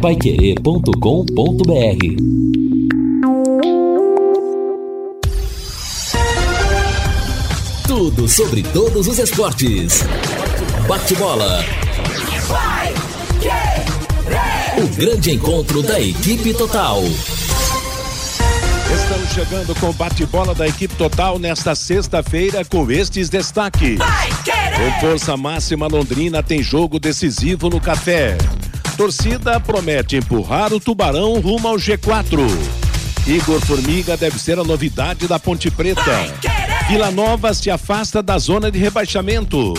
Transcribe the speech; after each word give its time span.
paiquerê.com.br 0.00 0.90
Tudo 7.86 8.26
sobre 8.26 8.62
todos 8.62 9.06
os 9.06 9.18
esportes. 9.18 10.02
Bate-bola. 10.88 11.62
O 14.78 14.88
grande 14.96 15.32
encontro 15.32 15.82
da 15.82 16.00
equipe 16.00 16.54
total. 16.54 17.02
Estamos 18.94 19.28
chegando 19.34 19.74
com 19.78 19.90
o 19.90 19.92
bate-bola 19.92 20.54
da 20.54 20.66
equipe 20.66 20.94
total 20.94 21.38
nesta 21.38 21.74
sexta-feira 21.74 22.64
com 22.64 22.90
estes 22.90 23.28
destaques. 23.28 23.98
Com 23.98 25.00
força 25.00 25.36
máxima 25.36 25.86
Londrina 25.86 26.42
tem 26.42 26.62
jogo 26.62 26.98
decisivo 26.98 27.68
no 27.68 27.80
café. 27.80 28.38
Torcida 29.00 29.58
promete 29.58 30.16
empurrar 30.16 30.74
o 30.74 30.78
Tubarão 30.78 31.40
rumo 31.40 31.66
ao 31.66 31.76
G4. 31.76 32.38
Igor 33.26 33.58
Formiga 33.62 34.14
deve 34.14 34.38
ser 34.38 34.58
a 34.58 34.62
novidade 34.62 35.26
da 35.26 35.38
Ponte 35.38 35.70
Preta. 35.70 36.02
Vila 36.86 37.10
Nova 37.10 37.54
se 37.54 37.70
afasta 37.70 38.22
da 38.22 38.36
zona 38.36 38.70
de 38.70 38.78
rebaixamento. 38.78 39.72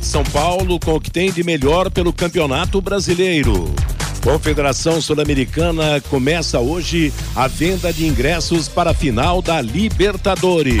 São 0.00 0.22
Paulo 0.22 0.78
com 0.78 0.94
o 0.94 1.00
que 1.00 1.10
tem 1.10 1.32
de 1.32 1.42
melhor 1.42 1.90
pelo 1.90 2.12
Campeonato 2.12 2.80
Brasileiro. 2.80 3.74
Confederação 4.22 5.00
Sul-Americana 5.02 6.00
começa 6.08 6.60
hoje 6.60 7.12
a 7.34 7.48
venda 7.48 7.92
de 7.92 8.06
ingressos 8.06 8.68
para 8.68 8.92
a 8.92 8.94
final 8.94 9.42
da 9.42 9.60
Libertadores. 9.60 10.80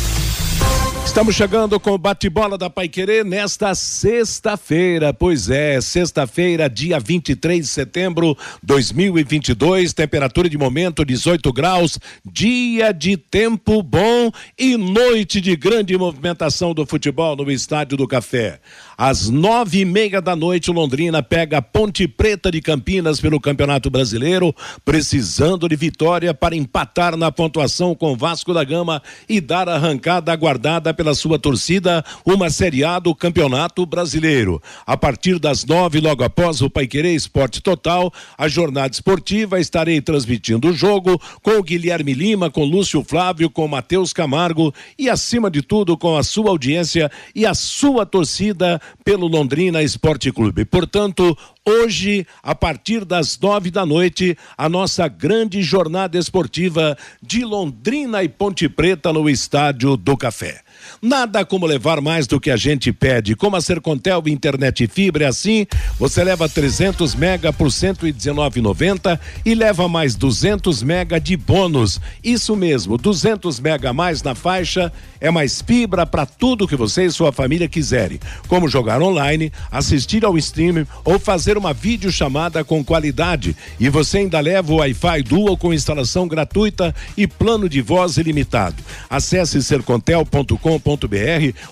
Estamos 1.05 1.35
chegando 1.35 1.77
com 1.77 1.91
o 1.91 1.97
bate-bola 1.97 2.57
da 2.57 2.69
Paiquerê 2.69 3.21
nesta 3.21 3.75
sexta-feira. 3.75 5.13
Pois 5.13 5.49
é, 5.49 5.81
sexta-feira, 5.81 6.69
dia 6.69 6.99
23 6.99 7.59
de 7.59 7.67
setembro 7.67 8.37
de 8.61 8.67
2022, 8.67 9.93
temperatura 9.93 10.47
de 10.47 10.57
momento 10.57 11.03
18 11.03 11.51
graus, 11.51 11.99
dia 12.23 12.93
de 12.93 13.17
tempo 13.17 13.83
bom 13.83 14.31
e 14.57 14.77
noite 14.77 15.41
de 15.41 15.55
grande 15.55 15.97
movimentação 15.97 16.73
do 16.73 16.85
futebol 16.85 17.35
no 17.35 17.51
Estádio 17.51 17.97
do 17.97 18.07
Café. 18.07 18.61
Às 18.97 19.27
nove 19.29 19.79
e 19.79 19.85
meia 19.85 20.21
da 20.21 20.35
noite, 20.35 20.71
Londrina 20.71 21.21
pega 21.21 21.57
a 21.57 21.61
Ponte 21.61 22.07
Preta 22.07 22.51
de 22.51 22.61
Campinas 22.61 23.19
pelo 23.19 23.41
Campeonato 23.41 23.89
Brasileiro, 23.89 24.55
precisando 24.85 25.67
de 25.67 25.75
vitória 25.75 26.33
para 26.33 26.55
empatar 26.55 27.17
na 27.17 27.31
pontuação 27.31 27.93
com 27.93 28.15
Vasco 28.15 28.53
da 28.53 28.63
Gama 28.63 29.01
e 29.27 29.41
dar 29.41 29.67
arrancada 29.67 30.31
aguardada 30.31 30.90
pela 30.93 31.13
sua 31.13 31.39
torcida, 31.39 32.03
uma 32.25 32.49
Série 32.49 32.83
A 32.83 32.99
do 32.99 33.13
Campeonato 33.13 33.85
Brasileiro. 33.85 34.61
A 34.85 34.95
partir 34.95 35.39
das 35.39 35.65
nove, 35.65 35.99
logo 35.99 36.23
após 36.23 36.61
o 36.61 36.69
Paiquerê 36.69 37.13
Esporte 37.13 37.61
Total, 37.61 38.11
a 38.37 38.47
jornada 38.47 38.93
esportiva, 38.93 39.59
estarei 39.59 40.01
transmitindo 40.01 40.69
o 40.69 40.73
jogo 40.73 41.21
com 41.41 41.51
o 41.51 41.63
Guilherme 41.63 42.13
Lima, 42.13 42.49
com 42.49 42.63
Lúcio 42.63 43.03
Flávio, 43.03 43.49
com 43.49 43.67
Matheus 43.67 44.13
Camargo 44.13 44.73
e, 44.97 45.09
acima 45.09 45.49
de 45.49 45.61
tudo, 45.61 45.97
com 45.97 46.17
a 46.17 46.23
sua 46.23 46.49
audiência 46.49 47.11
e 47.35 47.45
a 47.45 47.53
sua 47.53 48.05
torcida 48.05 48.81
pelo 49.03 49.27
Londrina 49.27 49.81
Esporte 49.81 50.31
Clube. 50.31 50.65
Portanto, 50.65 51.37
hoje, 51.65 52.25
a 52.43 52.55
partir 52.55 53.05
das 53.05 53.39
nove 53.39 53.71
da 53.71 53.85
noite, 53.85 54.37
a 54.57 54.67
nossa 54.67 55.07
grande 55.07 55.61
jornada 55.61 56.17
esportiva 56.17 56.97
de 57.21 57.43
Londrina 57.43 58.23
e 58.23 58.29
Ponte 58.29 58.67
Preta 58.67 59.11
no 59.13 59.29
Estádio 59.29 59.95
do 59.95 60.17
Café. 60.17 60.61
Nada 61.03 61.43
como 61.43 61.65
levar 61.65 61.99
mais 61.99 62.27
do 62.27 62.39
que 62.39 62.51
a 62.51 62.55
gente 62.55 62.93
pede. 62.93 63.35
Como 63.35 63.55
a 63.55 63.61
Sercontel 63.61 64.21
internet 64.27 64.83
e 64.83 64.87
fibra 64.87 65.25
é 65.25 65.27
assim, 65.27 65.65
você 65.97 66.23
leva 66.23 66.47
300 66.47 67.15
mega 67.15 67.51
por 67.51 67.69
119,90 67.69 69.19
e 69.43 69.55
leva 69.55 69.89
mais 69.89 70.13
200 70.13 70.83
mega 70.83 71.19
de 71.19 71.35
bônus. 71.35 71.99
Isso 72.23 72.55
mesmo, 72.55 72.99
200 72.99 73.59
mega 73.59 73.89
a 73.89 73.93
mais 73.93 74.21
na 74.21 74.35
faixa 74.35 74.93
é 75.19 75.31
mais 75.31 75.59
fibra 75.59 76.05
para 76.05 76.23
tudo 76.23 76.67
que 76.67 76.75
você 76.75 77.05
e 77.05 77.11
sua 77.11 77.31
família 77.31 77.67
quiserem, 77.67 78.19
como 78.47 78.67
jogar 78.67 79.01
online, 79.01 79.51
assistir 79.71 80.23
ao 80.23 80.37
streaming 80.37 80.85
ou 81.03 81.17
fazer 81.17 81.57
uma 81.57 81.73
videochamada 81.73 82.63
com 82.63 82.83
qualidade. 82.83 83.55
E 83.79 83.89
você 83.89 84.19
ainda 84.19 84.39
leva 84.39 84.71
o 84.71 84.75
Wi-Fi 84.75 85.23
Dual 85.23 85.57
com 85.57 85.73
instalação 85.73 86.27
gratuita 86.27 86.93
e 87.17 87.25
plano 87.25 87.67
de 87.67 87.81
voz 87.81 88.17
ilimitado. 88.17 88.83
Acesse 89.09 89.63
sercontel.com.br 89.63 90.90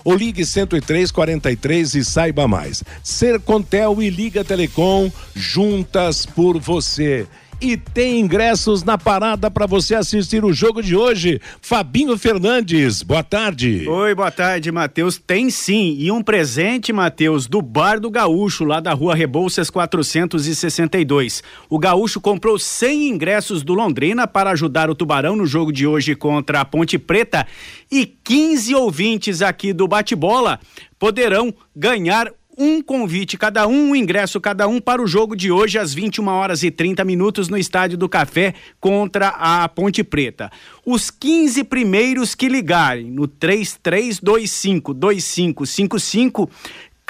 ou 0.04 0.14
ligue 0.14 0.44
10343 0.44 1.94
e 1.94 2.04
saiba 2.04 2.46
mais. 2.46 2.82
Sercontel 3.02 4.02
e 4.02 4.10
Liga 4.10 4.44
Telecom 4.44 5.10
juntas 5.34 6.26
por 6.26 6.58
você 6.58 7.26
e 7.60 7.76
tem 7.76 8.20
ingressos 8.20 8.82
na 8.82 8.96
parada 8.96 9.50
para 9.50 9.66
você 9.66 9.94
assistir 9.94 10.44
o 10.44 10.52
jogo 10.52 10.82
de 10.82 10.96
hoje. 10.96 11.40
Fabinho 11.60 12.16
Fernandes, 12.16 13.02
boa 13.02 13.22
tarde. 13.22 13.86
Oi, 13.86 14.14
boa 14.14 14.30
tarde, 14.30 14.72
Matheus. 14.72 15.18
Tem 15.18 15.50
sim, 15.50 15.96
e 15.98 16.10
um 16.10 16.22
presente, 16.22 16.92
Matheus, 16.92 17.46
do 17.46 17.60
Bar 17.60 18.00
do 18.00 18.10
Gaúcho, 18.10 18.64
lá 18.64 18.80
da 18.80 18.92
Rua 18.92 19.14
Rebouças 19.14 19.68
462. 19.68 21.42
O 21.68 21.78
Gaúcho 21.78 22.20
comprou 22.20 22.58
100 22.58 23.08
ingressos 23.08 23.62
do 23.62 23.74
Londrina 23.74 24.26
para 24.26 24.50
ajudar 24.50 24.88
o 24.88 24.94
Tubarão 24.94 25.36
no 25.36 25.46
jogo 25.46 25.72
de 25.72 25.86
hoje 25.86 26.14
contra 26.14 26.60
a 26.60 26.64
Ponte 26.64 26.98
Preta 26.98 27.46
e 27.90 28.06
15 28.06 28.74
ouvintes 28.74 29.42
aqui 29.42 29.72
do 29.72 29.86
Bate-Bola 29.86 30.58
poderão 30.98 31.52
ganhar 31.74 32.30
um 32.60 32.82
convite 32.82 33.38
cada 33.38 33.66
um, 33.66 33.90
um 33.90 33.96
ingresso 33.96 34.38
cada 34.38 34.68
um 34.68 34.78
para 34.78 35.00
o 35.00 35.06
jogo 35.06 35.34
de 35.34 35.50
hoje 35.50 35.78
às 35.78 35.94
21 35.94 36.28
horas 36.28 36.62
e 36.62 36.70
30 36.70 37.02
minutos 37.06 37.48
no 37.48 37.56
Estádio 37.56 37.96
do 37.96 38.06
Café 38.06 38.52
contra 38.78 39.28
a 39.28 39.66
Ponte 39.66 40.04
Preta. 40.04 40.52
Os 40.84 41.10
15 41.10 41.64
primeiros 41.64 42.34
que 42.34 42.50
ligarem 42.50 43.10
no 43.10 43.26
3325 43.26 44.92
2555 44.92 46.50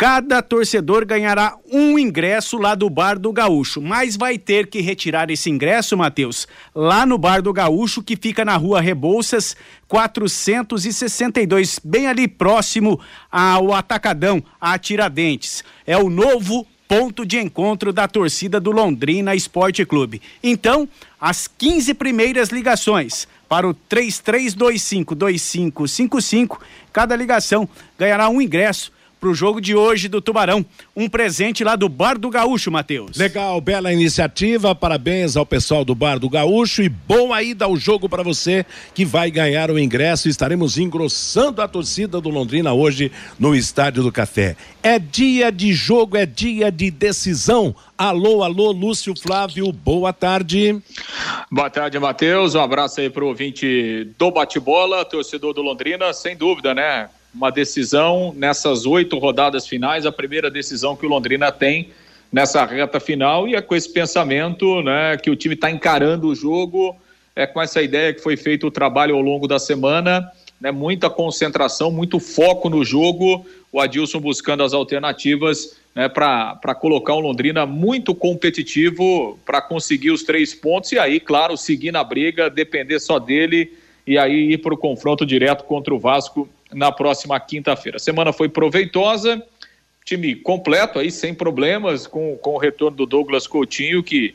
Cada 0.00 0.40
torcedor 0.40 1.04
ganhará 1.04 1.58
um 1.70 1.98
ingresso 1.98 2.56
lá 2.56 2.74
do 2.74 2.88
Bar 2.88 3.18
do 3.18 3.30
Gaúcho, 3.30 3.82
mas 3.82 4.16
vai 4.16 4.38
ter 4.38 4.68
que 4.68 4.80
retirar 4.80 5.30
esse 5.30 5.50
ingresso, 5.50 5.94
Matheus, 5.94 6.48
lá 6.74 7.04
no 7.04 7.18
Bar 7.18 7.42
do 7.42 7.52
Gaúcho, 7.52 8.02
que 8.02 8.16
fica 8.16 8.42
na 8.42 8.56
rua 8.56 8.80
Rebouças 8.80 9.54
462, 9.88 11.78
bem 11.84 12.06
ali 12.06 12.26
próximo 12.26 12.98
ao 13.30 13.74
Atacadão, 13.74 14.42
a 14.58 14.78
Tiradentes. 14.78 15.62
É 15.86 15.98
o 15.98 16.08
novo 16.08 16.66
ponto 16.88 17.26
de 17.26 17.38
encontro 17.38 17.92
da 17.92 18.08
torcida 18.08 18.58
do 18.58 18.70
Londrina 18.70 19.34
Esporte 19.34 19.84
Clube. 19.84 20.22
Então, 20.42 20.88
as 21.20 21.46
15 21.46 21.92
primeiras 21.92 22.48
ligações 22.48 23.28
para 23.46 23.68
o 23.68 23.74
33252555, 23.90 26.58
cada 26.90 27.14
ligação 27.14 27.68
ganhará 27.98 28.30
um 28.30 28.40
ingresso 28.40 28.90
para 29.20 29.28
o 29.28 29.34
jogo 29.34 29.60
de 29.60 29.74
hoje 29.74 30.08
do 30.08 30.22
Tubarão. 30.22 30.64
Um 30.96 31.08
presente 31.08 31.62
lá 31.62 31.76
do 31.76 31.88
Bar 31.88 32.18
do 32.18 32.30
Gaúcho, 32.30 32.70
Matheus. 32.70 33.18
Legal, 33.18 33.60
bela 33.60 33.92
iniciativa. 33.92 34.74
Parabéns 34.74 35.36
ao 35.36 35.44
pessoal 35.44 35.84
do 35.84 35.94
Bar 35.94 36.18
do 36.18 36.28
Gaúcho 36.28 36.82
e 36.82 36.88
bom 36.88 37.32
aí 37.32 37.52
dar 37.52 37.68
o 37.68 37.76
jogo 37.76 38.08
para 38.08 38.22
você 38.22 38.64
que 38.94 39.04
vai 39.04 39.30
ganhar 39.30 39.70
o 39.70 39.78
ingresso. 39.78 40.28
Estaremos 40.28 40.78
engrossando 40.78 41.60
a 41.60 41.68
torcida 41.68 42.20
do 42.20 42.30
Londrina 42.30 42.72
hoje 42.72 43.12
no 43.38 43.54
Estádio 43.54 44.02
do 44.02 44.10
Café. 44.10 44.56
É 44.82 44.98
dia 44.98 45.52
de 45.52 45.74
jogo, 45.74 46.16
é 46.16 46.24
dia 46.24 46.72
de 46.72 46.90
decisão. 46.90 47.74
Alô, 47.98 48.42
alô, 48.42 48.72
Lúcio 48.72 49.14
Flávio, 49.14 49.70
boa 49.70 50.10
tarde. 50.10 50.80
Boa 51.50 51.68
tarde, 51.68 51.98
Matheus. 51.98 52.54
Um 52.54 52.60
abraço 52.60 52.98
aí 53.02 53.10
para 53.10 53.22
o 53.22 53.28
ouvinte 53.28 54.08
do 54.18 54.30
bate-bola, 54.30 55.04
torcedor 55.04 55.52
do 55.52 55.60
Londrina, 55.60 56.10
sem 56.14 56.34
dúvida, 56.34 56.72
né? 56.72 57.10
Uma 57.34 57.50
decisão 57.50 58.34
nessas 58.36 58.86
oito 58.86 59.18
rodadas 59.18 59.66
finais, 59.66 60.04
a 60.04 60.12
primeira 60.12 60.50
decisão 60.50 60.96
que 60.96 61.06
o 61.06 61.08
Londrina 61.08 61.52
tem 61.52 61.90
nessa 62.32 62.64
reta 62.64 63.00
final 63.00 63.48
e 63.48 63.54
é 63.54 63.62
com 63.62 63.74
esse 63.74 63.92
pensamento 63.92 64.82
né, 64.82 65.16
que 65.16 65.30
o 65.30 65.36
time 65.36 65.54
está 65.54 65.70
encarando 65.70 66.28
o 66.28 66.34
jogo, 66.34 66.96
é 67.34 67.46
com 67.46 67.60
essa 67.60 67.82
ideia 67.82 68.12
que 68.12 68.20
foi 68.20 68.36
feito 68.36 68.66
o 68.66 68.70
trabalho 68.70 69.14
ao 69.14 69.20
longo 69.20 69.46
da 69.46 69.58
semana, 69.58 70.30
né, 70.60 70.70
muita 70.70 71.08
concentração, 71.08 71.90
muito 71.90 72.20
foco 72.20 72.68
no 72.68 72.84
jogo, 72.84 73.46
o 73.72 73.80
Adilson 73.80 74.20
buscando 74.20 74.62
as 74.62 74.72
alternativas 74.72 75.76
né, 75.94 76.08
para 76.08 76.74
colocar 76.74 77.14
o 77.14 77.20
Londrina 77.20 77.64
muito 77.64 78.14
competitivo 78.14 79.38
para 79.44 79.62
conseguir 79.62 80.10
os 80.10 80.22
três 80.22 80.54
pontos 80.54 80.92
e 80.92 80.98
aí, 80.98 81.18
claro, 81.18 81.56
seguir 81.56 81.92
na 81.92 82.04
briga, 82.04 82.50
depender 82.50 82.98
só 83.00 83.18
dele 83.18 83.72
e 84.10 84.18
aí 84.18 84.54
ir 84.54 84.58
para 84.58 84.74
o 84.74 84.76
confronto 84.76 85.24
direto 85.24 85.62
contra 85.62 85.94
o 85.94 85.98
Vasco 86.00 86.48
na 86.72 86.90
próxima 86.90 87.38
quinta-feira. 87.38 87.94
A 87.94 88.00
semana 88.00 88.32
foi 88.32 88.48
proveitosa, 88.48 89.40
time 90.04 90.34
completo 90.34 90.98
aí, 90.98 91.12
sem 91.12 91.32
problemas, 91.32 92.08
com, 92.08 92.36
com 92.38 92.54
o 92.54 92.58
retorno 92.58 92.96
do 92.96 93.06
Douglas 93.06 93.46
Coutinho, 93.46 94.02
que, 94.02 94.34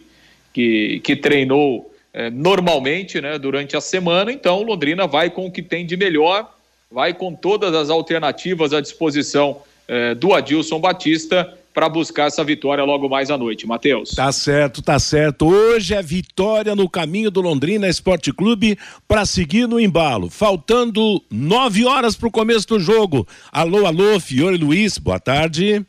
que, 0.53 1.01
que 1.01 1.13
treinou 1.17 1.93
é, 2.13 2.29
normalmente 2.29 3.19
né, 3.19 3.37
durante 3.37 3.75
a 3.75 3.81
semana. 3.81 4.31
Então, 4.31 4.63
Londrina 4.63 5.05
vai 5.07 5.29
com 5.29 5.45
o 5.45 5.51
que 5.51 5.61
tem 5.61 5.85
de 5.85 5.97
melhor, 5.97 6.49
vai 6.89 7.13
com 7.13 7.35
todas 7.35 7.75
as 7.75 7.89
alternativas 7.89 8.71
à 8.71 8.79
disposição 8.79 9.61
é, 9.89 10.15
do 10.15 10.33
Adilson 10.33 10.79
Batista 10.79 11.53
para 11.75 11.89
buscar 11.89 12.27
essa 12.27 12.41
vitória 12.41 12.85
logo 12.85 13.09
mais 13.09 13.29
à 13.29 13.37
noite. 13.37 13.67
Matheus. 13.67 14.11
Tá 14.11 14.31
certo, 14.31 14.81
tá 14.81 14.97
certo. 14.97 15.45
Hoje 15.45 15.93
é 15.93 16.01
vitória 16.01 16.73
no 16.73 16.89
caminho 16.89 17.29
do 17.29 17.41
Londrina 17.41 17.89
Esporte 17.89 18.31
Clube 18.31 18.79
para 19.05 19.25
seguir 19.25 19.67
no 19.67 19.77
embalo. 19.77 20.29
Faltando 20.29 21.21
nove 21.29 21.85
horas 21.85 22.15
para 22.15 22.29
o 22.29 22.31
começo 22.31 22.65
do 22.69 22.79
jogo. 22.79 23.27
Alô, 23.51 23.85
alô, 23.85 24.17
Fiore 24.21 24.55
Luiz, 24.55 24.97
boa 24.97 25.19
tarde. 25.19 25.85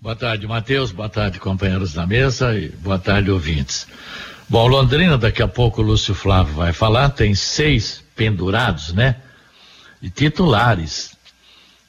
Boa 0.00 0.16
tarde, 0.16 0.44
Matheus. 0.44 0.90
Boa 0.90 1.08
tarde, 1.08 1.38
companheiros 1.38 1.94
da 1.94 2.04
mesa 2.04 2.58
e 2.58 2.70
boa 2.70 2.98
tarde, 2.98 3.30
ouvintes. 3.30 3.86
Bom, 4.48 4.66
Londrina, 4.66 5.16
daqui 5.16 5.42
a 5.42 5.48
pouco 5.48 5.80
o 5.80 5.84
Lúcio 5.84 6.14
Flávio 6.14 6.54
vai 6.54 6.72
falar, 6.72 7.10
tem 7.10 7.32
seis 7.36 8.02
pendurados, 8.16 8.92
né? 8.92 9.16
E 10.02 10.10
titulares. 10.10 11.16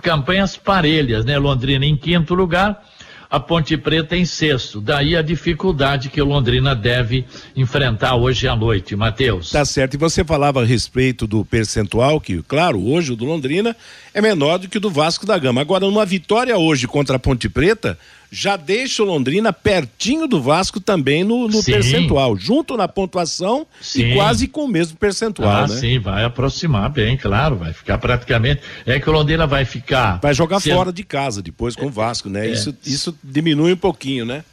campanhas 0.03 0.57
parelhas, 0.57 1.25
né? 1.25 1.39
Londrina 1.39 1.87
em 1.87 1.97
quinto 1.97 2.35
lugar, 2.35 2.85
a 3.31 3.41
Ponte 3.41 3.77
Preta 3.77 4.17
em 4.17 4.25
sexto. 4.25 4.81
Daí 4.81 5.17
a 5.17 5.23
dificuldade 5.23 6.09
que 6.09 6.21
o 6.21 6.25
Londrina 6.25 6.75
deve 6.75 7.25
enfrentar 7.55 8.17
hoje 8.17 8.49
à 8.49 8.57
noite, 8.57 8.95
Matheus. 8.95 9.51
Tá 9.51 9.65
certo. 9.65 9.95
E 9.95 9.99
você 9.99 10.25
falava 10.25 10.63
a 10.63 10.65
respeito 10.65 11.27
do 11.27 11.45
percentual, 11.45 12.21
que, 12.21 12.43
claro, 12.43 12.83
hoje 12.85 13.13
o 13.13 13.17
do 13.17 13.25
Londrina 13.25 13.77
é 14.15 14.21
menor 14.21 14.59
do 14.59 14.69
que 14.69 14.79
o 14.79 14.81
do 14.81 14.91
Vasco 14.91 15.27
da 15.27 15.39
Gama. 15.39 15.61
Agora, 15.61 15.87
uma 15.87 16.07
vitória 16.07 16.57
hoje 16.57 16.87
contra 16.87 17.17
a 17.17 17.19
Ponte 17.19 17.49
Preta 17.49 17.99
já 18.31 18.57
deixa 18.57 19.03
o 19.03 19.07
Londrina 19.07 19.53
pertinho 19.53 20.27
do 20.27 20.41
Vasco 20.41 20.81
também 20.81 21.25
no, 21.25 21.49
no 21.49 21.63
percentual, 21.63 22.37
junto 22.37 22.77
na 22.77 22.89
pontuação 22.89 23.67
sim. 23.81 24.13
e 24.13 24.15
quase 24.15 24.49
com 24.49 24.65
o 24.65 24.69
mesmo 24.69 24.97
percentual, 24.97 25.65
ah, 25.65 25.69
né? 25.69 25.77
Sim, 25.77 25.99
vai 25.99 26.25
aproximar 26.25 26.91
bem, 26.91 27.17
claro, 27.17 27.57
vai 27.57 27.73
ficar 27.73 27.99
praticamente. 27.99 28.63
É 28.85 28.99
que 28.99 29.09
o 29.09 29.13
Londrina 29.13 29.47
vai 29.47 29.65
ficar. 29.65 30.19
Vai 30.21 30.35
jogar 30.35 30.61
fora 30.61 30.93
de 30.93 31.05
casa 31.05 31.41
depois 31.41 31.77
com 31.77 31.87
o 31.87 31.91
Vasco, 31.91 32.29
né? 32.29 32.47
É. 32.47 32.51
Isso, 32.51 32.77
isso 32.85 33.17
diminui 33.23 33.73
um 33.73 33.77
pouquinho, 33.77 34.25
né? 34.25 34.45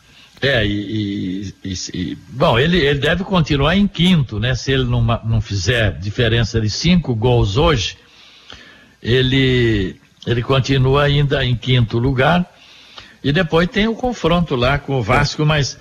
É, 0.42 0.66
e, 0.66 1.54
e, 1.64 1.74
e, 1.94 2.18
bom, 2.30 2.60
ele, 2.60 2.78
ele 2.78 3.00
deve 3.00 3.24
continuar 3.24 3.78
em 3.78 3.88
quinto, 3.88 4.40
né? 4.40 4.54
Se 4.56 4.74
ele 4.74 4.84
não, 4.84 5.02
não 5.02 5.40
fizer 5.40 5.98
diferença 5.98 6.60
de 6.60 6.70
cinco 6.70 7.16
gols 7.16 7.56
hoje, 7.56 7.98
ele, 9.02 9.96
ele 10.28 10.44
continua 10.44 11.04
ainda 11.04 11.46
em 11.46 11.56
quinto 11.56 11.98
lugar 11.98 12.53
e 13.24 13.32
depois 13.32 13.68
tem 13.70 13.88
o 13.88 13.96
confronto 13.96 14.56
lá 14.56 14.78
com 14.78 15.00
o 15.00 15.04
Vasco, 15.04 15.46
mas 15.46 15.78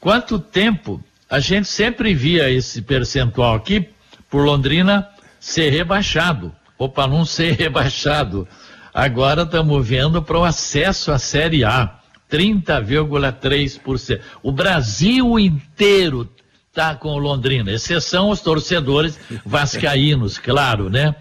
quanto 0.00 0.38
tempo 0.38 1.02
a 1.28 1.38
gente 1.38 1.68
sempre 1.68 2.12
via 2.12 2.50
esse 2.50 2.82
percentual 2.82 3.54
aqui 3.54 3.88
por 4.28 4.44
Londrina 4.44 5.08
ser 5.38 5.70
rebaixado, 5.70 6.52
ou 6.76 6.88
para 6.88 7.08
não 7.08 7.24
ser 7.24 7.52
rebaixado. 7.58 8.48
Agora 8.92 9.42
estamos 9.42 9.86
vendo 9.86 10.20
para 10.20 10.38
o 10.38 10.44
acesso 10.44 11.12
à 11.12 11.18
Série 11.18 11.64
A, 11.64 11.98
30,3%. 12.28 14.20
O 14.42 14.50
Brasil 14.50 15.38
inteiro 15.38 16.28
está 16.68 16.94
com 16.96 17.10
o 17.10 17.18
Londrina, 17.18 17.72
exceção 17.72 18.30
os 18.30 18.40
torcedores 18.40 19.18
vascaínos, 19.44 20.38
claro, 20.42 20.90
né? 20.90 21.14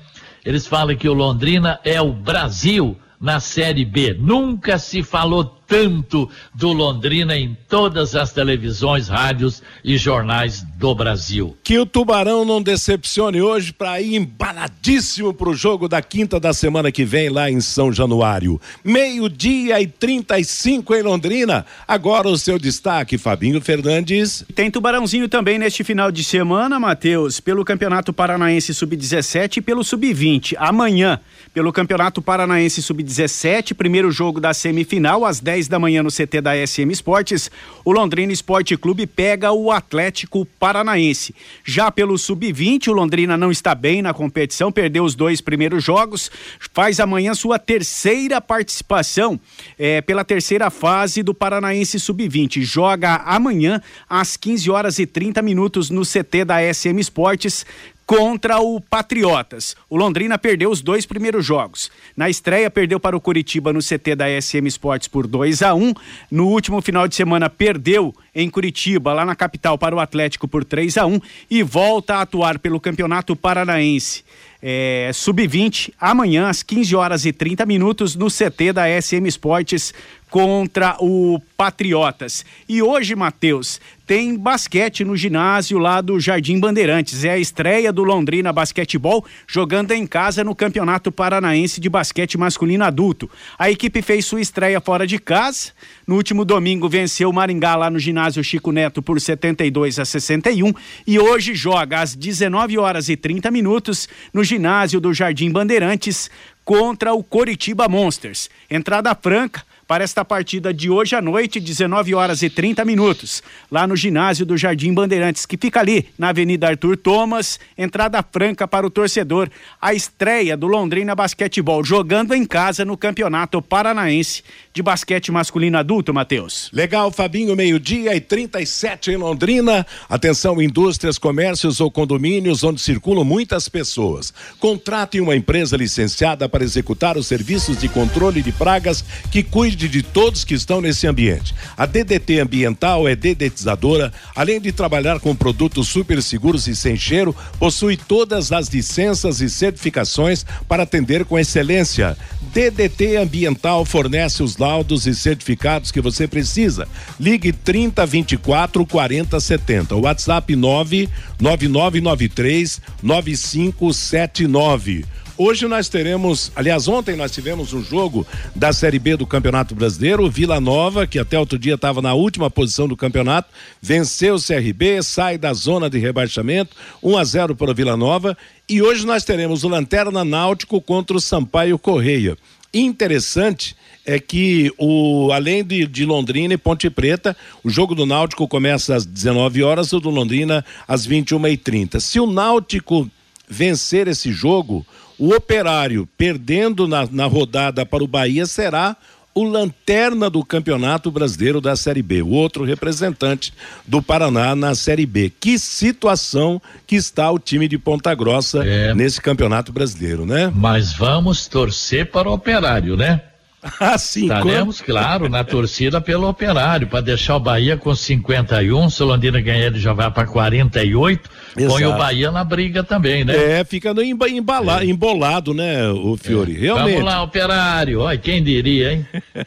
Eles 0.44 0.66
falam 0.66 0.96
que 0.96 1.08
o 1.08 1.14
Londrina 1.14 1.80
é 1.84 2.02
o 2.02 2.14
Brasil 2.14 2.98
na 3.20 3.40
Série 3.40 3.86
B. 3.86 4.16
Nunca 4.18 4.80
se 4.80 5.04
falou 5.04 5.59
tanto 5.70 6.28
do 6.54 6.74
Londrina 6.74 7.38
em 7.38 7.56
todas 7.70 8.16
as 8.16 8.34
televisões, 8.34 9.08
rádios 9.08 9.62
e 9.84 9.98
jornais 9.98 10.66
do 10.78 10.96
Brasil. 10.96 11.56
Que 11.64 11.78
o 11.78 11.86
Tubarão 11.86 12.44
não 12.44 12.60
decepcione 12.60 13.40
hoje 13.40 13.72
para 13.72 14.02
ir 14.02 14.16
embaladíssimo 14.16 15.32
para 15.32 15.50
o 15.50 15.54
jogo 15.54 15.88
da 15.88 16.02
quinta 16.02 16.40
da 16.40 16.52
semana 16.54 16.92
que 16.92 17.06
vem 17.06 17.30
lá 17.30 17.52
em 17.52 17.62
São 17.62 17.94
Januário. 17.94 18.60
Meio-dia 18.84 19.80
e 19.80 19.86
35 19.86 20.96
em 20.96 21.04
Londrina. 21.04 21.66
Agora 21.88 22.28
o 22.28 22.38
seu 22.38 22.58
destaque, 22.58 23.20
Fabinho 23.20 23.62
Fernandes. 23.62 24.44
Tem 24.56 24.72
Tubarãozinho 24.72 25.30
também 25.30 25.60
neste 25.60 25.84
final 25.84 26.12
de 26.12 26.24
semana, 26.24 26.80
Matheus, 26.80 27.40
pelo 27.40 27.64
Campeonato 27.64 28.12
Paranaense 28.12 28.74
Sub-17 28.74 29.58
e 29.58 29.62
pelo 29.62 29.84
Sub-20. 29.84 30.56
Amanhã, 30.58 31.20
pelo 31.54 31.72
Campeonato 31.72 32.22
Paranaense 32.22 32.82
Sub-17, 32.82 33.76
primeiro 33.76 34.12
jogo 34.12 34.40
da 34.40 34.52
semifinal 34.52 35.26
às 35.26 35.40
10 35.40 35.59
10 35.60 35.68
da 35.68 35.78
manhã 35.78 36.02
no 36.02 36.10
CT 36.10 36.40
da 36.42 36.56
SM 36.66 36.90
Esportes, 36.90 37.52
o 37.84 37.92
Londrina 37.92 38.32
Esporte 38.32 38.78
Clube 38.78 39.06
pega 39.06 39.52
o 39.52 39.72
Atlético 39.72 40.46
Paranaense. 40.58 41.36
Já 41.66 41.92
pelo 41.92 42.18
Sub-20, 42.18 42.88
o 42.88 42.94
Londrina 42.94 43.36
não 43.36 43.52
está 43.52 43.76
bem 43.76 44.02
na 44.02 44.14
competição, 44.14 44.72
perdeu 44.72 45.04
os 45.04 45.16
dois 45.16 45.42
primeiros 45.42 45.84
jogos, 45.84 46.32
faz 46.74 47.00
amanhã 47.02 47.34
sua 47.34 47.60
terceira 47.60 48.40
participação 48.40 49.38
é, 49.78 50.00
pela 50.02 50.24
terceira 50.24 50.70
fase 50.70 51.22
do 51.22 51.34
Paranaense 51.34 52.00
Sub-20. 52.00 52.62
Joga 52.62 53.16
amanhã 53.26 53.82
às 54.10 54.38
15 54.38 54.72
horas 54.72 54.98
e 54.98 55.06
30 55.06 55.42
minutos 55.42 55.90
no 55.90 56.04
CT 56.04 56.46
da 56.46 56.74
SM 56.74 57.00
Esportes 57.00 57.66
contra 58.10 58.60
o 58.60 58.82
Patriotas. 58.82 59.76
O 59.88 59.96
Londrina 59.96 60.36
perdeu 60.36 60.72
os 60.72 60.82
dois 60.82 61.06
primeiros 61.06 61.46
jogos. 61.46 61.92
Na 62.18 62.28
estreia, 62.28 62.68
perdeu 62.68 63.00
para 63.00 63.16
o 63.16 63.22
Curitiba 63.22 63.72
no 63.72 63.82
CT 63.82 64.16
da 64.16 64.26
SM 64.42 64.66
Esportes 64.66 65.08
por 65.08 65.28
2 65.28 65.62
a 65.62 65.76
1 65.76 65.94
No 66.32 66.48
último 66.48 66.82
final 66.82 67.08
de 67.08 67.14
semana, 67.14 67.52
perdeu 67.52 68.12
em 68.34 68.50
Curitiba, 68.50 69.14
lá 69.14 69.24
na 69.24 69.36
capital, 69.36 69.78
para 69.78 69.96
o 69.96 70.00
Atlético 70.00 70.48
por 70.48 70.66
3 70.66 70.98
a 70.98 71.06
1 71.06 71.20
e 71.52 71.62
volta 71.62 72.16
a 72.16 72.22
atuar 72.22 72.58
pelo 72.58 72.80
Campeonato 72.80 73.36
Paranaense. 73.36 74.24
É, 74.62 75.12
Sub-20, 75.14 75.94
amanhã 76.00 76.50
às 76.50 76.64
15 76.64 76.96
horas 76.96 77.26
e 77.26 77.32
30 77.32 77.66
minutos 77.66 78.16
no 78.16 78.28
CT 78.28 78.74
da 78.74 79.02
SM 79.02 79.26
Esportes 79.28 79.94
contra 80.30 80.96
o 81.00 81.42
Patriotas. 81.58 82.46
E 82.68 82.82
hoje, 82.82 83.16
Matheus, 83.16 83.82
tem 84.10 84.36
basquete 84.36 85.04
no 85.04 85.16
ginásio 85.16 85.78
lá 85.78 86.02
do 86.02 86.20
Jardim 86.20 86.60
Bandeirantes. 86.60 87.24
É 87.24 87.32
a 87.32 87.38
estreia 87.38 87.92
do 87.92 88.04
Londrina 88.04 88.52
Basquetebol 88.52 89.24
jogando 89.48 89.92
em 89.92 90.08
casa 90.08 90.44
no 90.44 90.56
Campeonato 90.56 91.12
Paranaense 91.12 91.80
de 91.80 91.90
Basquete 91.90 92.38
Masculino 92.38 92.84
Adulto. 92.84 93.30
A 93.58 93.70
equipe 93.70 94.02
fez 94.02 94.26
sua 94.26 94.42
estreia 94.42 94.80
fora 94.80 95.06
de 95.06 95.20
casa. 95.20 95.74
No 96.08 96.16
último 96.16 96.44
domingo 96.46 96.90
venceu 96.90 97.30
o 97.30 97.34
Maringá 97.34 97.76
lá 97.76 97.90
no 97.90 98.00
ginásio 98.00 98.44
Chico 98.44 98.72
Neto 98.72 99.02
por 99.02 99.22
72 99.22 100.00
a 100.00 100.06
61 100.06 100.74
e 101.06 101.20
hoje 101.20 101.54
joga 101.54 102.02
às 102.02 102.16
19 102.16 102.78
horas 102.78 103.10
e 103.10 103.18
30 103.18 103.52
minutos 103.52 104.10
no 104.34 104.44
ginásio 104.44 105.00
do 105.00 105.14
Jardim 105.14 105.52
Bandeirantes 105.52 106.32
contra 106.66 107.14
o 107.14 107.24
Coritiba 107.24 107.88
Monsters. 107.88 108.50
Entrada 108.70 109.14
franca 109.14 109.64
para 109.90 110.04
esta 110.04 110.24
partida 110.24 110.72
de 110.72 110.88
hoje 110.88 111.16
à 111.16 111.22
noite, 111.22 111.60
19 111.60 112.14
horas 112.14 112.44
e 112.44 112.50
30 112.50 112.86
minutos, 112.86 113.42
lá 113.72 113.88
no 113.88 113.96
ginásio 113.96 114.46
do 114.46 114.56
Jardim 114.56 114.94
Bandeirantes, 114.94 115.48
que 115.48 115.58
fica 115.58 115.80
ali 115.80 116.06
na 116.16 116.30
Avenida 116.30 116.68
Arthur 116.68 116.96
Thomas, 116.96 117.60
entrada 117.76 118.24
franca 118.32 118.68
para 118.68 118.86
o 118.86 118.92
torcedor. 118.92 119.50
A 119.82 119.92
estreia 119.92 120.56
do 120.56 120.68
Londrina 120.68 121.16
Basquetebol, 121.16 121.84
jogando 121.84 122.36
em 122.36 122.46
casa 122.46 122.86
no 122.86 122.96
Campeonato 122.96 123.64
Paranaense 123.64 124.44
de 124.72 124.84
Basquete 124.84 125.32
Masculino 125.32 125.80
Adulto, 125.80 126.14
Matheus. 126.14 126.70
Legal, 126.72 127.12
Fabinho, 127.12 127.56
meio-dia 127.56 128.16
e 128.16 128.22
37 128.22 129.10
em 129.10 129.18
Londrina. 129.18 129.88
Atenção, 130.08 130.62
indústrias, 130.62 131.18
comércios 131.18 131.82
ou 131.82 131.90
condomínios 131.90 132.64
onde 132.64 132.80
circulam 132.80 133.26
muitas 133.26 133.68
pessoas. 133.68 134.32
Contrate 134.60 135.20
uma 135.20 135.36
empresa 135.36 135.76
licenciada 135.76 136.48
para 136.48 136.64
executar 136.64 137.18
os 137.18 137.26
serviços 137.26 137.80
de 137.80 137.90
controle 137.90 138.44
de 138.44 138.52
pragas 138.52 139.04
que 139.32 139.42
cuide 139.42 139.79
de 139.88 140.04
todos 140.04 140.44
que 140.44 140.54
estão 140.54 140.82
nesse 140.82 141.08
ambiente. 141.08 141.56
A 141.78 141.86
DDT 141.86 142.40
Ambiental 142.40 143.08
é 143.08 143.16
dedetizadora, 143.16 144.12
além 144.36 144.60
de 144.60 144.72
trabalhar 144.72 145.20
com 145.20 145.36
produtos 145.36 145.88
super 145.88 146.22
seguros 146.22 146.68
e 146.68 146.76
sem 146.76 146.98
cheiro, 146.98 147.36
possui 147.58 147.96
todas 147.96 148.52
as 148.52 148.68
licenças 148.68 149.42
e 149.42 149.50
certificações 149.50 150.46
para 150.68 150.84
atender 150.84 151.26
com 151.26 151.40
excelência. 151.40 152.18
DDT 152.54 153.18
Ambiental 153.18 153.86
fornece 153.86 154.42
os 154.42 154.58
laudos 154.58 155.06
e 155.06 155.14
certificados 155.14 155.92
que 155.92 156.02
você 156.02 156.28
precisa. 156.28 156.88
Ligue 157.20 157.54
30 157.54 158.04
24 158.06 158.86
40 158.86 159.40
70. 159.40 159.96
WhatsApp 159.96 160.56
99993 160.56 162.82
9579. 163.04 165.06
Hoje 165.42 165.70
nós 165.70 165.88
teremos, 165.88 166.52
aliás, 166.54 166.90
ontem 166.90 167.16
nós 167.16 167.32
tivemos 167.32 167.72
um 167.72 167.82
jogo 167.82 168.28
da 168.54 168.74
Série 168.74 169.00
B 169.00 169.16
do 169.16 169.26
Campeonato 169.26 169.74
Brasileiro, 169.74 170.30
Vila 170.30 170.60
Nova, 170.60 171.08
que 171.08 171.18
até 171.18 171.40
outro 171.40 171.58
dia 171.58 171.76
estava 171.76 172.02
na 172.02 172.14
última 172.14 172.52
posição 172.52 172.90
do 172.90 172.98
campeonato, 172.98 173.48
venceu 173.82 174.36
o 174.36 174.44
CRB, 174.44 175.02
sai 175.02 175.38
da 175.38 175.54
zona 175.54 175.90
de 175.90 175.98
rebaixamento, 175.98 176.76
1 177.02 177.18
a 177.18 177.24
0 177.24 177.56
para 177.56 177.72
o 177.72 177.74
Vila 177.74 177.96
Nova, 177.96 178.38
e 178.68 178.82
hoje 178.82 179.06
nós 179.06 179.24
teremos 179.24 179.64
o 179.64 179.70
Lanterna 179.70 180.26
Náutico 180.26 180.82
contra 180.82 181.16
o 181.16 181.22
Sampaio 181.22 181.80
Correia. 181.80 182.38
Interessante 182.74 183.78
é 184.06 184.20
que 184.20 184.70
o 184.78 185.32
além 185.32 185.64
de, 185.64 185.88
de, 185.88 186.04
Londrina 186.04 186.56
e 186.56 186.58
Ponte 186.58 186.90
Preta, 186.90 187.34
o 187.64 187.70
jogo 187.70 187.96
do 187.96 188.06
Náutico 188.06 188.46
começa 188.46 188.94
às 188.94 189.06
19 189.06 189.64
horas, 189.64 189.94
o 189.94 190.02
do 190.02 190.10
Londrina 190.10 190.66
às 190.86 191.08
21h30. 191.08 191.98
Se 192.02 192.20
o 192.20 192.28
Náutico 192.28 193.10
vencer 193.48 194.10
esse 194.10 194.34
jogo, 194.34 194.86
o 195.20 195.36
operário 195.36 196.08
perdendo 196.18 196.88
na, 196.88 197.08
na 197.12 197.26
rodada 197.26 197.86
para 197.86 198.04
o 198.04 198.08
Bahia 198.08 198.46
será 198.46 198.96
o 199.34 199.44
lanterna 199.44 200.30
do 200.30 200.44
Campeonato 200.44 201.12
Brasileiro 201.12 201.62
da 201.62 201.76
Série 201.76 202.02
B, 202.02 202.22
o 202.22 202.30
outro 202.30 202.64
representante 202.64 203.54
do 203.86 204.02
Paraná 204.02 204.56
na 204.56 204.74
Série 204.74 205.06
B. 205.06 205.32
Que 205.40 205.60
situação 205.60 206.62
que 206.88 206.96
está 206.96 207.30
o 207.32 207.40
time 207.40 207.68
de 207.68 207.78
Ponta 207.78 208.14
Grossa 208.16 208.66
é. 208.66 208.94
nesse 208.94 209.22
Campeonato 209.22 209.72
Brasileiro, 209.72 210.26
né? 210.26 210.52
Mas 210.54 210.94
vamos 210.94 211.48
torcer 211.48 212.10
para 212.10 212.30
o 212.30 212.34
operário, 212.34 212.98
né? 212.98 213.22
Ah, 213.80 213.98
sim. 213.98 214.24
Estaremos, 214.24 214.82
claro, 214.82 215.30
na 215.30 215.44
torcida 215.44 216.00
pelo 216.00 216.28
operário, 216.28 216.88
para 216.88 217.02
deixar 217.02 217.36
o 217.36 217.40
Bahia 217.40 217.78
com 217.78 217.94
51, 217.94 218.90
se 218.90 219.04
o 219.04 219.06
Londrina 219.06 219.40
ganhar 219.42 219.68
ele 219.68 219.80
já 219.80 219.94
vai 219.94 220.10
para 220.10 220.26
48, 220.28 221.30
Exato. 221.58 221.74
põe 221.74 221.86
o 221.86 221.98
Bahia 221.98 222.32
na 222.32 222.44
briga 222.44 222.84
também, 222.84 223.24
né? 223.24 223.60
É, 223.60 223.64
fica 223.64 223.94
no 223.94 224.02
embala, 224.02 224.82
é. 224.82 224.86
embolado, 224.86 225.54
né, 225.54 225.90
o 225.90 226.16
Fiore, 226.18 226.56
é. 226.56 226.60
realmente. 226.60 226.96
Vamos 226.96 227.06
lá, 227.06 227.24
operário, 227.24 228.00
olha, 228.02 228.18
quem 228.18 228.44
diria, 228.44 228.94
hein? 228.94 229.08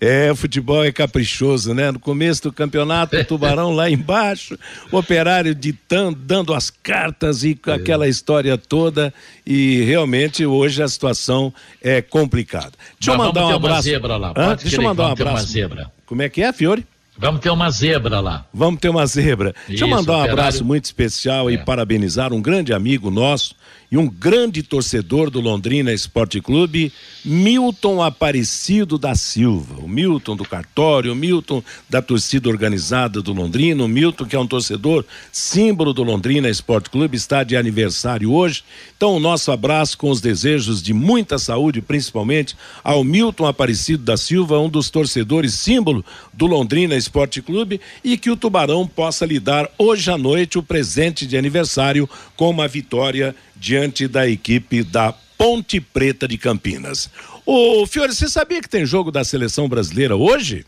É, 0.00 0.30
o 0.30 0.36
futebol 0.36 0.84
é 0.84 0.92
caprichoso, 0.92 1.74
né? 1.74 1.90
No 1.90 1.98
começo 1.98 2.44
do 2.44 2.52
campeonato, 2.52 3.16
o 3.16 3.24
Tubarão 3.24 3.72
lá 3.72 3.90
embaixo, 3.90 4.56
o 4.92 4.96
operário 4.96 5.54
ditando, 5.54 6.18
dando 6.20 6.54
as 6.54 6.70
cartas 6.70 7.42
e 7.42 7.58
é. 7.66 7.72
aquela 7.72 8.06
história 8.06 8.56
toda. 8.56 9.12
E 9.44 9.82
realmente 9.82 10.46
hoje 10.46 10.82
a 10.82 10.88
situação 10.88 11.52
é 11.82 12.00
complicada. 12.00 12.72
Deixa 12.98 13.12
eu 13.12 13.18
mandar 13.18 13.46
um 13.46 13.56
abraço. 13.56 13.82
zebra 13.82 14.16
lá. 14.16 14.32
Deixa 14.54 14.76
eu 14.76 14.82
mandar 14.82 15.08
um 15.08 15.12
abraço. 15.12 15.58
Como 16.06 16.22
é 16.22 16.28
que 16.28 16.42
é, 16.42 16.52
Fiore? 16.52 16.86
Vamos 17.18 17.40
ter 17.40 17.50
uma 17.50 17.68
zebra 17.68 18.20
lá. 18.20 18.46
Vamos 18.54 18.80
ter 18.80 18.88
uma 18.88 19.04
zebra. 19.04 19.50
Isso, 19.50 19.68
Deixa 19.70 19.84
eu 19.84 19.88
mandar 19.88 20.12
um 20.12 20.16
operário... 20.18 20.40
abraço 20.40 20.64
muito 20.64 20.84
especial 20.84 21.50
é. 21.50 21.54
e 21.54 21.58
parabenizar 21.58 22.32
um 22.32 22.40
grande 22.40 22.72
amigo 22.72 23.10
nosso, 23.10 23.56
e 23.90 23.96
um 23.96 24.06
grande 24.06 24.62
torcedor 24.62 25.30
do 25.30 25.40
Londrina 25.40 25.92
Esporte 25.92 26.40
Clube, 26.40 26.92
Milton 27.24 28.02
Aparecido 28.02 28.98
da 28.98 29.14
Silva. 29.14 29.76
O 29.82 29.88
Milton 29.88 30.36
do 30.36 30.44
cartório, 30.44 31.12
o 31.12 31.16
Milton 31.16 31.62
da 31.88 32.02
torcida 32.02 32.50
organizada 32.50 33.22
do 33.22 33.32
Londrina, 33.32 33.82
o 33.82 33.88
Milton 33.88 34.26
que 34.26 34.36
é 34.36 34.38
um 34.38 34.46
torcedor 34.46 35.04
símbolo 35.32 35.94
do 35.94 36.02
Londrina 36.02 36.50
Esporte 36.50 36.90
Clube, 36.90 37.16
está 37.16 37.42
de 37.42 37.56
aniversário 37.56 38.30
hoje. 38.30 38.62
Então, 38.96 39.16
o 39.16 39.20
nosso 39.20 39.50
abraço 39.50 39.96
com 39.96 40.10
os 40.10 40.20
desejos 40.20 40.82
de 40.82 40.92
muita 40.92 41.38
saúde, 41.38 41.80
principalmente 41.80 42.54
ao 42.84 43.02
Milton 43.02 43.46
Aparecido 43.46 44.04
da 44.04 44.18
Silva, 44.18 44.58
um 44.58 44.68
dos 44.68 44.90
torcedores 44.90 45.54
símbolo 45.54 46.04
do 46.32 46.46
Londrina 46.46 46.94
Esporte 46.94 47.40
Clube, 47.40 47.80
e 48.04 48.18
que 48.18 48.30
o 48.30 48.36
Tubarão 48.36 48.86
possa 48.86 49.24
lhe 49.24 49.40
dar 49.40 49.70
hoje 49.78 50.10
à 50.10 50.18
noite 50.18 50.58
o 50.58 50.62
presente 50.62 51.26
de 51.26 51.38
aniversário 51.38 52.08
com 52.36 52.50
uma 52.50 52.68
vitória 52.68 53.34
diante 53.58 54.06
da 54.08 54.28
equipe 54.28 54.82
da 54.82 55.12
Ponte 55.36 55.80
Preta 55.80 56.26
de 56.26 56.36
Campinas. 56.36 57.10
Ô, 57.46 57.86
Fiore, 57.86 58.14
você 58.14 58.28
sabia 58.28 58.60
que 58.60 58.68
tem 58.68 58.84
jogo 58.84 59.10
da 59.10 59.24
seleção 59.24 59.68
brasileira 59.68 60.16
hoje? 60.16 60.66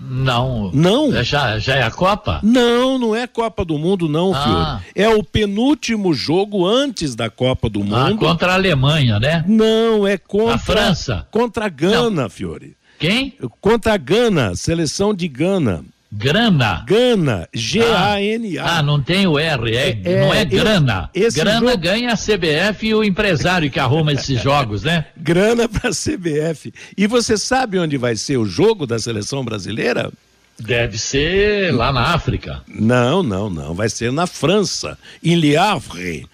Não. 0.00 0.70
Não? 0.72 1.14
É, 1.14 1.22
já, 1.22 1.58
já 1.58 1.76
é 1.76 1.82
a 1.82 1.90
Copa? 1.90 2.40
Não, 2.42 2.98
não 2.98 3.14
é 3.14 3.26
Copa 3.26 3.64
do 3.64 3.78
Mundo, 3.78 4.08
não, 4.08 4.34
ah. 4.34 4.80
Fiore. 4.82 4.92
É 4.94 5.08
o 5.08 5.22
penúltimo 5.22 6.12
jogo 6.12 6.66
antes 6.66 7.14
da 7.14 7.30
Copa 7.30 7.68
do 7.68 7.80
ah, 7.80 7.84
Mundo. 7.84 8.24
Ah, 8.24 8.28
contra 8.28 8.52
a 8.52 8.54
Alemanha, 8.54 9.20
né? 9.20 9.44
Não, 9.46 10.06
é 10.06 10.18
contra. 10.18 10.54
A 10.54 10.58
França? 10.58 11.26
Contra 11.30 11.66
a 11.66 11.68
Gana, 11.68 12.10
não. 12.10 12.30
Fiore. 12.30 12.76
Quem? 12.98 13.36
Contra 13.60 13.94
a 13.94 13.96
Gana, 13.96 14.54
seleção 14.54 15.14
de 15.14 15.28
Gana. 15.28 15.84
Grana. 16.14 16.84
Gana, 16.86 17.48
G-A-N-A. 17.54 18.62
Ah, 18.62 18.78
ah, 18.78 18.82
não 18.82 19.00
tem 19.02 19.26
o 19.26 19.38
R, 19.38 19.74
é, 19.74 19.98
é 20.04 20.20
não 20.20 20.34
é 20.34 20.44
grana. 20.44 21.08
Esse, 21.14 21.40
grana 21.40 21.70
jogo... 21.70 21.78
ganha 21.78 22.12
a 22.12 22.16
CBF 22.16 22.86
e 22.86 22.94
o 22.94 23.02
empresário 23.02 23.70
que 23.70 23.80
arruma 23.80 24.12
esses 24.12 24.38
jogos, 24.42 24.82
né? 24.82 25.06
Grana 25.16 25.66
para 25.66 25.88
a 25.88 25.92
CBF. 25.92 26.72
E 26.98 27.06
você 27.06 27.38
sabe 27.38 27.78
onde 27.78 27.96
vai 27.96 28.14
ser 28.14 28.36
o 28.36 28.44
jogo 28.44 28.86
da 28.86 28.98
seleção 28.98 29.42
brasileira? 29.42 30.12
Deve 30.60 30.98
ser 30.98 31.74
lá 31.74 31.90
na 31.90 32.12
África. 32.12 32.60
Não, 32.68 33.22
não, 33.22 33.48
não. 33.48 33.72
Vai 33.72 33.88
ser 33.88 34.12
na 34.12 34.26
França, 34.26 34.98
em 35.24 35.34
Le 35.34 35.56
Havre. 35.56 36.26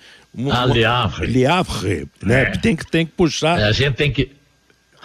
Ah, 0.50 0.66
Le 0.66 0.85
Havre. 0.85 1.26
Le 1.28 1.47
Havre, 1.47 2.08
né? 2.20 2.42
É. 2.42 2.50
Tem, 2.50 2.75
que, 2.75 2.85
tem 2.85 3.06
que 3.06 3.12
puxar. 3.12 3.61
É, 3.61 3.64
a 3.64 3.73
gente 3.73 3.94
tem 3.94 4.11
que 4.11 4.38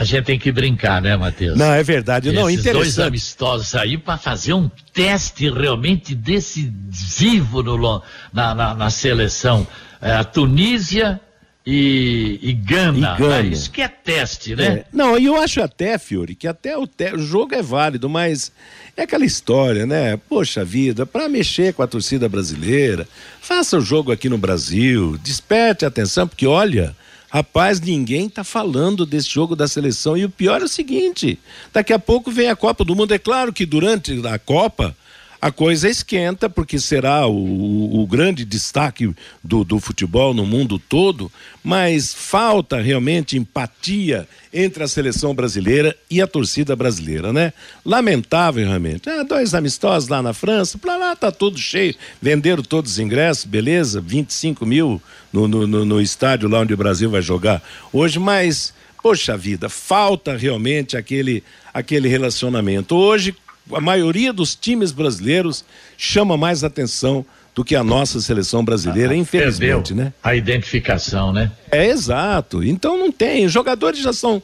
a 0.04 0.06
gente 0.06 0.26
tem 0.26 0.38
que 0.38 0.52
brincar, 0.52 1.02
né, 1.02 1.16
Matheus? 1.16 1.58
Não, 1.58 1.74
é 1.74 1.82
verdade. 1.82 2.32
Não, 2.32 2.50
Esses 2.50 2.60
interessante. 2.60 2.96
dois 2.96 3.00
amistosos 3.00 3.76
aí 3.76 3.98
para 3.98 4.18
fazer 4.18 4.54
um 4.54 4.70
teste 4.94 5.50
realmente 5.50 6.14
decisivo 6.14 7.64
no, 7.64 8.02
na, 8.32 8.54
na, 8.54 8.76
na 8.76 8.90
seleção. 8.90 9.66
É, 10.02 10.12
a 10.12 10.24
Tunísia 10.24 11.20
e, 11.66 12.38
e 12.42 12.54
Gana. 12.54 13.16
E 13.16 13.20
Gana. 13.20 13.44
né? 13.44 13.48
Isso 13.48 13.72
que 13.72 13.82
é 13.82 13.88
teste, 13.88 14.56
né? 14.56 14.66
É. 14.66 14.86
Não, 14.92 15.18
e 15.18 15.26
eu 15.26 15.38
acho 15.38 15.62
até, 15.62 15.98
Fiore, 15.98 16.36
que 16.36 16.48
até 16.48 16.78
o, 16.78 16.86
te... 16.86 17.14
o 17.14 17.20
jogo 17.20 17.56
é 17.56 17.62
válido, 17.62 18.10
mas 18.10 18.52
é 18.98 19.04
aquela 19.04 19.26
história, 19.26 19.86
né? 19.86 20.18
Poxa 20.28 20.66
vida, 20.66 21.06
para 21.06 21.30
mexer 21.30 21.74
com 21.74 21.82
a 21.82 21.88
torcida 21.88 22.28
brasileira, 22.28 23.08
faça 23.40 23.78
o 23.78 23.82
jogo 23.82 24.12
aqui 24.12 24.28
no 24.28 24.38
Brasil, 24.38 25.18
desperte 25.24 25.86
a 25.86 25.88
atenção, 25.88 26.28
porque 26.28 26.46
olha, 26.46 26.94
rapaz, 27.34 27.82
ninguém 27.82 28.30
tá 28.30 28.44
falando 28.44 29.08
desse 29.08 29.28
jogo 29.28 29.56
da 29.56 29.68
seleção. 29.68 30.16
E 30.16 30.24
o 30.24 30.30
pior 30.30 30.62
é 30.62 30.66
o 30.66 30.70
seguinte: 30.70 31.40
daqui 31.74 31.92
a 31.92 31.98
pouco 31.98 32.32
vem 32.32 32.48
a 32.48 32.56
Copa 32.56 32.86
do 32.86 32.96
Mundo. 32.96 33.12
É 33.12 33.18
claro 33.18 33.52
que 33.52 33.66
durante 33.66 34.14
a 34.28 34.38
Copa 34.38 34.96
a 35.44 35.52
coisa 35.52 35.90
esquenta, 35.90 36.50
porque 36.50 36.80
será 36.80 37.28
o, 37.28 38.02
o, 38.02 38.08
grande 38.08 38.46
destaque 38.46 39.14
do, 39.44 39.66
do, 39.66 39.78
futebol 39.78 40.34
no 40.34 40.46
mundo 40.46 40.80
todo, 40.80 41.30
mas 41.62 42.14
falta 42.14 42.80
realmente 42.80 43.36
empatia 43.36 44.26
entre 44.54 44.86
a 44.86 44.88
seleção 44.88 45.36
brasileira 45.36 45.98
e 46.10 46.22
a 46.22 46.28
torcida 46.28 46.78
brasileira, 46.78 47.34
né? 47.34 47.52
Lamentável 47.86 48.66
realmente. 48.66 49.10
Ah, 49.10 49.24
dois 49.24 49.54
amistosos 49.54 50.08
lá 50.08 50.22
na 50.22 50.32
França, 50.32 50.78
pra 50.78 50.96
lá 50.96 51.14
tá 51.14 51.30
tudo 51.30 51.58
cheio, 51.58 51.94
venderam 52.22 52.64
todos 52.64 52.94
os 52.94 53.00
ingressos, 53.00 53.44
beleza, 53.44 54.00
25 54.00 54.66
mil 54.66 55.02
no, 55.34 55.46
no, 55.46 55.68
no, 55.68 55.84
no 55.84 56.00
estádio 56.00 56.48
lá 56.48 56.62
onde 56.62 56.74
o 56.74 56.78
Brasil 56.78 57.10
vai 57.10 57.22
jogar 57.22 57.62
hoje, 57.92 58.18
mas 58.18 58.74
poxa 59.04 59.36
vida, 59.36 59.68
falta 59.68 60.38
realmente 60.38 60.96
aquele, 60.96 61.44
aquele 61.74 62.08
relacionamento. 62.08 62.96
Hoje, 62.96 63.36
a 63.72 63.82
maioria 63.82 64.34
dos 64.34 64.56
times 64.56 64.92
brasileiros 64.92 65.64
chama 65.98 66.36
mais 66.38 66.64
atenção 66.64 67.26
do 67.56 67.64
que 67.64 67.76
a 67.76 67.84
nossa 67.84 68.20
seleção 68.20 68.66
brasileira, 68.66 69.14
ah, 69.14 69.18
infelizmente, 69.18 69.94
né? 69.94 70.12
A 70.24 70.36
identificação, 70.36 71.32
né? 71.32 71.52
É 71.72 71.86
exato. 71.86 72.64
Então 72.64 72.98
não 72.98 73.12
tem. 73.12 73.46
Os 73.46 73.52
jogadores 73.52 74.00
já 74.00 74.12
são 74.12 74.42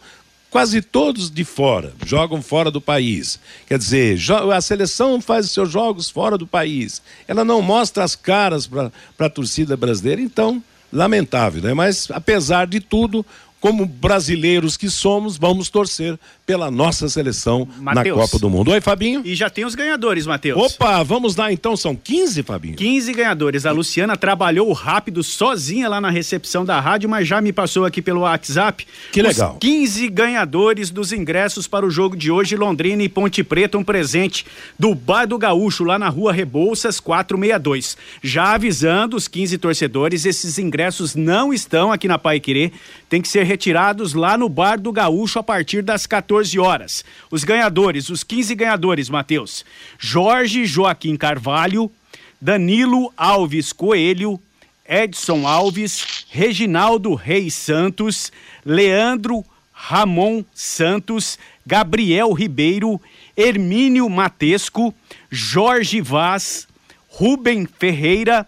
quase 0.49 0.81
todos 0.81 1.29
de 1.29 1.43
fora, 1.43 1.93
jogam 2.05 2.41
fora 2.41 2.71
do 2.71 2.81
país. 2.81 3.39
Quer 3.67 3.77
dizer, 3.77 4.19
a 4.53 4.61
seleção 4.61 5.21
faz 5.21 5.49
seus 5.51 5.71
jogos 5.71 6.09
fora 6.09 6.37
do 6.37 6.47
país. 6.47 7.01
Ela 7.27 7.43
não 7.43 7.61
mostra 7.61 8.03
as 8.03 8.15
caras 8.15 8.67
para 8.67 8.91
a 9.19 9.29
torcida 9.29 9.77
brasileira, 9.77 10.21
então, 10.21 10.61
lamentável, 10.91 11.61
né? 11.61 11.73
Mas 11.73 12.09
apesar 12.11 12.67
de 12.67 12.79
tudo, 12.79 13.25
como 13.59 13.85
brasileiros 13.85 14.77
que 14.77 14.89
somos, 14.89 15.37
vamos 15.37 15.69
torcer 15.69 16.17
pela 16.45 16.71
nossa 16.71 17.07
seleção 17.07 17.67
Mateus. 17.77 18.17
na 18.17 18.23
Copa 18.23 18.39
do 18.39 18.49
Mundo. 18.49 18.71
Oi, 18.71 18.81
Fabinho. 18.81 19.21
E 19.23 19.35
já 19.35 19.49
tem 19.49 19.65
os 19.65 19.75
ganhadores, 19.75 20.25
Matheus. 20.25 20.73
Opa, 20.73 21.03
vamos 21.03 21.35
lá 21.35 21.51
então, 21.51 21.77
são 21.77 21.95
15, 21.95 22.41
Fabinho? 22.41 22.75
15 22.75 23.13
ganhadores. 23.13 23.65
A 23.65 23.71
Luciana 23.71 24.17
trabalhou 24.17 24.71
rápido 24.73 25.21
sozinha 25.21 25.87
lá 25.87 26.01
na 26.01 26.09
recepção 26.09 26.65
da 26.65 26.79
rádio, 26.79 27.09
mas 27.09 27.27
já 27.27 27.39
me 27.39 27.53
passou 27.53 27.85
aqui 27.85 28.01
pelo 28.01 28.21
WhatsApp. 28.21 28.87
Que 29.11 29.21
legal. 29.21 29.57
15 29.59 30.07
ganhadores 30.09 30.89
dos 30.89 31.11
ingressos 31.11 31.67
para 31.67 31.85
o 31.85 31.91
jogo 31.91 32.15
de 32.15 32.31
hoje, 32.31 32.55
Londrina 32.55 33.03
e 33.03 33.09
Ponte 33.09 33.43
Preta, 33.43 33.77
um 33.77 33.83
presente 33.83 34.45
do 34.77 34.95
Bar 34.95 35.27
do 35.27 35.37
Gaúcho, 35.37 35.83
lá 35.83 35.99
na 35.99 36.09
rua 36.09 36.33
Rebouças 36.33 36.99
462. 36.99 37.97
Já 38.23 38.55
avisando 38.55 39.15
os 39.15 39.27
15 39.27 39.57
torcedores, 39.57 40.25
esses 40.25 40.57
ingressos 40.57 41.13
não 41.13 41.53
estão 41.53 41.91
aqui 41.91 42.07
na 42.07 42.17
Pai 42.17 42.39
Querer, 42.39 42.71
tem 43.07 43.21
que 43.21 43.27
ser 43.27 43.43
retirados 43.49 44.13
lá 44.13 44.37
no 44.37 44.47
Bar 44.47 44.79
do 44.79 44.91
Gaúcho 44.91 45.39
a 45.39 45.43
partir 45.43 45.81
das 45.81 46.05
14 46.05 46.59
horas. 46.59 47.03
Os 47.31 47.43
ganhadores, 47.43 48.11
os 48.11 48.23
15 48.23 48.53
ganhadores, 48.53 49.09
Matheus. 49.09 49.65
Jorge 49.97 50.67
Joaquim 50.67 51.17
Carvalho, 51.17 51.91
Danilo 52.39 53.11
Alves 53.17 53.73
Coelho, 53.73 54.39
Edson 54.87 55.47
Alves, 55.47 56.25
Reginaldo 56.29 57.15
Reis 57.15 57.55
Santos, 57.55 58.31
Leandro 58.63 59.43
Ramon 59.73 60.45
Santos, 60.53 61.39
Gabriel 61.65 62.31
Ribeiro, 62.33 63.01
Hermínio 63.35 64.07
Matesco, 64.09 64.93
Jorge 65.31 66.01
Vaz, 66.01 66.67
Rubem 67.07 67.65
Ferreira, 67.65 68.47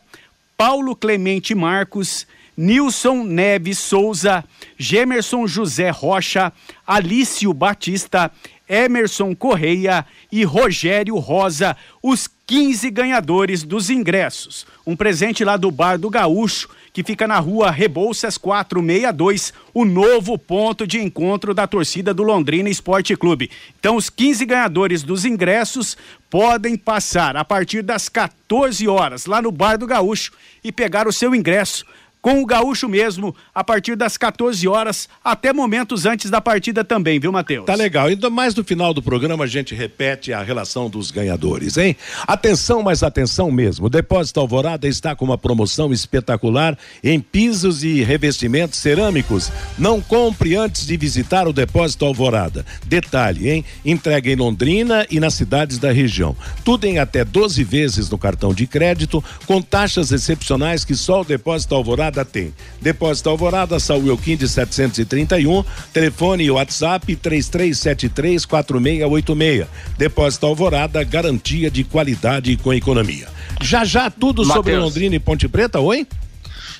Paulo 0.55 0.96
Clemente 0.96 1.55
Marcos, 1.55 2.27
Nilson 2.55 3.24
Neves 3.24 3.79
Souza, 3.79 4.44
Gemerson 4.81 5.46
José 5.46 5.91
Rocha, 5.91 6.51
Alício 6.85 7.53
Batista, 7.53 8.31
Emerson 8.67 9.35
Correia 9.35 10.05
e 10.31 10.44
Rogério 10.44 11.17
Rosa, 11.17 11.77
os 12.01 12.27
15 12.48 12.89
ganhadores 12.89 13.63
dos 13.63 13.91
ingressos. 13.91 14.65
Um 14.85 14.96
presente 14.96 15.46
lá 15.46 15.55
do 15.55 15.70
Bar 15.70 16.00
do 16.00 16.09
Gaúcho, 16.09 16.67
que 16.91 17.03
fica 17.03 17.27
na 17.27 17.37
rua 17.37 17.70
Rebouças 17.70 18.39
462, 18.39 19.53
o 19.72 19.85
novo 19.85 20.35
ponto 20.37 20.87
de 20.87 21.00
encontro 21.00 21.53
da 21.53 21.67
torcida 21.67 22.13
do 22.13 22.24
Londrina 22.24 22.67
Esporte 22.67 23.15
Clube. 23.15 23.51
Então, 23.79 23.96
os 23.96 24.09
15 24.09 24.46
ganhadores 24.46 25.03
dos 25.03 25.25
ingressos 25.25 25.96
podem 26.29 26.75
passar 26.75 27.37
a 27.37 27.46
partir 27.46 27.83
das 27.83 28.09
14 28.09 28.87
horas 28.87 29.27
lá 29.27 29.41
no 29.41 29.51
Bar 29.51 29.77
do 29.77 29.85
Gaúcho 29.85 30.31
e 30.63 30.72
pegar 30.72 31.07
o 31.07 31.13
seu 31.13 31.35
ingresso 31.35 31.85
com 32.22 32.42
o 32.42 32.46
Gaúcho 32.46 32.88
mesmo, 32.88 33.36
a 33.53 33.64
partir 33.64 33.96
das 33.96 34.16
14 34.16 34.68
horas, 34.68 35.10
até 35.24 35.51
momentos 35.51 36.05
antes 36.05 36.29
da 36.29 36.40
partida 36.40 36.84
também, 36.84 37.20
viu, 37.20 37.31
Matheus? 37.31 37.66
Tá 37.66 37.74
legal. 37.74 38.07
Ainda 38.07 38.29
mais 38.29 38.53
no 38.53 38.64
final 38.64 38.94
do 38.94 39.01
programa 39.01 39.46
a 39.46 39.48
gente 39.48 39.74
repete 39.74 40.31
a 40.31 40.44
relação 40.44 40.90
dos 40.90 41.10
ganhadores, 41.10 41.77
hein? 41.77 41.96
Atenção, 42.27 42.84
mas 42.84 43.01
atenção 43.01 43.50
mesmo. 43.50 43.88
O 43.88 43.90
Depósito 43.90 44.40
Alvorada 44.40 44.88
está 44.88 45.16
com 45.16 45.25
uma 45.25 45.38
promoção 45.38 45.92
espetacular 45.92 46.77
em 47.03 47.20
pisos 47.20 47.84
e 47.84 48.03
revestimentos 48.03 48.77
cerâmicos. 48.77 49.51
Não 49.79 50.00
compre 50.00 50.55
antes 50.55 50.86
de 50.86 50.96
visitar 50.98 51.48
o 51.48 51.53
Depósito 51.53 52.05
Alvorada. 52.05 52.64
Detalhe, 52.86 53.50
hein? 53.50 53.66
Entrega 53.84 54.29
em 54.29 54.36
Londrina 54.36 55.07
e 55.10 55.20
nas 55.20 55.34
cidades 55.34 55.79
da 55.79 55.92
região. 55.92 56.36
Tudo 56.64 56.86
em 56.86 57.00
até 57.00 57.25
12 57.25 57.64
vezes 57.64 58.10
no 58.10 58.18
cartão 58.18 58.53
de 58.53 58.68
crédito, 58.68 59.24
com 59.48 59.62
taxas 59.62 60.12
excepcionais 60.12 60.86
que 60.86 60.94
só 60.94 61.22
o 61.22 61.25
Depósito 61.25 61.74
Alvorada 61.74 62.10
Alvorada 62.11 62.25
tem. 62.25 62.53
Depósito 62.81 63.29
Alvorada, 63.29 63.79
Saúl 63.79 64.09
Elquim 64.09 64.35
de 64.35 64.45
731, 64.47 65.63
telefone 65.93 66.43
e 66.43 66.51
WhatsApp 66.51 67.15
33734686. 67.15 69.67
Depósito 69.97 70.45
Alvorada, 70.45 71.03
garantia 71.03 71.71
de 71.71 71.83
qualidade 71.83 72.55
com 72.57 72.71
economia. 72.74 73.27
Já 73.61 73.85
já 73.85 74.09
tudo 74.09 74.43
Mateus. 74.43 74.57
sobre 74.57 74.75
Londrina 74.75 75.15
e 75.15 75.19
Ponte 75.19 75.47
Preta, 75.47 75.79
oi? 75.79 76.07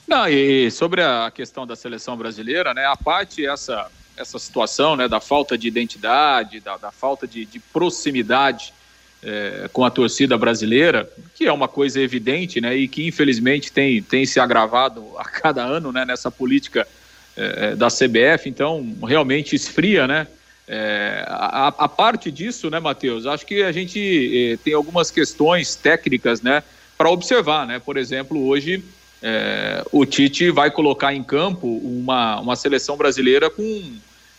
Não, 0.08 0.28
e 0.28 0.72
sobre 0.72 1.02
a 1.02 1.32
questão 1.34 1.66
da 1.66 1.76
seleção 1.76 2.18
brasileira, 2.18 2.74
né? 2.74 2.86
A 2.86 2.98
parte 2.98 3.46
essa 3.46 3.88
essa 4.18 4.38
situação, 4.38 4.98
né, 4.98 5.08
da 5.08 5.22
falta 5.22 5.58
de 5.58 5.68
identidade, 5.68 6.60
da, 6.60 6.78
da 6.78 6.92
falta 6.92 7.26
de, 7.26 7.46
de 7.46 7.60
proximidade 7.60 8.72
é, 9.24 9.70
com 9.72 9.86
a 9.86 9.90
torcida 9.90 10.38
brasileira, 10.38 11.10
que 11.36 11.46
é 11.46 11.52
uma 11.52 11.68
coisa 11.68 12.02
evidente, 12.02 12.60
né, 12.60 12.76
e 12.76 12.88
que 12.88 13.08
infelizmente 13.08 13.72
tem, 13.72 14.02
tem 14.02 14.26
se 14.26 14.40
agravado 14.40 15.06
a 15.18 15.24
cada 15.24 15.64
ano, 15.64 15.92
né, 15.92 16.06
nessa 16.06 16.32
política 16.32 16.88
é, 17.36 17.76
da 17.76 17.88
CBF, 17.88 18.48
então 18.50 18.96
realmente 19.08 19.56
esfria, 19.56 20.08
né, 20.08 20.28
é, 20.68 21.24
a, 21.28 21.68
a, 21.68 21.90
parte 21.90 22.32
disso, 22.32 22.70
né, 22.70 22.80
Matheus, 22.80 23.26
acho 23.26 23.46
que 23.46 23.62
a 23.64 23.72
gente 23.72 24.54
é, 24.54 24.58
tem 24.58 24.74
algumas 24.74 25.12
questões 25.12 25.76
técnicas, 25.76 26.42
né, 26.42 26.64
para 26.98 27.10
observar, 27.10 27.68
né, 27.68 27.80
por 27.80 27.98
exemplo, 27.98 28.46
hoje 28.48 28.84
é, 29.22 29.84
o 29.92 30.04
Tite 30.06 30.50
vai 30.50 30.72
colocar 30.72 31.14
em 31.14 31.24
campo 31.24 31.68
uma, 31.68 32.40
uma 32.40 32.56
seleção 32.56 32.98
brasileira 32.98 33.50
com 33.50 33.94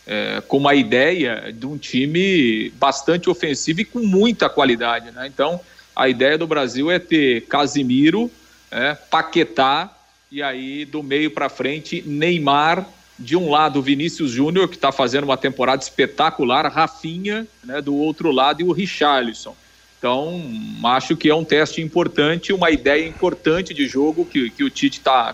é, 0.05 0.41
com 0.47 0.57
uma 0.57 0.75
ideia 0.75 1.53
de 1.53 1.65
um 1.65 1.77
time 1.77 2.69
bastante 2.71 3.29
ofensivo 3.29 3.81
e 3.81 3.85
com 3.85 3.99
muita 3.99 4.49
qualidade. 4.49 5.11
Né? 5.11 5.27
Então, 5.27 5.59
a 5.95 6.09
ideia 6.09 6.37
do 6.37 6.47
Brasil 6.47 6.91
é 6.91 6.99
ter 6.99 7.41
Casimiro, 7.47 8.29
é, 8.71 8.95
Paquetá 8.95 9.95
e 10.31 10.41
aí 10.41 10.85
do 10.85 11.03
meio 11.03 11.31
para 11.31 11.49
frente 11.49 12.03
Neymar. 12.05 12.85
De 13.17 13.37
um 13.37 13.51
lado, 13.51 13.79
Vinícius 13.79 14.31
Júnior, 14.31 14.67
que 14.67 14.75
está 14.75 14.91
fazendo 14.91 15.25
uma 15.25 15.37
temporada 15.37 15.81
espetacular, 15.81 16.65
Rafinha, 16.65 17.47
né, 17.63 17.79
do 17.79 17.95
outro 17.95 18.31
lado, 18.31 18.61
e 18.61 18.63
o 18.63 18.71
Richarlison. 18.71 19.55
Então, 19.99 20.43
acho 20.83 21.15
que 21.15 21.29
é 21.29 21.35
um 21.35 21.45
teste 21.45 21.79
importante, 21.79 22.51
uma 22.51 22.71
ideia 22.71 23.07
importante 23.07 23.71
de 23.71 23.87
jogo 23.87 24.25
que, 24.25 24.49
que 24.49 24.63
o 24.63 24.69
Tite 24.69 24.97
está 24.97 25.33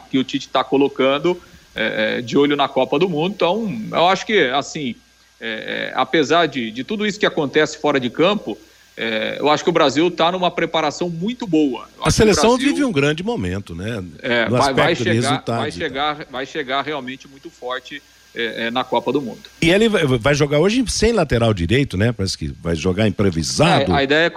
tá 0.52 0.64
colocando 0.64 1.42
é, 1.80 2.18
é, 2.18 2.22
de 2.22 2.38
olho 2.38 2.58
na 2.58 2.68
Copa 2.68 3.00
do 3.00 3.08
Mundo. 3.08 3.34
Então, 3.34 3.82
eu 3.89 4.08
acho 4.10 4.26
que, 4.26 4.50
assim, 4.50 4.96
é, 5.39 5.92
é 5.92 5.94
apesar 5.96 6.46
de, 6.46 6.72
de 6.72 6.84
tudo 6.84 7.08
isso 7.08 7.18
que 7.18 7.26
acontece 7.26 7.78
fora 7.78 8.02
de 8.02 8.10
campo, 8.10 8.58
é, 8.98 9.38
eu 9.39 9.50
acho 9.50 9.63
que 9.63 9.70
o 9.70 9.74
Brasil 9.74 10.10
está 10.10 10.30
numa 10.30 10.52
preparação 10.52 11.10
muito 11.10 11.48
boa. 11.48 11.88
A 12.04 12.12
seleção 12.12 12.58
Brasil, 12.58 12.74
vive 12.74 12.84
um 12.84 12.92
grande 12.92 13.24
momento, 13.24 13.74
né? 13.74 14.04
É, 14.22 14.50
vai, 14.50 14.74
vai, 14.74 14.96
chegar, 14.96 15.42
vai, 15.48 15.72
chegar, 15.72 16.26
vai 16.30 16.46
chegar 16.46 16.82
realmente 16.82 17.26
muito 17.26 17.50
forte 17.50 18.04
é, 18.36 18.68
é, 18.68 18.72
na 18.72 18.84
Copa 18.84 19.13
do 19.13 19.22
Mundo. 19.22 19.39
E 19.62 19.70
ele 19.70 19.88
vai 19.88 20.36
jogar 20.36 20.60
hoje 20.60 20.84
sem 20.89 21.13
lateral 21.13 21.54
direito, 21.54 21.96
né? 21.96 22.12
Parece 22.12 22.38
que 22.38 22.54
vai 22.62 22.76
jogar 22.76 23.08
improvisado. 23.08 23.94
A 23.94 24.04
ideia 24.04 24.30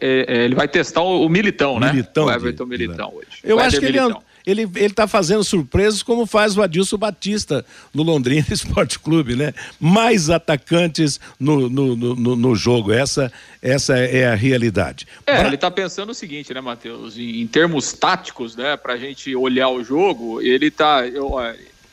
é, 0.00 0.44
ele 0.44 0.54
vai 0.54 0.66
testar 0.66 1.02
o, 1.02 1.26
o 1.26 1.28
Militão, 1.28 1.78
né? 1.78 1.92
Militão, 1.92 2.24
o 2.24 2.32
Everton 2.32 2.64
Militão 2.64 3.12
hoje. 3.14 3.40
Eu 3.44 3.60
acho 3.60 3.78
que 3.78 3.84
ele, 3.84 3.98
ele, 3.98 4.14
ele 4.50 4.90
tá 4.90 5.06
fazendo 5.06 5.44
surpresas 5.44 6.02
como 6.02 6.24
faz 6.24 6.56
o 6.56 6.62
Adilson 6.62 6.96
Batista 6.96 7.64
no 7.92 8.02
Londrina 8.02 8.46
Esporte 8.50 8.98
Clube, 8.98 9.36
né? 9.36 9.52
Mais 9.78 10.30
atacantes 10.30 11.20
no, 11.38 11.68
no, 11.68 11.94
no, 11.94 12.36
no, 12.36 12.56
jogo, 12.56 12.92
essa, 12.92 13.30
essa 13.60 13.98
é 13.98 14.26
a 14.26 14.34
realidade. 14.34 15.06
É, 15.26 15.46
ele 15.46 15.56
tá 15.56 15.70
pensando 15.70 16.10
o 16.10 16.14
seguinte, 16.14 16.54
né, 16.54 16.60
Matheus? 16.60 17.18
Em, 17.18 17.42
em, 17.42 17.46
termos 17.46 17.92
táticos, 17.92 18.56
né, 18.56 18.76
pra 18.76 18.96
gente 18.96 19.34
olhar 19.36 19.68
o 19.68 19.84
jogo, 19.84 20.40
ele 20.40 20.70
tá... 20.70 21.06
Eu, 21.06 21.34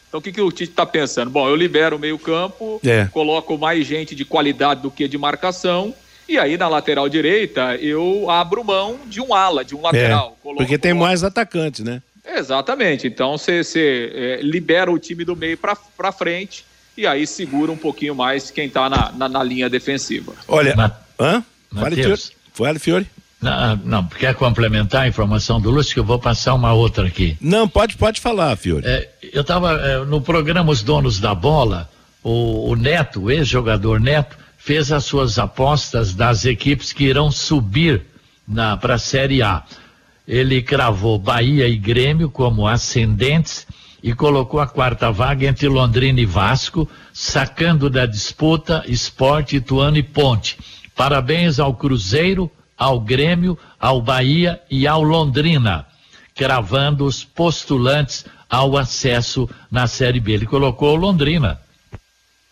então 0.07 0.19
o 0.19 0.21
que, 0.21 0.31
que 0.31 0.41
o 0.41 0.49
Tite 0.49 0.71
está 0.71 0.85
pensando? 0.85 1.29
Bom, 1.29 1.49
eu 1.49 1.55
libero 1.57 1.97
o 1.97 1.99
meio 1.99 2.17
campo, 2.17 2.79
é. 2.85 3.05
coloco 3.11 3.57
mais 3.57 3.85
gente 3.85 4.15
de 4.15 4.23
qualidade 4.23 4.81
do 4.81 4.89
que 4.89 5.09
de 5.09 5.17
marcação, 5.17 5.93
e 6.27 6.37
aí 6.37 6.57
na 6.57 6.69
lateral 6.69 7.09
direita 7.09 7.75
eu 7.75 8.29
abro 8.29 8.63
mão 8.63 8.97
de 9.05 9.19
um 9.19 9.33
ala, 9.33 9.65
de 9.65 9.75
um 9.75 9.81
lateral. 9.81 10.37
É, 10.45 10.53
porque 10.55 10.77
tem 10.77 10.93
mais 10.93 11.21
atacantes, 11.21 11.83
né? 11.83 12.01
Exatamente. 12.37 13.07
Então 13.07 13.37
você, 13.37 14.11
é, 14.13 14.39
libera 14.41 14.91
o 14.91 14.99
time 14.99 15.23
do 15.23 15.35
meio 15.35 15.57
para 15.57 16.11
frente 16.11 16.65
e 16.97 17.05
aí 17.05 17.27
segura 17.27 17.71
um 17.71 17.77
pouquinho 17.77 18.15
mais 18.15 18.49
quem 18.51 18.67
está 18.67 18.89
na, 18.89 19.11
na, 19.11 19.27
na, 19.27 19.43
linha 19.43 19.69
defensiva. 19.69 20.33
Olha, 20.47 20.75
Ma 20.75 20.91
hã? 21.19 21.43
Fale, 21.73 21.95
Fiore. 21.95 22.21
Fale, 22.53 22.79
Fiore. 22.79 23.07
Não, 23.41 23.75
não, 23.83 24.07
quer 24.07 24.33
complementar 24.33 25.03
a 25.03 25.07
informação 25.07 25.59
do 25.59 25.69
Lúcio, 25.69 25.93
que 25.93 25.99
eu 25.99 26.05
vou 26.05 26.17
passar 26.17 26.53
uma 26.53 26.73
outra 26.73 27.05
aqui. 27.05 27.37
Não, 27.41 27.67
pode, 27.67 27.97
pode 27.97 28.21
falar, 28.21 28.55
Fiore. 28.55 28.87
É, 28.87 29.09
eu 29.33 29.41
estava 29.41 29.73
é, 29.73 30.05
no 30.05 30.21
programa 30.21 30.71
Os 30.71 30.81
Donos 30.81 31.19
da 31.19 31.35
Bola, 31.35 31.89
o, 32.23 32.71
o 32.71 32.75
Neto, 32.75 33.23
o 33.23 33.31
ex-jogador 33.31 33.99
Neto, 33.99 34.37
fez 34.57 34.91
as 34.91 35.03
suas 35.03 35.37
apostas 35.37 36.15
das 36.15 36.45
equipes 36.45 36.91
que 36.91 37.03
irão 37.03 37.29
subir 37.29 38.03
para 38.81 38.95
a 38.95 38.99
Série 38.99 39.41
A 39.41 39.63
ele 40.27 40.61
cravou 40.61 41.19
Bahia 41.19 41.67
e 41.67 41.77
Grêmio 41.77 42.29
como 42.29 42.67
ascendentes 42.67 43.67
e 44.01 44.13
colocou 44.13 44.59
a 44.59 44.67
quarta 44.67 45.11
vaga 45.11 45.47
entre 45.47 45.67
Londrina 45.67 46.19
e 46.19 46.25
Vasco, 46.25 46.87
sacando 47.11 47.89
da 47.89 48.05
disputa 48.05 48.83
Esporte, 48.87 49.57
Ituano 49.57 49.97
e 49.97 50.03
Ponte. 50.03 50.57
Parabéns 50.95 51.59
ao 51.59 51.73
Cruzeiro, 51.73 52.49
ao 52.77 52.99
Grêmio, 52.99 53.57
ao 53.79 54.01
Bahia 54.01 54.61
e 54.69 54.87
ao 54.87 55.01
Londrina, 55.01 55.85
cravando 56.35 57.05
os 57.05 57.23
postulantes 57.23 58.25
ao 58.49 58.77
acesso 58.77 59.49
na 59.71 59.87
Série 59.87 60.19
B. 60.19 60.33
Ele 60.33 60.45
colocou 60.45 60.95
Londrina. 60.95 61.59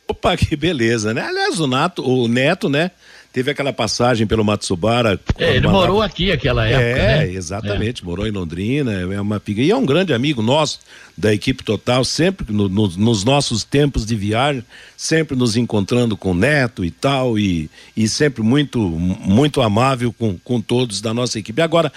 Opa, 0.07 0.36
que 0.36 0.55
beleza, 0.55 1.13
né? 1.13 1.21
Aliás, 1.21 1.59
o, 1.59 1.67
Nato, 1.67 2.03
o 2.03 2.27
Neto, 2.27 2.67
né? 2.67 2.91
Teve 3.34 3.50
aquela 3.50 3.74
passagem 3.74 4.28
pelo 4.28 4.46
Matsubara. 4.46 5.19
É, 5.39 5.56
ele 5.56 5.67
morou 5.67 6.04
aqui 6.04 6.32
aquela 6.32 6.67
época. 6.67 6.84
É, 6.84 7.26
né? 7.26 7.34
exatamente, 7.34 8.04
é. 8.04 8.06
morou 8.06 8.28
em 8.28 8.32
Londrina, 8.32 8.93
é 8.93 9.19
uma 9.19 9.41
e 9.48 9.72
é 9.72 9.76
um 9.76 9.88
grande 9.88 10.13
amigo 10.13 10.43
nosso 10.43 10.80
da 11.17 11.34
equipe 11.34 11.63
total, 11.63 12.06
sempre 12.06 12.54
no, 12.54 12.69
no, 12.69 12.88
nos 12.89 13.24
nossos 13.24 13.63
tempos 13.63 14.06
de 14.06 14.15
viagem, 14.15 14.63
sempre 14.96 15.36
nos 15.36 15.58
encontrando 15.58 16.15
com 16.15 16.30
o 16.30 16.36
Neto 16.36 16.86
e 16.86 16.91
tal, 16.91 17.39
e, 17.39 17.72
e 17.98 18.08
sempre 18.08 18.43
muito, 18.43 18.80
muito 18.80 19.63
amável 19.63 20.13
com, 20.13 20.38
com 20.38 20.62
todos 20.62 21.02
da 21.02 21.12
nossa 21.12 21.39
equipe. 21.39 21.60
Agora, 21.60 21.91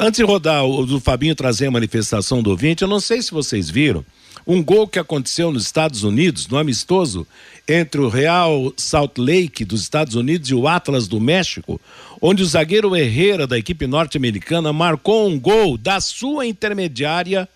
antes 0.00 0.18
de 0.18 0.24
rodar 0.24 0.64
o 0.64 0.84
do 0.84 0.98
Fabinho 0.98 1.36
trazer 1.36 1.66
a 1.66 1.70
manifestação 1.70 2.42
do 2.42 2.50
ouvinte, 2.50 2.82
eu 2.82 2.88
não 2.88 2.98
sei 2.98 3.22
se 3.22 3.30
vocês 3.30 3.70
viram 3.70 4.04
um 4.46 4.62
gol 4.62 4.86
que 4.86 4.98
aconteceu 4.98 5.50
nos 5.50 5.64
Estados 5.64 6.02
Unidos, 6.02 6.48
no 6.48 6.58
amistoso, 6.58 7.26
entre 7.68 8.00
o 8.00 8.08
Real 8.08 8.72
Salt 8.76 9.18
Lake 9.18 9.64
dos 9.64 9.82
Estados 9.82 10.14
Unidos 10.14 10.50
e 10.50 10.54
o 10.54 10.68
Atlas 10.68 11.08
do 11.08 11.20
México, 11.20 11.80
onde 12.20 12.42
o 12.42 12.46
zagueiro 12.46 12.94
Herrera 12.94 13.46
da 13.46 13.58
equipe 13.58 13.86
norte-americana 13.86 14.72
marcou 14.72 15.28
um 15.28 15.38
gol 15.38 15.76
da 15.78 16.00
sua 16.00 16.46
intermediária 16.46 17.48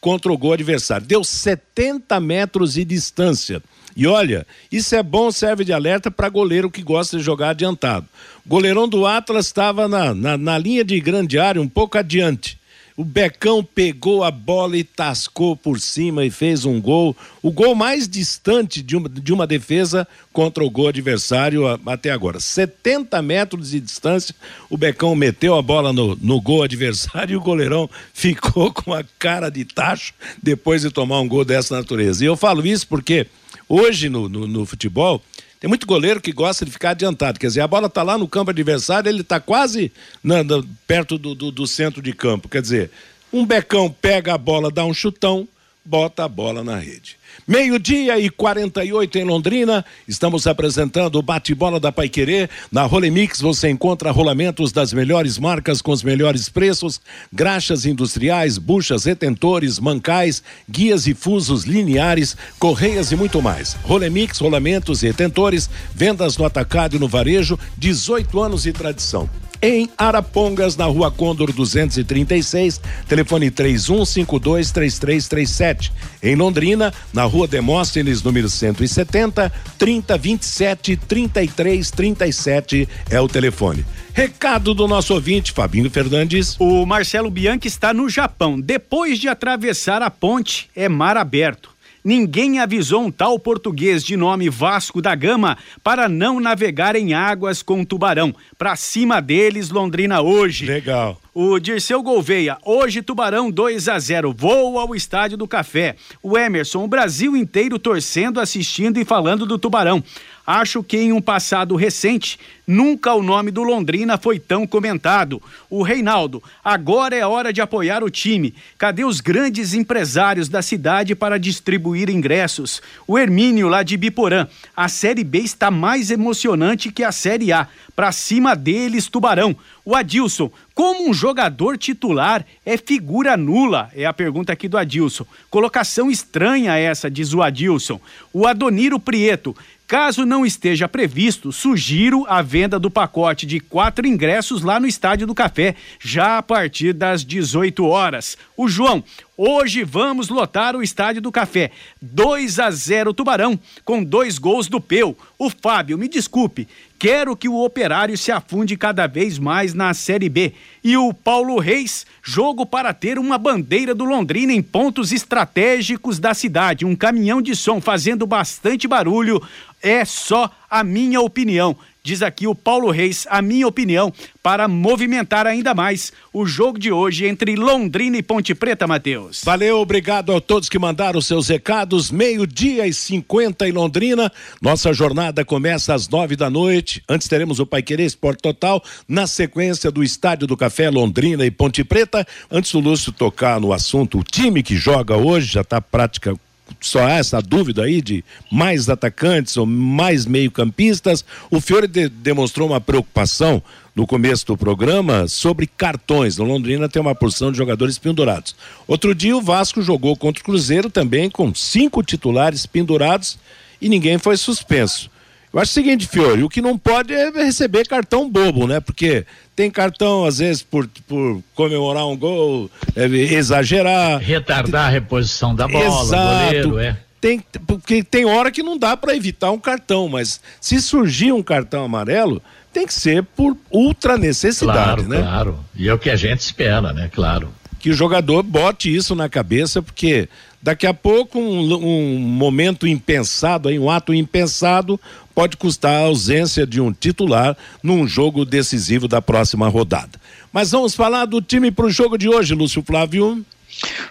contra 0.00 0.32
o 0.32 0.36
gol 0.36 0.52
adversário. 0.52 1.06
Deu 1.06 1.22
70 1.22 2.18
metros 2.18 2.74
de 2.74 2.84
distância. 2.84 3.62
E 3.94 4.06
olha, 4.06 4.46
isso 4.70 4.96
é 4.96 5.02
bom, 5.02 5.30
serve 5.30 5.64
de 5.64 5.72
alerta 5.72 6.10
para 6.10 6.28
goleiro 6.28 6.70
que 6.70 6.82
gosta 6.82 7.16
de 7.16 7.22
jogar 7.22 7.50
adiantado. 7.50 8.06
O 8.44 8.48
goleirão 8.48 8.88
do 8.88 9.06
Atlas 9.06 9.46
estava 9.46 9.86
na, 9.86 10.12
na, 10.12 10.36
na 10.36 10.58
linha 10.58 10.84
de 10.84 10.98
grande 10.98 11.38
área, 11.38 11.62
um 11.62 11.68
pouco 11.68 11.96
adiante. 11.98 12.58
O 13.02 13.04
Becão 13.04 13.64
pegou 13.64 14.22
a 14.22 14.30
bola 14.30 14.76
e 14.76 14.84
tascou 14.84 15.56
por 15.56 15.80
cima 15.80 16.24
e 16.24 16.30
fez 16.30 16.64
um 16.64 16.80
gol. 16.80 17.16
O 17.42 17.50
gol 17.50 17.74
mais 17.74 18.06
distante 18.06 18.80
de 18.80 18.96
uma, 18.96 19.08
de 19.08 19.32
uma 19.32 19.44
defesa 19.44 20.06
contra 20.32 20.62
o 20.62 20.70
gol 20.70 20.86
adversário 20.86 21.66
até 21.84 22.12
agora. 22.12 22.38
70 22.38 23.20
metros 23.20 23.70
de 23.70 23.80
distância, 23.80 24.32
o 24.70 24.78
Becão 24.78 25.16
meteu 25.16 25.56
a 25.56 25.62
bola 25.62 25.92
no, 25.92 26.14
no 26.14 26.40
gol 26.40 26.62
adversário 26.62 27.32
e 27.32 27.36
o 27.36 27.40
goleirão 27.40 27.90
ficou 28.14 28.72
com 28.72 28.94
a 28.94 29.02
cara 29.18 29.50
de 29.50 29.64
tacho 29.64 30.14
depois 30.40 30.82
de 30.82 30.90
tomar 30.92 31.18
um 31.18 31.28
gol 31.28 31.44
dessa 31.44 31.74
natureza. 31.74 32.22
E 32.22 32.28
eu 32.28 32.36
falo 32.36 32.64
isso 32.64 32.86
porque 32.86 33.26
hoje 33.68 34.08
no, 34.08 34.28
no, 34.28 34.46
no 34.46 34.64
futebol 34.64 35.20
tem 35.62 35.68
muito 35.68 35.86
goleiro 35.86 36.20
que 36.20 36.32
gosta 36.32 36.64
de 36.64 36.72
ficar 36.72 36.90
adiantado. 36.90 37.38
Quer 37.38 37.46
dizer, 37.46 37.60
a 37.60 37.68
bola 37.68 37.86
está 37.86 38.02
lá 38.02 38.18
no 38.18 38.26
campo 38.26 38.50
adversário, 38.50 39.08
ele 39.08 39.20
está 39.20 39.38
quase 39.38 39.92
na, 40.20 40.42
na, 40.42 40.60
perto 40.88 41.16
do, 41.16 41.36
do, 41.36 41.52
do 41.52 41.68
centro 41.68 42.02
de 42.02 42.12
campo. 42.12 42.48
Quer 42.48 42.60
dizer, 42.60 42.90
um 43.32 43.46
becão 43.46 43.88
pega 43.88 44.34
a 44.34 44.38
bola, 44.38 44.72
dá 44.72 44.84
um 44.84 44.92
chutão, 44.92 45.46
bota 45.84 46.24
a 46.24 46.28
bola 46.28 46.64
na 46.64 46.76
rede. 46.78 47.16
Meio-dia 47.46 48.18
e 48.18 48.30
48 48.30 49.18
em 49.18 49.24
Londrina, 49.24 49.84
estamos 50.06 50.46
apresentando 50.46 51.18
o 51.18 51.22
bate-bola 51.22 51.80
da 51.80 51.90
Paiquerê. 51.90 52.48
Na 52.70 52.84
Rolemix 52.84 53.40
você 53.40 53.68
encontra 53.68 54.10
rolamentos 54.10 54.70
das 54.70 54.92
melhores 54.92 55.38
marcas 55.38 55.82
com 55.82 55.90
os 55.90 56.02
melhores 56.02 56.48
preços, 56.48 57.00
graxas 57.32 57.84
industriais, 57.84 58.58
buchas, 58.58 59.04
retentores, 59.04 59.78
mancais, 59.78 60.42
guias 60.70 61.06
e 61.06 61.14
fusos 61.14 61.64
lineares, 61.64 62.36
correias 62.58 63.10
e 63.10 63.16
muito 63.16 63.42
mais. 63.42 63.74
Rolemix, 63.82 64.38
rolamentos 64.38 65.02
e 65.02 65.06
retentores, 65.06 65.68
vendas 65.94 66.36
no 66.36 66.44
atacado 66.44 66.96
e 66.96 66.98
no 66.98 67.08
varejo, 67.08 67.58
18 67.76 68.40
anos 68.40 68.62
de 68.62 68.72
tradição 68.72 69.28
em 69.62 69.88
Arapongas, 69.96 70.76
na 70.76 70.84
rua 70.86 71.08
Condor 71.10 71.52
236, 71.52 72.80
telefone 73.08 73.50
31523337. 73.50 75.92
Em 76.20 76.34
Londrina, 76.34 76.92
na 77.12 77.22
rua 77.22 77.46
Demóstenes, 77.46 78.20
número 78.22 78.50
170, 78.50 79.52
3027 79.78 80.96
3337 80.96 82.88
é 83.08 83.20
o 83.20 83.28
telefone. 83.28 83.84
Recado 84.12 84.74
do 84.74 84.88
nosso 84.88 85.14
ouvinte, 85.14 85.52
Fabinho 85.52 85.88
Fernandes. 85.90 86.56
O 86.58 86.84
Marcelo 86.84 87.30
Bianchi 87.30 87.68
está 87.68 87.94
no 87.94 88.08
Japão. 88.08 88.60
Depois 88.60 89.16
de 89.18 89.28
atravessar 89.28 90.02
a 90.02 90.10
ponte, 90.10 90.68
é 90.76 90.88
mar 90.88 91.16
aberto. 91.16 91.71
Ninguém 92.04 92.58
avisou 92.58 93.02
um 93.02 93.10
tal 93.10 93.38
português 93.38 94.02
de 94.02 94.16
nome 94.16 94.50
Vasco 94.50 95.00
da 95.00 95.14
Gama 95.14 95.56
para 95.84 96.08
não 96.08 96.40
navegar 96.40 96.96
em 96.96 97.14
águas 97.14 97.62
com 97.62 97.84
tubarão. 97.84 98.34
Pra 98.58 98.74
cima 98.74 99.22
deles, 99.22 99.70
Londrina 99.70 100.20
hoje. 100.20 100.66
Legal. 100.66 101.21
O 101.34 101.58
Dirceu 101.58 102.02
Gouveia, 102.02 102.58
hoje 102.62 103.00
Tubarão 103.00 103.50
2 103.50 103.88
a 103.88 103.98
0 103.98 104.34
voa 104.36 104.82
ao 104.82 104.94
Estádio 104.94 105.38
do 105.38 105.48
Café. 105.48 105.96
O 106.22 106.36
Emerson, 106.36 106.84
o 106.84 106.88
Brasil 106.88 107.34
inteiro 107.34 107.78
torcendo, 107.78 108.38
assistindo 108.38 109.00
e 109.00 109.04
falando 109.04 109.46
do 109.46 109.58
Tubarão. 109.58 110.04
Acho 110.46 110.82
que 110.82 110.98
em 110.98 111.12
um 111.12 111.22
passado 111.22 111.76
recente, 111.76 112.38
nunca 112.66 113.14
o 113.14 113.22
nome 113.22 113.50
do 113.50 113.62
Londrina 113.62 114.18
foi 114.18 114.40
tão 114.40 114.66
comentado. 114.66 115.40
O 115.70 115.82
Reinaldo, 115.82 116.42
agora 116.64 117.14
é 117.14 117.24
hora 117.24 117.52
de 117.52 117.60
apoiar 117.60 118.02
o 118.02 118.10
time. 118.10 118.52
Cadê 118.76 119.04
os 119.04 119.20
grandes 119.20 119.72
empresários 119.72 120.48
da 120.48 120.60
cidade 120.60 121.14
para 121.14 121.38
distribuir 121.38 122.10
ingressos? 122.10 122.82
O 123.06 123.16
Hermínio, 123.16 123.68
lá 123.68 123.82
de 123.82 123.96
Biporã, 123.96 124.48
a 124.76 124.88
Série 124.88 125.24
B 125.24 125.38
está 125.38 125.70
mais 125.70 126.10
emocionante 126.10 126.90
que 126.90 127.04
a 127.04 127.12
Série 127.12 127.52
A. 127.52 127.68
Pra 127.94 128.10
cima 128.10 128.56
deles, 128.56 129.06
Tubarão. 129.06 129.56
O 129.84 129.96
Adilson, 129.96 130.50
como 130.74 131.08
um 131.08 131.12
jogador 131.12 131.76
titular 131.76 132.46
é 132.64 132.76
figura 132.76 133.36
nula? 133.36 133.90
É 133.94 134.04
a 134.04 134.12
pergunta 134.12 134.52
aqui 134.52 134.68
do 134.68 134.78
Adilson. 134.78 135.26
Colocação 135.50 136.10
estranha 136.10 136.76
essa, 136.76 137.10
diz 137.10 137.34
o 137.34 137.42
Adilson. 137.42 138.00
O 138.32 138.46
Adoniro 138.46 139.00
Prieto, 139.00 139.56
Caso 139.92 140.24
não 140.24 140.46
esteja 140.46 140.88
previsto, 140.88 141.52
sugiro 141.52 142.24
a 142.26 142.40
venda 142.40 142.78
do 142.78 142.90
pacote 142.90 143.44
de 143.44 143.60
quatro 143.60 144.06
ingressos 144.06 144.62
lá 144.62 144.80
no 144.80 144.86
Estádio 144.86 145.26
do 145.26 145.34
Café, 145.34 145.74
já 146.00 146.38
a 146.38 146.42
partir 146.42 146.94
das 146.94 147.22
18 147.22 147.84
horas. 147.84 148.38
O 148.56 148.68
João, 148.68 149.04
hoje 149.36 149.84
vamos 149.84 150.28
lotar 150.28 150.76
o 150.76 150.82
Estádio 150.82 151.22
do 151.22 151.32
Café. 151.32 151.70
2 152.00 152.58
a 152.58 152.70
0 152.70 153.12
Tubarão, 153.14 153.58
com 153.84 154.02
dois 154.02 154.38
gols 154.38 154.68
do 154.68 154.80
Peu. 154.80 155.16
O 155.38 155.50
Fábio, 155.50 155.98
me 155.98 156.08
desculpe, 156.08 156.68
quero 156.98 157.36
que 157.36 157.48
o 157.48 157.64
Operário 157.64 158.16
se 158.16 158.30
afunde 158.30 158.76
cada 158.76 159.06
vez 159.06 159.38
mais 159.38 159.74
na 159.74 159.92
Série 159.94 160.28
B. 160.28 160.52
E 160.84 160.96
o 160.96 161.12
Paulo 161.12 161.58
Reis, 161.58 162.06
jogo 162.22 162.64
para 162.64 162.94
ter 162.94 163.18
uma 163.18 163.38
bandeira 163.38 163.94
do 163.94 164.04
Londrina 164.04 164.52
em 164.52 164.62
pontos 164.62 165.12
estratégicos 165.12 166.18
da 166.18 166.34
cidade. 166.34 166.84
Um 166.84 166.94
caminhão 166.94 167.42
de 167.42 167.56
som 167.56 167.80
fazendo 167.80 168.26
bastante 168.26 168.86
barulho. 168.86 169.42
É 169.82 170.04
só 170.04 170.50
a 170.70 170.84
minha 170.84 171.20
opinião. 171.20 171.76
Diz 172.04 172.20
aqui 172.20 172.48
o 172.48 172.54
Paulo 172.54 172.90
Reis, 172.90 173.28
a 173.30 173.40
minha 173.40 173.64
opinião, 173.64 174.12
para 174.42 174.66
movimentar 174.66 175.46
ainda 175.46 175.72
mais 175.72 176.12
o 176.32 176.44
jogo 176.44 176.76
de 176.76 176.90
hoje 176.90 177.26
entre 177.26 177.54
Londrina 177.54 178.16
e 178.16 178.22
Ponte 178.24 178.56
Preta, 178.56 178.88
Matheus. 178.88 179.42
Valeu, 179.44 179.78
obrigado 179.78 180.34
a 180.34 180.40
todos 180.40 180.68
que 180.68 180.80
mandaram 180.80 181.20
seus 181.20 181.46
recados. 181.46 182.10
Meio-dia 182.10 182.88
e 182.88 182.92
50 182.92 183.68
em 183.68 183.70
Londrina. 183.70 184.32
Nossa 184.60 184.92
jornada 184.92 185.44
começa 185.44 185.94
às 185.94 186.08
nove 186.08 186.34
da 186.34 186.50
noite. 186.50 187.00
Antes 187.08 187.28
teremos 187.28 187.60
o 187.60 187.66
Pai 187.66 187.84
Querer 187.84 188.04
Esporte 188.04 188.42
Total, 188.42 188.82
na 189.06 189.28
sequência 189.28 189.88
do 189.88 190.02
Estádio 190.02 190.48
do 190.48 190.56
Café 190.56 190.90
Londrina 190.90 191.46
e 191.46 191.52
Ponte 191.52 191.84
Preta. 191.84 192.26
Antes 192.50 192.72
do 192.72 192.80
Lúcio 192.80 193.12
tocar 193.12 193.60
no 193.60 193.72
assunto, 193.72 194.18
o 194.18 194.24
time 194.24 194.64
que 194.64 194.74
joga 194.74 195.16
hoje 195.16 195.52
já 195.52 195.60
está 195.60 195.80
prática 195.80 196.36
só 196.80 197.08
essa 197.08 197.40
dúvida 197.40 197.84
aí 197.84 198.00
de 198.00 198.24
mais 198.50 198.88
atacantes 198.88 199.56
ou 199.56 199.66
mais 199.66 200.26
meio-campistas. 200.26 201.24
O 201.50 201.60
Fiore 201.60 201.86
de, 201.86 202.08
demonstrou 202.08 202.68
uma 202.68 202.80
preocupação 202.80 203.62
no 203.94 204.06
começo 204.06 204.46
do 204.46 204.56
programa 204.56 205.28
sobre 205.28 205.66
cartões. 205.66 206.36
No 206.36 206.44
Londrina 206.44 206.88
tem 206.88 207.00
uma 207.00 207.14
porção 207.14 207.52
de 207.52 207.58
jogadores 207.58 207.98
pendurados. 207.98 208.56
Outro 208.86 209.14
dia 209.14 209.36
o 209.36 209.42
Vasco 209.42 209.82
jogou 209.82 210.16
contra 210.16 210.40
o 210.40 210.44
Cruzeiro 210.44 210.88
também 210.88 211.28
com 211.30 211.54
cinco 211.54 212.02
titulares 212.02 212.66
pendurados 212.66 213.38
e 213.80 213.88
ninguém 213.88 214.18
foi 214.18 214.36
suspenso. 214.36 215.10
Eu 215.52 215.60
acho 215.60 215.70
o 215.70 215.74
seguinte, 215.74 216.06
Fiore, 216.06 216.42
o 216.42 216.48
que 216.48 216.62
não 216.62 216.78
pode 216.78 217.12
é 217.12 217.30
receber 217.30 217.86
cartão 217.86 218.30
bobo, 218.30 218.66
né? 218.66 218.80
Porque 218.80 219.26
tem 219.54 219.70
cartão, 219.70 220.24
às 220.24 220.38
vezes, 220.38 220.62
por, 220.62 220.88
por 221.06 221.42
comemorar 221.54 222.06
um 222.06 222.16
gol, 222.16 222.70
é, 222.96 223.04
exagerar. 223.04 224.18
Retardar 224.18 224.86
a 224.86 224.90
reposição 224.90 225.54
da 225.54 225.68
bola, 225.68 226.02
Exato. 226.02 226.44
goleiro, 226.44 226.78
é. 226.78 226.96
Tem, 227.20 227.40
porque 227.66 228.02
tem 228.02 228.24
hora 228.24 228.50
que 228.50 228.64
não 228.64 228.76
dá 228.76 228.96
para 228.96 229.14
evitar 229.14 229.52
um 229.52 229.58
cartão, 229.58 230.08
mas 230.08 230.40
se 230.60 230.80
surgir 230.80 231.32
um 231.32 231.42
cartão 231.42 231.84
amarelo, 231.84 232.42
tem 232.72 232.84
que 232.84 232.94
ser 232.94 233.22
por 233.22 233.56
ultra 233.70 234.16
necessidade, 234.16 235.04
claro, 235.04 235.08
né? 235.08 235.20
Claro, 235.20 235.64
e 235.76 235.88
é 235.88 235.94
o 235.94 235.98
que 235.98 236.10
a 236.10 236.16
gente 236.16 236.40
espera, 236.40 236.92
né? 236.92 237.08
Claro. 237.12 237.52
Que 237.78 237.90
o 237.90 237.94
jogador 237.94 238.42
bote 238.42 238.92
isso 238.92 239.14
na 239.14 239.28
cabeça, 239.28 239.80
porque 239.80 240.28
daqui 240.62 240.86
a 240.86 240.94
pouco 240.94 241.38
um, 241.38 241.74
um 241.74 242.18
momento 242.18 242.86
impensado, 242.86 243.68
aí, 243.68 243.78
um 243.78 243.90
ato 243.90 244.14
impensado, 244.14 244.98
pode 245.34 245.56
custar 245.56 245.92
a 245.92 246.06
ausência 246.06 246.66
de 246.66 246.80
um 246.80 246.92
titular 246.92 247.56
num 247.82 248.06
jogo 248.06 248.44
decisivo 248.44 249.08
da 249.08 249.20
próxima 249.20 249.68
rodada. 249.68 250.20
Mas 250.52 250.70
vamos 250.70 250.94
falar 250.94 251.24
do 251.24 251.40
time 251.40 251.70
para 251.70 251.86
o 251.86 251.90
jogo 251.90 252.18
de 252.18 252.28
hoje, 252.28 252.54
Lúcio 252.54 252.82
Flávio. 252.82 253.44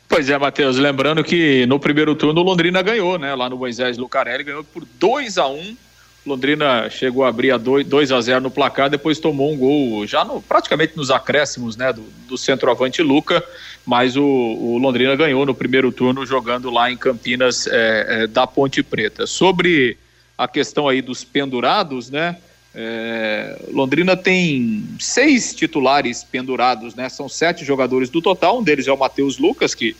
Pois 0.07 0.29
é, 0.29 0.37
Matheus, 0.37 0.77
lembrando 0.77 1.23
que 1.23 1.65
no 1.67 1.79
primeiro 1.79 2.15
turno 2.15 2.41
o 2.41 2.43
Londrina 2.43 2.81
ganhou, 2.81 3.17
né? 3.17 3.35
Lá 3.35 3.49
no 3.49 3.57
Moisés 3.57 3.97
Lucarelli, 3.97 4.43
ganhou 4.43 4.63
por 4.63 4.85
2 4.99 5.37
a 5.37 5.47
1 5.47 5.53
um. 5.55 5.77
Londrina 6.25 6.87
chegou 6.89 7.23
a 7.23 7.29
abrir 7.29 7.51
a 7.51 7.57
2 7.57 8.11
a 8.11 8.21
0 8.21 8.41
no 8.41 8.51
placar, 8.51 8.89
depois 8.91 9.17
tomou 9.17 9.51
um 9.51 9.57
gol 9.57 10.05
já 10.05 10.23
no, 10.23 10.39
praticamente 10.39 10.95
nos 10.95 11.09
acréscimos, 11.09 11.75
né? 11.75 11.91
Do, 11.91 12.03
do 12.27 12.37
centroavante 12.37 13.01
Luca, 13.01 13.43
mas 13.85 14.15
o, 14.15 14.23
o, 14.23 14.77
Londrina 14.77 15.15
ganhou 15.15 15.45
no 15.45 15.55
primeiro 15.55 15.91
turno 15.91 16.25
jogando 16.25 16.69
lá 16.69 16.91
em 16.91 16.97
Campinas 16.97 17.65
é, 17.67 18.05
é, 18.23 18.27
da 18.27 18.45
Ponte 18.45 18.83
Preta. 18.83 19.25
Sobre 19.25 19.97
a 20.41 20.47
questão 20.47 20.87
aí 20.87 21.03
dos 21.03 21.23
pendurados, 21.23 22.09
né? 22.09 22.35
É, 22.73 23.61
Londrina 23.71 24.17
tem 24.17 24.83
seis 24.99 25.53
titulares 25.53 26.23
pendurados, 26.23 26.95
né? 26.95 27.09
São 27.09 27.29
sete 27.29 27.63
jogadores 27.63 28.09
do 28.09 28.23
total, 28.23 28.57
um 28.57 28.63
deles 28.63 28.87
é 28.87 28.91
o 28.91 28.97
Matheus 28.97 29.37
Lucas, 29.37 29.75
que 29.75 29.95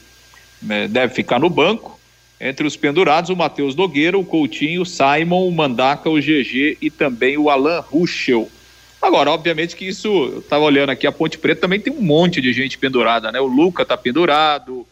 né, 0.60 0.88
deve 0.88 1.13
ficar 1.13 1.39
no 1.39 1.47
banco. 1.47 1.99
Entre 2.39 2.65
os 2.65 2.75
pendurados, 2.75 3.30
o 3.30 3.36
Matheus 3.36 3.75
Nogueira, 3.75 4.17
o 4.17 4.25
Coutinho, 4.25 4.82
o 4.82 4.86
Simon, 4.86 5.47
o 5.47 5.51
Mandaca, 5.51 6.10
o 6.10 6.19
GG 6.19 6.80
e 6.82 6.89
também 6.89 7.38
o 7.38 7.51
Alan 7.51 7.80
Ruschel. 7.80 8.49
Agora, 8.99 9.30
obviamente 9.30 9.75
que 9.75 9.86
isso, 9.86 10.08
eu 10.08 10.39
estava 10.39 10.63
olhando 10.63 10.89
aqui, 10.89 11.06
a 11.06 11.12
Ponte 11.12 11.38
Preta 11.38 11.62
também 11.62 11.80
tem 11.80 11.93
um 11.93 12.01
monte 12.01 12.41
de 12.41 12.51
gente 12.51 12.80
pendurada, 12.80 13.32
né? 13.32 13.39
O 13.39 13.45
Luca 13.45 13.86
tá 13.86 13.95
pendurado, 13.95 14.88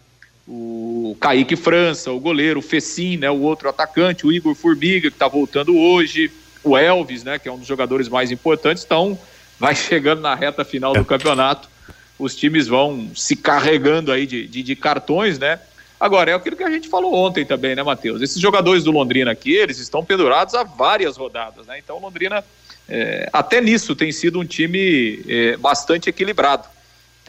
o 0.51 1.15
Kaique 1.19 1.55
França, 1.55 2.11
o 2.11 2.19
goleiro, 2.19 2.57
o 2.57 2.63
Fecim, 2.63 3.17
né, 3.17 3.29
o 3.29 3.39
outro 3.41 3.69
atacante, 3.69 4.25
o 4.25 4.31
Igor 4.31 4.55
Formiga, 4.55 5.07
que 5.07 5.15
está 5.15 5.27
voltando 5.27 5.77
hoje, 5.77 6.31
o 6.63 6.75
Elvis, 6.75 7.23
né, 7.23 7.37
que 7.37 7.47
é 7.47 7.51
um 7.51 7.59
dos 7.59 7.67
jogadores 7.67 8.09
mais 8.09 8.31
importantes, 8.31 8.83
então 8.83 9.17
vai 9.59 9.75
chegando 9.75 10.21
na 10.21 10.33
reta 10.33 10.65
final 10.65 10.93
do 10.93 11.05
campeonato, 11.05 11.69
os 12.17 12.35
times 12.35 12.67
vão 12.67 13.11
se 13.15 13.35
carregando 13.35 14.11
aí 14.11 14.25
de, 14.25 14.47
de, 14.47 14.63
de 14.63 14.75
cartões, 14.75 15.37
né? 15.37 15.59
Agora, 15.99 16.31
é 16.31 16.33
aquilo 16.33 16.55
que 16.55 16.63
a 16.63 16.71
gente 16.71 16.89
falou 16.89 17.13
ontem 17.13 17.45
também, 17.45 17.75
né, 17.75 17.83
Matheus? 17.83 18.21
Esses 18.21 18.41
jogadores 18.41 18.83
do 18.83 18.91
Londrina 18.91 19.31
aqui, 19.31 19.53
eles 19.53 19.79
estão 19.79 20.03
pendurados 20.03 20.53
há 20.55 20.63
várias 20.63 21.15
rodadas, 21.15 21.65
né? 21.65 21.77
Então, 21.77 21.99
Londrina, 21.99 22.43
é, 22.89 23.29
até 23.31 23.61
nisso, 23.61 23.95
tem 23.95 24.11
sido 24.11 24.39
um 24.39 24.45
time 24.45 25.23
é, 25.27 25.57
bastante 25.57 26.09
equilibrado 26.09 26.67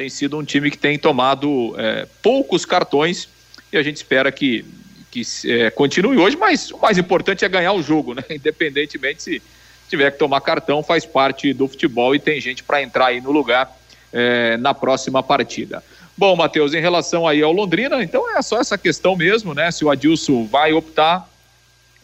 tem 0.00 0.08
sido 0.08 0.38
um 0.38 0.42
time 0.42 0.70
que 0.70 0.78
tem 0.78 0.98
tomado 0.98 1.74
é, 1.76 2.06
poucos 2.22 2.64
cartões 2.64 3.28
e 3.70 3.76
a 3.76 3.82
gente 3.82 3.96
espera 3.96 4.32
que, 4.32 4.64
que 5.10 5.20
é, 5.44 5.70
continue 5.70 6.16
hoje, 6.16 6.38
mas 6.38 6.70
o 6.70 6.78
mais 6.78 6.96
importante 6.96 7.44
é 7.44 7.48
ganhar 7.50 7.74
o 7.74 7.82
jogo, 7.82 8.14
né? 8.14 8.24
Independentemente 8.30 9.22
se 9.22 9.42
tiver 9.90 10.10
que 10.10 10.18
tomar 10.18 10.40
cartão, 10.40 10.82
faz 10.82 11.04
parte 11.04 11.52
do 11.52 11.68
futebol 11.68 12.14
e 12.14 12.18
tem 12.18 12.40
gente 12.40 12.62
para 12.62 12.82
entrar 12.82 13.08
aí 13.08 13.20
no 13.20 13.30
lugar 13.30 13.76
é, 14.10 14.56
na 14.56 14.72
próxima 14.72 15.22
partida. 15.22 15.84
Bom, 16.16 16.34
Matheus, 16.34 16.72
em 16.72 16.80
relação 16.80 17.28
aí 17.28 17.42
ao 17.42 17.52
Londrina, 17.52 18.02
então 18.02 18.34
é 18.34 18.40
só 18.40 18.58
essa 18.58 18.78
questão 18.78 19.14
mesmo, 19.14 19.52
né? 19.52 19.70
Se 19.70 19.84
o 19.84 19.90
Adilson 19.90 20.46
vai 20.46 20.72
optar 20.72 21.28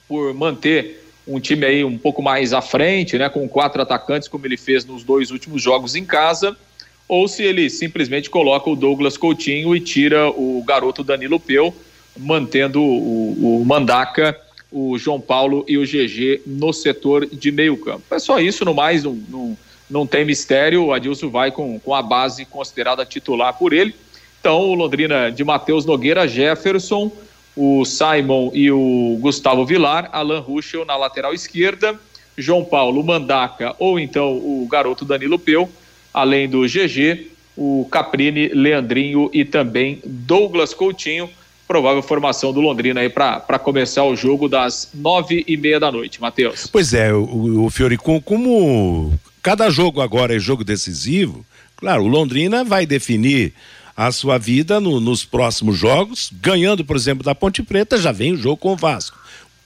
por 0.06 0.35
manter 0.35 1.02
um 1.26 1.40
time 1.40 1.64
aí 1.64 1.82
um 1.82 1.96
pouco 1.96 2.20
mais 2.20 2.52
à 2.52 2.61
frente, 2.61 3.16
né? 3.16 3.30
Com 3.30 3.48
quatro 3.48 3.80
atacantes, 3.80 4.28
como 4.28 4.44
ele 4.46 4.59
fez 4.59 4.85
nos 4.85 5.02
dois 5.02 5.30
últimos 5.30 5.62
jogos 5.62 5.94
em 5.94 6.04
casa, 6.04 6.54
ou 7.08 7.28
se 7.28 7.42
ele 7.42 7.70
simplesmente 7.70 8.28
coloca 8.28 8.68
o 8.68 8.76
Douglas 8.76 9.16
Coutinho 9.16 9.74
e 9.74 9.80
tira 9.80 10.28
o 10.28 10.62
garoto 10.66 11.04
Danilo 11.04 11.38
Peu, 11.38 11.74
mantendo 12.16 12.82
o, 12.82 13.60
o 13.60 13.64
Mandaca, 13.64 14.38
o 14.70 14.98
João 14.98 15.20
Paulo 15.20 15.64
e 15.68 15.78
o 15.78 15.84
GG 15.84 16.42
no 16.46 16.72
setor 16.72 17.26
de 17.26 17.52
meio 17.52 17.76
campo. 17.76 18.02
É 18.10 18.18
só 18.18 18.40
isso, 18.40 18.64
no 18.64 18.74
mais, 18.74 19.04
não, 19.04 19.14
não, 19.28 19.58
não 19.88 20.06
tem 20.06 20.24
mistério, 20.24 20.84
o 20.84 20.92
Adilson 20.92 21.30
vai 21.30 21.50
com, 21.50 21.78
com 21.78 21.94
a 21.94 22.02
base 22.02 22.44
considerada 22.44 23.04
titular 23.04 23.54
por 23.54 23.72
ele. 23.72 23.94
Então, 24.40 24.60
o 24.60 24.74
Londrina 24.74 25.30
de 25.30 25.44
Matheus 25.44 25.84
Nogueira, 25.84 26.26
Jefferson, 26.26 27.10
o 27.56 27.84
Simon 27.84 28.50
e 28.52 28.70
o 28.70 29.16
Gustavo 29.20 29.64
Vilar, 29.64 30.10
Alan 30.12 30.40
Ruschel 30.40 30.84
na 30.84 30.96
lateral 30.96 31.32
esquerda, 31.32 31.98
João 32.36 32.64
Paulo 32.64 33.02
Mandaca 33.02 33.74
ou 33.78 33.98
então 33.98 34.36
o 34.36 34.68
garoto 34.70 35.04
Danilo 35.04 35.38
Peu, 35.38 35.68
além 36.16 36.48
do 36.48 36.62
GG, 36.62 37.26
o 37.55 37.87
Caprini, 37.90 38.48
Leandrinho 38.48 39.31
e 39.35 39.44
também 39.44 40.00
Douglas 40.02 40.72
Coutinho. 40.72 41.29
Provável 41.68 42.02
formação 42.02 42.52
do 42.52 42.61
Londrina 42.61 43.00
aí 43.00 43.11
para 43.11 43.59
começar 43.59 44.05
o 44.05 44.16
jogo 44.16 44.48
das 44.48 44.88
nove 44.94 45.44
e 45.46 45.57
meia 45.57 45.79
da 45.79 45.92
noite, 45.92 46.20
Matheus. 46.20 46.66
Pois 46.68 46.94
é, 46.94 47.12
o, 47.12 47.66
o 47.66 48.22
como 48.22 49.12
cada 49.42 49.68
jogo 49.68 50.00
agora 50.00 50.35
é 50.35 50.38
jogo 50.38 50.64
decisivo, 50.64 51.44
claro, 51.76 52.05
o 52.05 52.09
Londrina 52.09 52.64
vai 52.64 52.87
definir 52.87 53.52
a 53.96 54.12
sua 54.12 54.38
vida 54.38 54.81
no, 54.81 55.00
nos 55.00 55.24
próximos 55.24 55.76
jogos, 55.76 56.31
ganhando, 56.40 56.85
por 56.85 56.96
exemplo, 56.96 57.24
da 57.24 57.35
Ponte 57.35 57.62
Preta, 57.62 57.98
já 57.98 58.12
vem 58.12 58.33
o 58.33 58.37
jogo 58.37 58.59
com 58.59 58.72
o 58.72 58.76
Vasco 58.76 59.18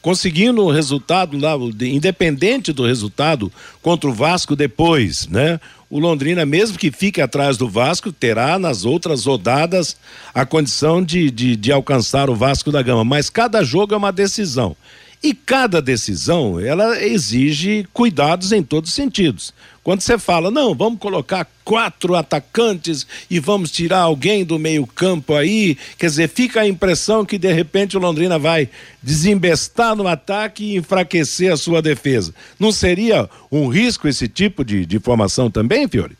conseguindo 0.02 0.64
o 0.64 0.70
resultado 0.70 1.38
lá, 1.38 1.54
independente 1.82 2.72
do 2.72 2.86
resultado 2.86 3.52
contra 3.82 4.08
o 4.08 4.14
Vasco 4.14 4.56
depois, 4.56 5.28
né? 5.28 5.60
O 5.90 5.98
Londrina, 5.98 6.46
mesmo 6.46 6.78
que 6.78 6.92
fique 6.92 7.20
atrás 7.20 7.56
do 7.56 7.68
Vasco, 7.68 8.12
terá 8.12 8.58
nas 8.60 8.84
outras 8.84 9.24
rodadas 9.26 9.96
a 10.32 10.46
condição 10.46 11.02
de, 11.02 11.30
de, 11.32 11.56
de 11.56 11.72
alcançar 11.72 12.30
o 12.30 12.34
Vasco 12.34 12.70
da 12.70 12.80
Gama. 12.80 13.04
Mas 13.04 13.28
cada 13.28 13.64
jogo 13.64 13.92
é 13.92 13.96
uma 13.96 14.12
decisão. 14.12 14.76
E 15.22 15.34
cada 15.34 15.82
decisão, 15.82 16.58
ela 16.58 17.02
exige 17.02 17.86
cuidados 17.92 18.52
em 18.52 18.62
todos 18.62 18.88
os 18.88 18.96
sentidos. 18.96 19.52
Quando 19.82 20.00
você 20.00 20.18
fala, 20.18 20.50
não, 20.50 20.74
vamos 20.74 20.98
colocar 20.98 21.46
quatro 21.62 22.14
atacantes 22.14 23.06
e 23.28 23.38
vamos 23.38 23.70
tirar 23.70 23.98
alguém 23.98 24.44
do 24.44 24.58
meio-campo 24.58 25.34
aí, 25.34 25.76
quer 25.98 26.06
dizer, 26.06 26.28
fica 26.28 26.62
a 26.62 26.66
impressão 26.66 27.24
que 27.24 27.36
de 27.36 27.52
repente 27.52 27.98
o 27.98 28.00
Londrina 28.00 28.38
vai 28.38 28.68
desembestar 29.02 29.94
no 29.94 30.08
ataque 30.08 30.64
e 30.64 30.76
enfraquecer 30.76 31.52
a 31.52 31.56
sua 31.56 31.82
defesa. 31.82 32.34
Não 32.58 32.72
seria 32.72 33.28
um 33.52 33.68
risco 33.68 34.08
esse 34.08 34.26
tipo 34.26 34.64
de, 34.64 34.86
de 34.86 34.98
formação 34.98 35.50
também, 35.50 35.86
Fiore? 35.86 36.16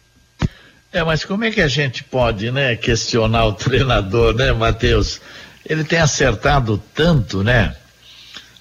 É, 0.93 1.03
mas 1.05 1.25
como 1.25 1.45
é 1.45 1.51
que 1.51 1.61
a 1.61 1.69
gente 1.69 2.03
pode, 2.05 2.51
né, 2.51 2.77
questionar 2.77 3.47
o 3.47 3.53
treinador, 3.53 4.35
né, 4.35 4.53
Matheus? 4.53 5.21
Ele 5.65 5.85
tem 5.85 6.01
acertado 6.01 6.83
tanto, 6.95 7.45
né? 7.45 7.77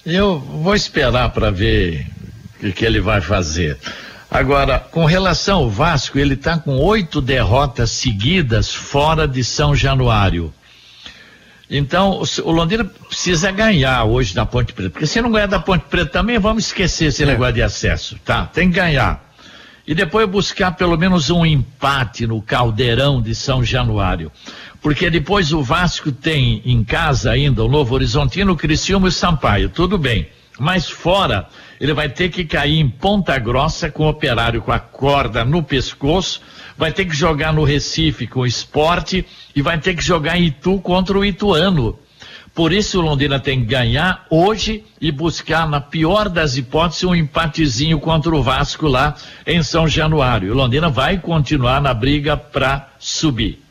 Eu 0.04 0.38
vou 0.38 0.74
esperar 0.74 1.28
para 1.30 1.50
ver 1.50 2.06
o 2.62 2.72
que 2.72 2.84
ele 2.84 3.00
vai 3.00 3.20
fazer. 3.20 3.76
Agora, 4.30 4.78
com 4.78 5.04
relação 5.04 5.58
ao 5.58 5.70
Vasco, 5.70 6.18
ele 6.18 6.34
está 6.34 6.56
com 6.56 6.78
oito 6.78 7.20
derrotas 7.20 7.90
seguidas 7.90 8.72
fora 8.72 9.28
de 9.28 9.44
São 9.44 9.74
Januário. 9.74 10.54
Então, 11.68 12.22
o 12.44 12.50
Londrina 12.50 12.84
precisa 12.84 13.50
ganhar 13.50 14.04
hoje 14.04 14.34
da 14.34 14.46
Ponte 14.46 14.72
Preta. 14.72 14.90
Porque 14.90 15.06
se 15.06 15.20
não 15.20 15.30
ganhar 15.30 15.46
da 15.46 15.60
Ponte 15.60 15.84
Preta 15.90 16.10
também, 16.10 16.38
vamos 16.38 16.66
esquecer 16.66 17.06
esse 17.06 17.22
é. 17.22 17.26
negócio 17.26 17.54
de 17.54 17.62
acesso, 17.62 18.18
tá? 18.24 18.46
Tem 18.46 18.70
que 18.70 18.76
ganhar. 18.76 19.22
E 19.86 19.94
depois 19.94 20.28
buscar 20.28 20.72
pelo 20.72 20.96
menos 20.96 21.30
um 21.30 21.44
empate 21.44 22.26
no 22.26 22.40
caldeirão 22.40 23.20
de 23.20 23.34
São 23.34 23.62
Januário. 23.62 24.32
Porque 24.80 25.10
depois 25.10 25.52
o 25.52 25.62
Vasco 25.62 26.10
tem 26.10 26.62
em 26.64 26.82
casa 26.82 27.30
ainda 27.30 27.62
o 27.62 27.68
Novo 27.68 27.94
Horizontino, 27.94 28.52
o 28.52 28.56
Criciúma 28.56 29.08
e 29.08 29.10
o 29.10 29.12
Sampaio. 29.12 29.68
Tudo 29.68 29.98
bem. 29.98 30.28
Mas 30.58 30.88
fora, 30.88 31.48
ele 31.80 31.94
vai 31.94 32.08
ter 32.08 32.28
que 32.28 32.44
cair 32.44 32.78
em 32.78 32.88
Ponta 32.88 33.38
Grossa 33.38 33.90
com 33.90 34.04
o 34.04 34.08
operário 34.08 34.60
com 34.60 34.72
a 34.72 34.78
corda 34.78 35.44
no 35.44 35.62
pescoço, 35.62 36.42
vai 36.76 36.92
ter 36.92 37.06
que 37.06 37.14
jogar 37.14 37.52
no 37.52 37.64
Recife 37.64 38.26
com 38.26 38.40
o 38.40 38.46
esporte 38.46 39.24
e 39.56 39.62
vai 39.62 39.78
ter 39.78 39.94
que 39.94 40.04
jogar 40.04 40.38
em 40.38 40.44
Itu 40.44 40.78
contra 40.80 41.18
o 41.18 41.24
Ituano. 41.24 41.98
Por 42.54 42.72
isso 42.72 42.98
o 42.98 43.02
Londrina 43.02 43.38
tem 43.38 43.60
que 43.60 43.66
ganhar 43.66 44.26
hoje 44.28 44.84
e 45.00 45.10
buscar, 45.10 45.68
na 45.68 45.80
pior 45.80 46.28
das 46.28 46.56
hipóteses, 46.56 47.04
um 47.04 47.14
empatezinho 47.14 47.98
contra 47.98 48.34
o 48.34 48.42
Vasco 48.42 48.86
lá 48.86 49.14
em 49.46 49.62
São 49.62 49.88
Januário. 49.88 50.52
O 50.52 50.56
Londrina 50.56 50.90
vai 50.90 51.16
continuar 51.16 51.80
na 51.80 51.94
briga 51.94 52.36
para 52.36 52.90
subir. 52.98 53.62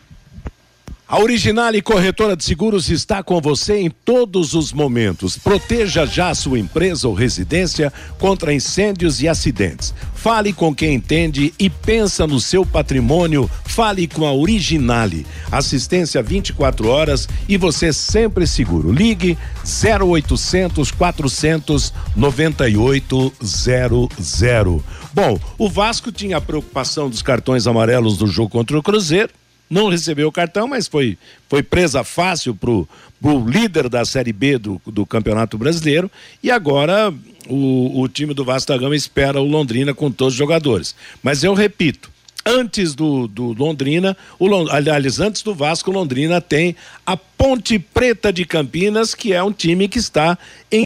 A 1.12 1.20
Originale 1.20 1.82
Corretora 1.82 2.38
de 2.38 2.44
Seguros 2.44 2.92
está 2.92 3.24
com 3.24 3.42
você 3.42 3.80
em 3.80 3.90
todos 3.90 4.54
os 4.54 4.72
momentos. 4.72 5.40
Proteja 5.40 6.06
já 6.06 6.36
sua 6.36 6.60
empresa 6.60 7.08
ou 7.08 7.16
residência 7.16 7.92
contra 8.20 8.54
incêndios 8.54 9.20
e 9.20 9.28
acidentes. 9.28 9.92
Fale 10.14 10.54
com 10.54 10.76
quem 10.76 10.94
entende 10.94 11.52
e 11.58 11.68
pensa 11.68 12.28
no 12.28 12.40
seu 12.40 12.64
patrimônio. 12.64 13.50
Fale 13.66 14.08
com 14.08 14.24
a 14.24 14.32
Originale. 14.32 15.26
Assistência 15.52 16.22
24 16.22 16.88
horas 16.88 17.28
e 17.48 17.58
você 17.58 17.92
sempre 17.92 18.46
seguro. 18.46 18.92
Ligue 18.92 19.36
0800 19.66 20.92
400 20.92 21.92
9800. 22.16 24.84
Bom, 25.12 25.40
o 25.58 25.68
Vasco 25.68 26.12
tinha 26.12 26.38
a 26.38 26.42
preocupação 26.42 27.10
dos 27.10 27.24
cartões 27.24 27.66
amarelos 27.66 28.16
do 28.16 28.28
jogo 28.28 28.52
contra 28.52 28.78
o 28.78 28.84
Cruzeiro 28.84 29.32
não 29.70 29.90
recebeu 29.90 30.28
o 30.28 30.32
cartão, 30.32 30.68
mas 30.68 30.88
foi, 30.88 31.18
foi 31.48 31.62
presa 31.62 32.04
fácil 32.04 32.56
para 32.56 32.72
o 32.72 33.46
líder 33.48 33.88
da 33.88 34.04
Série 34.04 34.34
B 34.34 34.58
do, 34.58 34.82
do 34.86 35.06
Campeonato 35.06 35.58
Brasileiro. 35.58 36.10
E 36.42 36.50
agora 36.50 37.14
o, 37.48 38.02
o 38.02 38.08
time 38.08 38.34
do 38.34 38.44
Vasco 38.44 38.72
da 38.72 38.78
Gama 38.78 38.96
espera 38.96 39.40
o 39.40 39.46
Londrina 39.46 39.94
com 39.94 40.12
todos 40.12 40.34
os 40.34 40.38
jogadores. 40.38 40.96
Mas 41.22 41.44
eu 41.44 41.54
repito, 41.54 42.10
antes 42.46 42.96
do, 42.96 43.28
do 43.28 43.54
Londrina, 43.54 44.18
o, 44.40 44.48
aliás, 44.70 45.20
antes 45.20 45.44
do 45.44 45.54
Vasco, 45.54 45.92
Londrina 45.92 46.42
tem 46.42 46.76
a 47.06 47.16
Ponte 47.16 47.78
Preta 47.78 48.34
de 48.34 48.46
Campinas, 48.46 49.14
que 49.14 49.34
é 49.34 49.44
um 49.44 49.52
time 49.52 49.88
que 49.88 50.00
está 50.00 50.38
em 50.72 50.84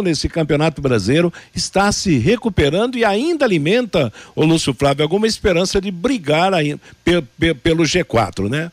nesse 0.00 0.28
campeonato 0.28 0.80
brasileiro 0.80 1.32
está 1.54 1.90
se 1.90 2.16
recuperando 2.18 2.96
e 2.96 3.04
ainda 3.04 3.44
alimenta 3.44 4.12
o 4.34 4.44
Lúcio 4.44 4.72
Flávio 4.72 5.02
alguma 5.02 5.26
esperança 5.26 5.80
de 5.80 5.90
brigar 5.90 6.54
aí, 6.54 6.78
pelo 7.62 7.82
G4, 7.82 8.48
né? 8.48 8.70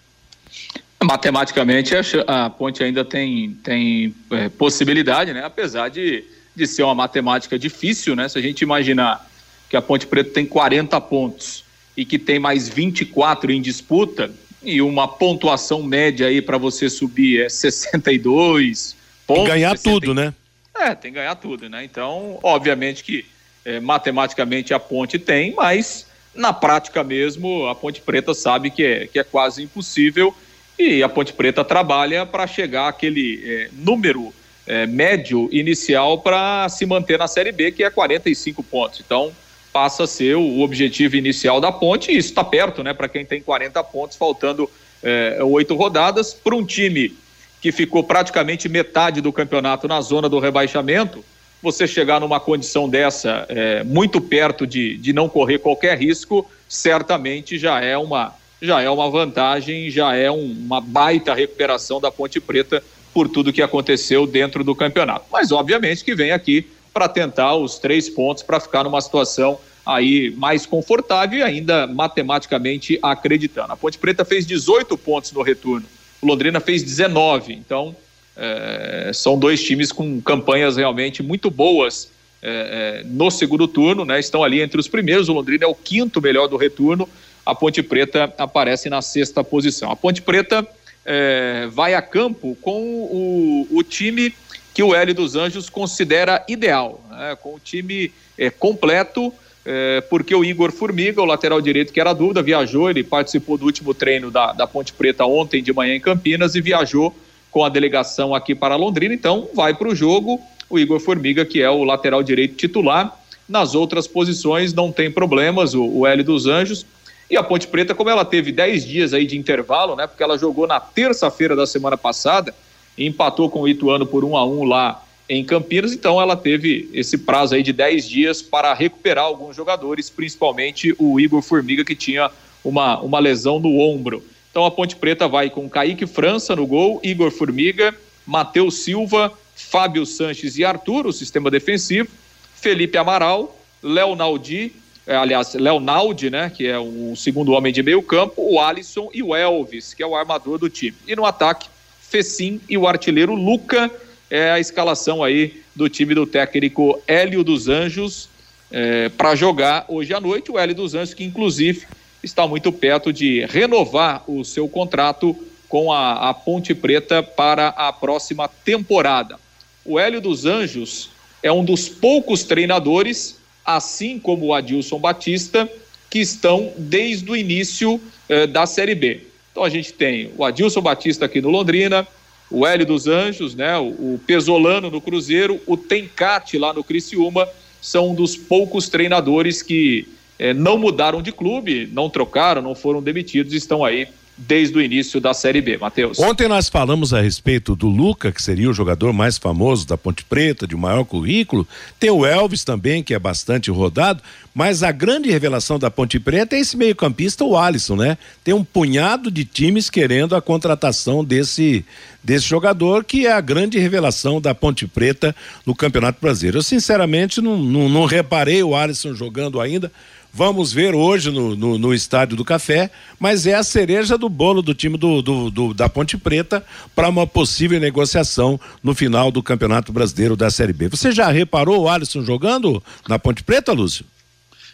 Matematicamente 1.04 1.94
a, 2.28 2.50
ponte 2.50 2.84
ainda 2.84 3.04
tem, 3.04 3.52
tem 3.64 4.14
é, 4.32 4.50
possibilidade, 4.50 5.34
né? 5.34 5.44
Apesar 5.44 5.90
de, 5.90 6.24
de 6.56 6.68
ser 6.68 6.84
uma 6.84 6.96
matemática 6.96 7.58
difícil, 7.58 8.16
né? 8.16 8.30
Se 8.30 8.38
a 8.38 8.42
gente 8.42 8.62
imaginar 8.62 9.28
que 9.70 9.78
a 9.78 9.82
Ponte 9.82 10.08
Preta 10.08 10.32
tem 10.32 10.46
40 10.46 11.00
pontos 11.02 11.64
e 11.96 12.04
que 12.04 12.18
tem 12.18 12.40
mais 12.40 12.68
24 12.68 13.52
em 13.52 13.62
disputa 13.62 14.32
e 14.64 14.82
uma 14.82 15.08
pontuação 15.08 15.84
média 15.84 16.28
aí 16.28 16.42
para 16.42 16.58
você 16.58 16.90
subir 16.90 17.42
é 17.42 17.50
62 17.50 18.96
pontos. 19.26 19.46
E 19.46 19.48
ganhar 19.48 19.78
60, 19.78 19.90
tudo, 19.90 20.14
né? 20.14 20.34
É, 20.80 20.96
tem 20.96 21.12
que 21.12 21.18
ganhar 21.18 21.36
tudo, 21.36 21.70
né? 21.70 21.84
Então, 21.84 22.40
obviamente 22.42 23.04
que 23.04 23.26
é, 23.66 23.80
matematicamente 23.80 24.74
a 24.74 24.80
ponte 24.80 25.20
tem, 25.20 25.54
mas 25.54 26.08
na 26.34 26.54
prática 26.54 27.04
mesmo 27.04 27.68
a 27.68 27.76
Ponte 27.76 28.02
Preta 28.02 28.34
sabe 28.34 28.70
que 28.70 28.84
é, 28.84 29.08
que 29.08 29.20
é 29.20 29.24
quase 29.24 29.64
impossível 29.64 30.34
e 30.78 31.04
a 31.04 31.10
Ponte 31.10 31.34
Preta 31.34 31.64
trabalha 31.64 32.26
para 32.26 32.48
chegar 32.48 32.88
àquele 32.88 33.42
é, 33.44 33.70
número 33.74 34.34
é, 34.66 34.86
médio 34.86 35.50
inicial 35.52 36.20
para 36.20 36.70
se 36.70 36.86
manter 36.86 37.18
na 37.18 37.28
Série 37.28 37.52
B, 37.52 37.72
que 37.72 37.84
é 37.84 37.90
45 37.90 38.64
pontos. 38.64 39.02
Então, 39.06 39.34
passa 39.74 40.04
a 40.04 40.08
ser 40.08 40.36
o 40.36 40.62
objetivo 40.62 41.16
inicial 41.16 41.60
da 41.60 41.72
Ponte 41.72 42.12
e 42.12 42.18
isso 42.18 42.30
está 42.30 42.44
perto, 42.44 42.84
né? 42.84 42.94
Para 42.94 43.10
quem 43.10 43.26
tem 43.26 43.42
40 43.42 43.84
pontos, 43.84 44.16
faltando 44.16 44.70
é, 45.04 45.40
oito 45.44 45.76
rodadas, 45.76 46.34
para 46.34 46.56
um 46.56 46.66
time 46.66 47.14
que 47.62 47.72
ficou 47.72 48.04
praticamente 48.04 48.70
metade 48.70 49.22
do 49.22 49.34
campeonato 49.34 49.88
na 49.88 50.00
zona 50.02 50.30
do 50.30 50.40
rebaixamento, 50.40 51.24
você 51.62 51.86
chegar 51.86 52.22
numa 52.22 52.40
condição 52.40 52.88
dessa, 52.88 53.46
é, 53.50 53.84
muito 53.84 54.22
perto 54.22 54.66
de, 54.66 54.98
de 54.98 55.12
não 55.12 55.28
correr 55.28 55.60
qualquer 55.60 55.98
risco, 55.98 56.50
certamente 56.68 57.58
já 57.58 57.82
é 57.82 57.98
uma, 57.98 58.34
já 58.62 58.82
é 58.82 58.90
uma 58.90 59.10
vantagem, 59.10 59.90
já 59.90 60.16
é 60.16 60.32
um, 60.32 60.52
uma 60.52 60.80
baita 60.80 61.34
recuperação 61.34 62.00
da 62.00 62.10
Ponte 62.10 62.40
Preta 62.40 62.82
por 63.14 63.28
tudo 63.28 63.52
que 63.52 63.62
aconteceu 63.62 64.26
dentro 64.26 64.64
do 64.64 64.74
campeonato. 64.74 65.26
Mas, 65.32 65.52
obviamente, 65.52 66.04
que 66.04 66.16
vem 66.16 66.32
aqui 66.32 66.66
para 66.94 67.10
tentar 67.10 67.56
os 67.56 67.78
três 67.78 68.08
pontos 68.08 68.42
para 68.42 68.60
ficar 68.60 68.84
numa 68.84 69.02
situação 69.02 69.60
aí 69.86 70.34
mais 70.38 70.66
confortável 70.66 71.40
e 71.40 71.44
ainda 71.44 71.88
matematicamente 71.88 72.98
acreditando. 73.02 73.74
A 73.74 73.78
Ponte 73.78 73.98
Preta 73.98 74.24
fez 74.24 74.46
18 74.46 74.98
pontos 74.98 75.32
no 75.34 75.42
retorno 75.42 75.86
o 76.22 76.28
Londrina 76.28 76.60
fez 76.60 76.84
19. 76.84 77.54
Então, 77.54 77.96
é, 78.36 79.12
são 79.14 79.38
dois 79.38 79.64
times 79.64 79.92
com 79.92 80.22
campanhas 80.22 80.78
realmente 80.78 81.22
muito 81.22 81.50
boas 81.50 82.10
é, 82.42 83.02
é, 83.02 83.04
no 83.06 83.30
segundo 83.30 83.68
turno, 83.68 84.06
né? 84.06 84.20
Estão 84.20 84.44
ali 84.44 84.62
entre 84.62 84.80
os 84.80 84.88
primeiros. 84.88 85.28
O 85.30 85.34
Londrina 85.34 85.66
é 85.66 85.68
o 85.68 85.76
quinto 85.76 86.22
melhor 86.22 86.48
do 86.48 86.56
retorno. 86.58 87.08
A 87.46 87.54
Ponte 87.54 87.84
Preta 87.84 88.34
aparece 88.38 88.90
na 88.90 89.02
sexta 89.02 89.44
posição. 89.44 89.92
A 89.92 89.96
Ponte 89.96 90.22
Preta 90.22 90.66
é, 91.06 91.68
vai 91.72 91.94
a 91.94 92.02
campo 92.02 92.58
com 92.62 92.82
o, 92.82 93.68
o, 93.72 93.84
time 93.84 94.34
que 94.74 94.84
o 94.84 94.94
Hélio 94.94 95.16
dos 95.16 95.36
Anjos 95.36 95.70
considera 95.70 96.44
ideal, 96.48 97.04
né? 97.10 97.36
com 97.42 97.56
o 97.56 97.60
time 97.60 98.12
é, 98.38 98.50
completo 98.50 99.34
é, 99.72 100.02
porque 100.02 100.34
o 100.34 100.44
Igor 100.44 100.72
Formiga, 100.72 101.22
o 101.22 101.26
lateral 101.26 101.62
direito 101.62 101.94
que 101.94 102.00
era 102.00 102.12
dúvida, 102.12 102.42
viajou, 102.42 102.90
ele 102.90 103.04
participou 103.04 103.56
do 103.56 103.66
último 103.66 103.94
treino 103.94 104.32
da, 104.32 104.52
da 104.52 104.66
Ponte 104.66 104.92
Preta 104.92 105.28
ontem 105.28 105.62
de 105.62 105.72
manhã 105.72 105.94
em 105.94 106.00
Campinas 106.00 106.56
e 106.56 106.62
viajou 106.62 107.16
com 107.52 107.64
a 107.64 107.70
delegação 107.70 108.34
aqui 108.34 108.56
para 108.56 108.76
Londrina, 108.76 109.14
então 109.14 109.48
vai 109.54 109.76
para 109.76 109.88
o 109.88 109.94
jogo 109.94 110.42
o 110.68 110.80
Igor 110.80 111.00
Formiga, 111.00 111.46
que 111.46 111.62
é 111.62 111.70
o 111.70 111.84
lateral 111.84 112.24
direito 112.24 112.56
titular. 112.56 113.16
Nas 113.48 113.76
outras 113.76 114.08
posições 114.08 114.74
não 114.74 114.92
tem 114.92 115.12
problemas, 115.12 115.76
o, 115.76 115.84
o 115.84 116.24
dos 116.24 116.48
Anjos. 116.48 116.84
E 117.30 117.38
a 117.38 117.44
Ponte 117.44 117.68
Preta, 117.68 117.94
como 117.94 118.10
ela 118.10 118.26
teve 118.26 118.52
10 118.52 118.88
dias 118.88 119.14
aí 119.14 119.28
de 119.28 119.38
intervalo, 119.38 119.96
né? 119.96 120.08
Porque 120.08 120.24
ela 120.24 120.38
jogou 120.38 120.66
na 120.66 120.80
terça-feira 120.80 121.56
da 121.56 121.68
semana 121.68 121.96
passada 121.96 122.56
e 122.98 123.06
empatou 123.06 123.52
com 123.52 123.62
o 123.62 123.68
Ituano 123.68 124.06
por 124.08 124.26
1 124.26 124.36
a 124.36 124.46
1 124.46 124.64
lá 124.64 125.04
em 125.30 125.46
Campinas, 125.46 125.94
então 125.94 126.20
ela 126.20 126.36
teve 126.36 126.90
esse 126.92 127.16
prazo 127.20 127.54
aí 127.54 127.62
de 127.62 127.72
10 127.72 128.10
dias 128.10 128.42
para 128.42 128.74
recuperar 128.74 129.26
alguns 129.26 129.56
jogadores, 129.56 130.10
principalmente 130.10 130.96
o 130.98 131.20
Igor 131.20 131.44
Formiga, 131.44 131.86
que 131.86 131.96
tinha 131.96 132.32
uma, 132.64 133.00
uma 133.00 133.20
lesão 133.20 133.60
no 133.60 133.78
ombro. 133.78 134.26
Então 134.50 134.66
a 134.66 134.72
Ponte 134.72 134.96
Preta 134.96 135.28
vai 135.28 135.52
com 135.52 135.70
Kaique 135.70 136.08
França 136.08 136.56
no 136.56 136.66
gol, 136.66 137.00
Igor 137.04 137.30
Formiga, 137.30 137.96
Matheus 138.26 138.80
Silva, 138.80 139.32
Fábio 139.56 140.04
Sanches 140.06 140.58
e 140.58 140.66
Arthur, 140.66 141.06
o 141.06 141.14
sistema 141.14 141.52
defensivo, 141.52 142.10
Felipe 142.56 142.98
Amaral, 142.98 143.56
Léo 143.84 144.16
Naldi, 144.16 144.74
é, 145.10 145.16
aliás, 145.16 145.56
Leonaldi, 145.56 146.30
né, 146.30 146.52
que 146.52 146.68
é 146.68 146.78
o 146.78 147.16
segundo 147.16 147.54
homem 147.54 147.74
de 147.74 147.82
meio 147.82 148.00
campo, 148.04 148.36
o 148.38 148.60
Alisson 148.60 149.10
e 149.12 149.24
o 149.24 149.36
Elvis, 149.36 149.92
que 149.92 150.04
é 150.04 150.06
o 150.06 150.16
armador 150.16 150.60
do 150.60 150.70
time. 150.70 150.96
E 151.08 151.16
no 151.16 151.26
ataque, 151.26 151.68
Fecim 152.00 152.62
e 152.70 152.78
o 152.78 152.88
artilheiro 152.88 153.34
Luca, 153.34 153.92
é 154.30 154.52
a 154.52 154.60
escalação 154.60 155.24
aí 155.24 155.62
do 155.76 155.90
time 155.90 156.14
do 156.14 156.26
técnico 156.26 157.02
Hélio 157.08 157.44
dos 157.44 157.68
Anjos 157.68 158.30
é, 158.72 159.10
para 159.10 159.36
jogar 159.36 159.86
hoje 159.88 160.14
à 160.14 160.20
noite. 160.20 160.52
O 160.52 160.60
Hélio 160.60 160.76
dos 160.76 160.94
Anjos, 160.94 161.14
que 161.14 161.24
inclusive 161.24 161.88
está 162.24 162.48
muito 162.48 162.72
perto 162.72 163.12
de 163.12 163.46
renovar 163.46 164.24
o 164.28 164.44
seu 164.44 164.68
contrato 164.68 165.36
com 165.68 165.92
a, 165.92 166.30
a 166.30 166.34
Ponte 166.34 166.74
Preta 166.76 167.24
para 167.24 167.70
a 167.70 167.94
próxima 167.94 168.48
temporada. 168.48 169.40
O 169.86 170.00
Hélio 170.00 170.20
dos 170.20 170.46
Anjos 170.46 171.10
é 171.42 171.52
um 171.52 171.64
dos 171.64 171.88
poucos 171.88 172.44
treinadores, 172.44 173.38
assim 173.66 174.20
como 174.20 174.48
o 174.48 174.54
Adilson 174.54 175.00
Batista, 175.00 175.70
que 176.10 176.20
estão 176.20 176.74
desde 176.78 177.30
o 177.30 177.36
início 177.36 178.02
eh, 178.28 178.48
da 178.48 178.66
Série 178.66 178.96
B. 178.96 179.22
Então 179.52 179.64
a 179.64 179.70
gente 179.70 179.94
tem 179.94 180.32
o 180.38 180.44
Adilson 180.44 180.82
Batista 180.82 181.26
aqui 181.26 181.40
no 181.40 181.50
Londrina, 181.50 182.08
o 182.50 182.66
Hélio 182.66 182.86
dos 182.86 183.08
Anjos, 183.08 183.56
né, 183.56 183.78
o, 183.78 184.16
o 184.16 184.22
Pesolano 184.26 184.90
no 184.90 185.02
Cruzeiro, 185.02 185.60
o 185.68 185.78
Tencate 185.78 186.58
lá 186.58 186.74
no 186.74 186.84
Criciúma, 186.84 187.48
são 187.82 188.10
um 188.10 188.16
dos 188.16 188.36
poucos 188.36 188.90
treinadores 188.90 189.62
que, 189.62 190.08
é, 190.40 190.54
não 190.54 190.78
mudaram 190.78 191.22
de 191.22 191.34
clube, 191.34 191.90
não 191.92 192.10
trocaram, 192.10 192.62
não 192.62 192.74
foram 192.74 193.02
demitidos, 193.02 193.54
estão 193.54 193.84
aí 193.84 194.08
desde 194.40 194.78
o 194.78 194.82
início 194.82 195.20
da 195.20 195.34
Série 195.34 195.62
B, 195.62 195.78
Matheus. 195.78 196.18
Ontem 196.18 196.48
nós 196.48 196.70
falamos 196.70 197.14
a 197.14 197.22
respeito 197.22 197.76
do 197.76 197.88
Luca, 197.88 198.32
que 198.32 198.42
seria 198.42 198.70
o 198.70 198.74
jogador 198.74 199.12
mais 199.12 199.38
famoso 199.38 199.86
da 199.86 199.98
Ponte 199.98 200.24
Preta, 200.24 200.66
de 200.66 200.76
maior 200.76 201.04
currículo. 201.04 201.68
Tem 202.00 202.10
o 202.10 202.26
Elvis 202.26 202.64
também, 202.64 203.04
que 203.04 203.14
é 203.14 203.20
bastante 203.20 203.70
rodado, 203.70 204.24
mas 204.56 204.82
a 204.82 204.92
grande 204.92 205.30
revelação 205.30 205.78
da 205.78 205.92
Ponte 205.92 206.20
Preta 206.20 206.56
é 206.56 206.60
esse 206.60 206.78
meio-campista, 206.78 207.44
o 207.44 207.58
Alisson, 207.58 207.98
né? 207.98 208.18
Tem 208.44 208.54
um 208.54 208.64
punhado 208.64 209.30
de 209.30 209.44
times 209.44 209.90
querendo 209.90 210.36
a 210.36 210.42
contratação 210.42 211.24
desse 211.24 211.86
desse 212.22 212.46
jogador, 212.46 213.06
que 213.06 213.26
é 213.26 213.32
a 213.32 213.40
grande 213.40 213.80
revelação 213.80 214.42
da 214.42 214.54
Ponte 214.54 214.86
Preta 214.86 215.34
no 215.66 215.74
Campeonato 215.74 216.20
Brasileiro. 216.22 216.58
Eu, 216.58 216.64
sinceramente, 216.64 217.42
não, 217.42 217.58
não, 217.58 217.88
não 217.88 218.06
reparei 218.06 218.62
o 218.62 218.76
Alisson 218.76 219.14
jogando 219.14 219.62
ainda 219.62 219.90
Vamos 220.32 220.72
ver 220.72 220.94
hoje 220.94 221.32
no, 221.32 221.56
no, 221.56 221.78
no, 221.78 221.94
Estádio 221.94 222.38
do 222.38 222.46
Café, 222.46 222.92
mas 223.20 223.48
é 223.48 223.56
a 223.56 223.64
cereja 223.64 224.18
do 224.18 224.30
bolo 224.30 224.62
do 224.62 224.76
time 224.76 224.98
do, 224.98 225.22
do, 225.22 225.50
do 225.50 225.74
da 225.74 225.90
Ponte 225.90 226.18
Preta 226.18 226.64
para 226.96 227.10
uma 227.10 227.26
possível 227.26 227.80
negociação 227.80 228.60
no 228.84 228.94
final 228.94 229.32
do 229.32 229.42
Campeonato 229.42 229.92
Brasileiro 229.92 230.36
da 230.36 230.52
Série 230.52 230.72
B. 230.72 230.88
Você 230.88 231.12
já 231.12 231.30
reparou 231.30 231.82
o 231.82 231.90
Alisson 231.90 232.24
jogando 232.24 232.82
na 233.08 233.18
Ponte 233.18 233.44
Preta, 233.44 233.74
Lúcio? 233.74 234.06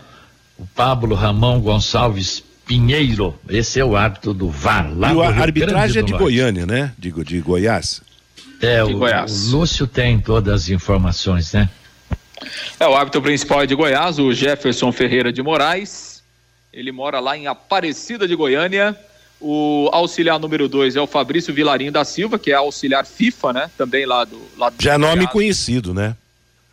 O 0.57 0.65
Pablo 0.75 1.15
Ramon 1.15 1.61
Gonçalves 1.61 2.43
Pinheiro, 2.67 3.33
esse 3.47 3.79
é 3.79 3.85
o 3.85 3.95
árbitro 3.95 4.33
do 4.33 4.49
VAR, 4.49 4.91
lá 4.93 5.11
e 5.11 5.13
do 5.13 5.21
a 5.21 5.31
Rio 5.31 5.43
arbitragem 5.43 5.77
Grande 5.77 5.99
é 5.99 6.01
de 6.01 6.11
Norte. 6.11 6.23
Goiânia, 6.23 6.65
né? 6.65 6.91
Digo, 6.97 7.23
de 7.23 7.39
Goiás. 7.39 8.01
É, 8.61 8.83
de 8.83 8.93
o, 8.93 8.97
Goiás. 8.97 9.53
o 9.53 9.57
Lúcio 9.57 9.87
tem 9.87 10.19
todas 10.19 10.63
as 10.63 10.69
informações, 10.69 11.53
né? 11.53 11.69
É, 12.77 12.85
o 12.85 12.93
árbitro 12.93 13.21
principal 13.21 13.61
é 13.61 13.65
de 13.65 13.73
Goiás, 13.73 14.19
o 14.19 14.33
Jefferson 14.33 14.91
Ferreira 14.91 15.31
de 15.31 15.41
Moraes. 15.41 16.14
Ele 16.75 16.91
mora 16.91 17.21
lá 17.21 17.37
em 17.37 17.47
Aparecida 17.47 18.27
de 18.27 18.35
Goiânia. 18.35 18.95
O 19.39 19.89
auxiliar 19.93 20.37
número 20.37 20.67
2 20.67 20.97
é 20.97 21.01
o 21.01 21.07
Fabrício 21.07 21.53
Vilarinho 21.53 21.91
da 21.91 22.03
Silva, 22.03 22.37
que 22.37 22.51
é 22.51 22.55
auxiliar 22.55 23.05
FIFA, 23.05 23.53
né? 23.53 23.71
Também 23.77 24.05
lá 24.05 24.25
do. 24.25 24.41
Lá 24.57 24.69
do 24.69 24.83
Já 24.83 24.95
é 24.95 24.97
nome 24.97 25.25
conhecido, 25.27 25.93
né? 25.93 26.17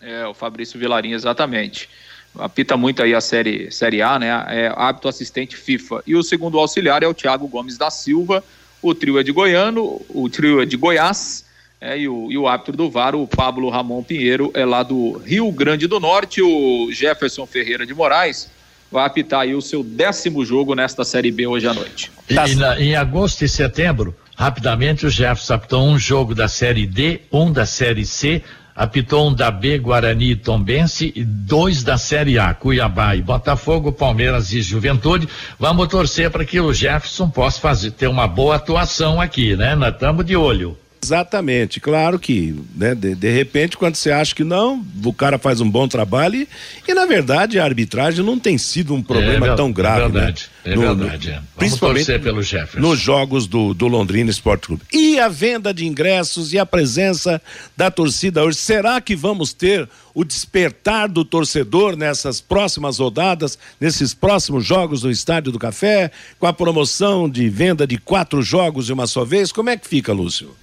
É, 0.00 0.26
o 0.26 0.34
Fabrício 0.34 0.78
Vilarinho, 0.78 1.14
exatamente. 1.14 1.88
Apita 2.36 2.76
muito 2.76 3.00
aí 3.00 3.14
a 3.14 3.20
série, 3.20 3.70
série 3.70 4.02
A, 4.02 4.18
né? 4.18 4.44
É 4.48 4.72
hábito 4.74 5.06
assistente 5.06 5.56
FIFA. 5.56 6.02
E 6.04 6.16
o 6.16 6.22
segundo 6.24 6.58
auxiliar 6.58 7.04
é 7.04 7.06
o 7.06 7.14
Thiago 7.14 7.46
Gomes 7.46 7.78
da 7.78 7.88
Silva. 7.88 8.42
O 8.80 8.96
trio 8.96 9.20
é 9.20 9.22
de 9.22 9.30
Goiano, 9.30 10.00
o 10.08 10.28
trio 10.28 10.60
é 10.60 10.66
de 10.66 10.76
Goiás. 10.76 11.44
É, 11.80 11.96
e, 11.98 12.08
o, 12.08 12.30
e 12.30 12.36
o 12.36 12.48
árbitro 12.48 12.76
do 12.76 12.90
VAR, 12.90 13.14
o 13.14 13.26
Pablo 13.26 13.68
Ramon 13.68 14.02
Pinheiro, 14.02 14.50
é 14.54 14.64
lá 14.64 14.82
do 14.82 15.18
Rio 15.18 15.50
Grande 15.52 15.86
do 15.86 16.00
Norte. 16.00 16.42
O 16.42 16.90
Jefferson 16.90 17.46
Ferreira 17.46 17.86
de 17.86 17.94
Moraes 17.94 18.48
vai 18.92 19.06
apitar 19.06 19.40
aí 19.40 19.54
o 19.54 19.62
seu 19.62 19.82
décimo 19.82 20.44
jogo 20.44 20.74
nesta 20.74 21.02
Série 21.02 21.32
B 21.32 21.46
hoje 21.46 21.66
à 21.66 21.72
noite. 21.72 22.12
E, 22.28 22.34
tá. 22.34 22.46
na, 22.48 22.78
em 22.78 22.94
agosto 22.94 23.42
e 23.42 23.48
setembro, 23.48 24.14
rapidamente 24.36 25.06
o 25.06 25.10
Jefferson 25.10 25.54
apitou 25.54 25.82
um 25.82 25.98
jogo 25.98 26.34
da 26.34 26.46
Série 26.46 26.86
D, 26.86 27.22
um 27.32 27.50
da 27.50 27.64
Série 27.64 28.04
C, 28.04 28.42
apitou 28.76 29.28
um 29.28 29.34
da 29.34 29.50
B, 29.50 29.78
Guarani 29.78 30.32
e 30.32 30.36
Tombense, 30.36 31.10
e 31.16 31.24
dois 31.24 31.82
da 31.82 31.96
Série 31.96 32.38
A, 32.38 32.52
Cuiabá 32.52 33.16
e 33.16 33.22
Botafogo, 33.22 33.92
Palmeiras 33.92 34.52
e 34.52 34.60
Juventude. 34.60 35.26
Vamos 35.58 35.88
torcer 35.88 36.30
para 36.30 36.44
que 36.44 36.60
o 36.60 36.72
Jefferson 36.72 37.30
possa 37.30 37.60
fazer, 37.60 37.92
ter 37.92 38.08
uma 38.08 38.28
boa 38.28 38.56
atuação 38.56 39.20
aqui, 39.20 39.56
né? 39.56 39.74
Nós 39.74 39.94
estamos 39.94 40.24
de 40.24 40.36
olho. 40.36 40.76
Exatamente, 41.04 41.80
claro 41.80 42.16
que, 42.16 42.54
né, 42.76 42.94
de, 42.94 43.16
de, 43.16 43.28
repente, 43.28 43.76
quando 43.76 43.96
você 43.96 44.12
acha 44.12 44.32
que 44.32 44.44
não, 44.44 44.86
o 45.04 45.12
cara 45.12 45.36
faz 45.36 45.60
um 45.60 45.68
bom 45.68 45.88
trabalho 45.88 46.36
e, 46.36 46.48
e 46.86 46.94
na 46.94 47.04
verdade, 47.06 47.58
a 47.58 47.64
arbitragem 47.64 48.24
não 48.24 48.38
tem 48.38 48.56
sido 48.56 48.94
um 48.94 49.02
problema 49.02 49.48
é, 49.48 49.54
tão 49.56 49.72
grave, 49.72 50.04
é 50.04 50.08
verdade, 50.08 50.48
né? 50.64 50.72
É 50.72 50.76
no, 50.76 50.94
verdade, 50.94 51.30
é. 51.30 51.40
principalmente 51.56 52.18
pelo 52.20 52.40
Jefferson. 52.40 52.78
nos 52.78 53.00
jogos 53.00 53.48
do, 53.48 53.74
do 53.74 53.88
Londrina 53.88 54.30
Esporte 54.30 54.68
Clube. 54.68 54.82
E 54.92 55.18
a 55.18 55.28
venda 55.28 55.74
de 55.74 55.84
ingressos 55.86 56.52
e 56.52 56.58
a 56.58 56.64
presença 56.64 57.42
da 57.76 57.90
torcida 57.90 58.44
hoje, 58.44 58.58
será 58.58 59.00
que 59.00 59.16
vamos 59.16 59.52
ter 59.52 59.88
o 60.14 60.22
despertar 60.22 61.08
do 61.08 61.24
torcedor 61.24 61.96
nessas 61.96 62.40
próximas 62.40 63.00
rodadas, 63.00 63.58
nesses 63.80 64.14
próximos 64.14 64.64
jogos 64.64 65.02
no 65.02 65.10
Estádio 65.10 65.50
do 65.50 65.58
Café, 65.58 66.12
com 66.38 66.46
a 66.46 66.52
promoção 66.52 67.28
de 67.28 67.48
venda 67.48 67.88
de 67.88 67.98
quatro 67.98 68.40
jogos 68.40 68.86
de 68.86 68.92
uma 68.92 69.08
só 69.08 69.24
vez? 69.24 69.50
Como 69.50 69.68
é 69.68 69.76
que 69.76 69.88
fica, 69.88 70.12
Lúcio? 70.12 70.54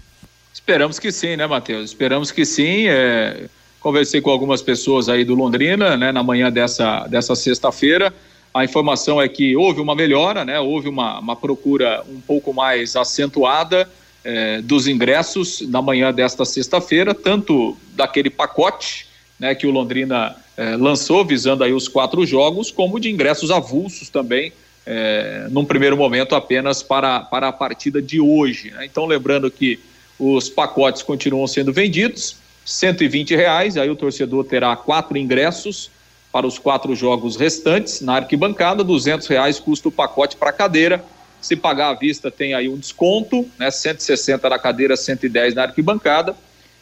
Esperamos 0.69 0.99
que 0.99 1.11
sim, 1.11 1.35
né, 1.35 1.47
Matheus? 1.47 1.89
Esperamos 1.89 2.31
que 2.31 2.45
sim. 2.45 2.87
É... 2.87 3.45
Conversei 3.79 4.21
com 4.21 4.29
algumas 4.29 4.61
pessoas 4.61 5.09
aí 5.09 5.25
do 5.25 5.33
Londrina, 5.33 5.97
né, 5.97 6.11
na 6.11 6.21
manhã 6.21 6.51
dessa, 6.51 7.07
dessa 7.07 7.33
sexta-feira. 7.35 8.13
A 8.53 8.63
informação 8.63 9.19
é 9.19 9.27
que 9.27 9.55
houve 9.55 9.81
uma 9.81 9.95
melhora, 9.95 10.45
né? 10.45 10.59
Houve 10.59 10.87
uma, 10.87 11.17
uma 11.17 11.35
procura 11.35 12.03
um 12.07 12.21
pouco 12.21 12.53
mais 12.53 12.95
acentuada 12.95 13.89
é, 14.23 14.61
dos 14.61 14.85
ingressos 14.85 15.67
na 15.67 15.81
manhã 15.81 16.13
desta 16.13 16.45
sexta-feira, 16.45 17.15
tanto 17.15 17.75
daquele 17.95 18.29
pacote, 18.29 19.07
né, 19.39 19.55
que 19.55 19.65
o 19.65 19.71
Londrina 19.71 20.35
é, 20.55 20.75
lançou 20.75 21.25
visando 21.25 21.63
aí 21.63 21.73
os 21.73 21.87
quatro 21.87 22.23
jogos, 22.27 22.69
como 22.69 22.99
de 22.99 23.09
ingressos 23.09 23.49
avulsos 23.49 24.07
também, 24.09 24.53
é, 24.85 25.47
num 25.49 25.65
primeiro 25.65 25.97
momento 25.97 26.35
apenas 26.35 26.83
para, 26.83 27.21
para 27.21 27.47
a 27.47 27.51
partida 27.51 27.99
de 27.99 28.21
hoje. 28.21 28.69
Né? 28.69 28.85
Então, 28.85 29.07
lembrando 29.07 29.49
que 29.49 29.79
os 30.19 30.49
pacotes 30.49 31.01
continuam 31.01 31.47
sendo 31.47 31.71
vendidos, 31.71 32.35
120 32.65 33.35
reais, 33.35 33.77
aí 33.77 33.89
o 33.89 33.95
torcedor 33.95 34.43
terá 34.43 34.75
quatro 34.75 35.17
ingressos 35.17 35.89
para 36.31 36.45
os 36.45 36.59
quatro 36.59 36.95
jogos 36.95 37.35
restantes 37.35 38.01
na 38.01 38.17
arquibancada, 38.17 38.83
200 38.83 39.25
reais 39.27 39.59
custa 39.59 39.87
o 39.87 39.91
pacote 39.91 40.35
para 40.35 40.51
cadeira. 40.51 41.03
Se 41.41 41.55
pagar 41.55 41.89
à 41.89 41.93
vista 41.93 42.29
tem 42.29 42.53
aí 42.53 42.67
um 42.69 42.77
desconto, 42.77 43.47
né? 43.57 43.71
160 43.71 44.49
na 44.49 44.59
cadeira, 44.59 44.95
110 44.95 45.55
na 45.55 45.63
arquibancada. 45.63 46.35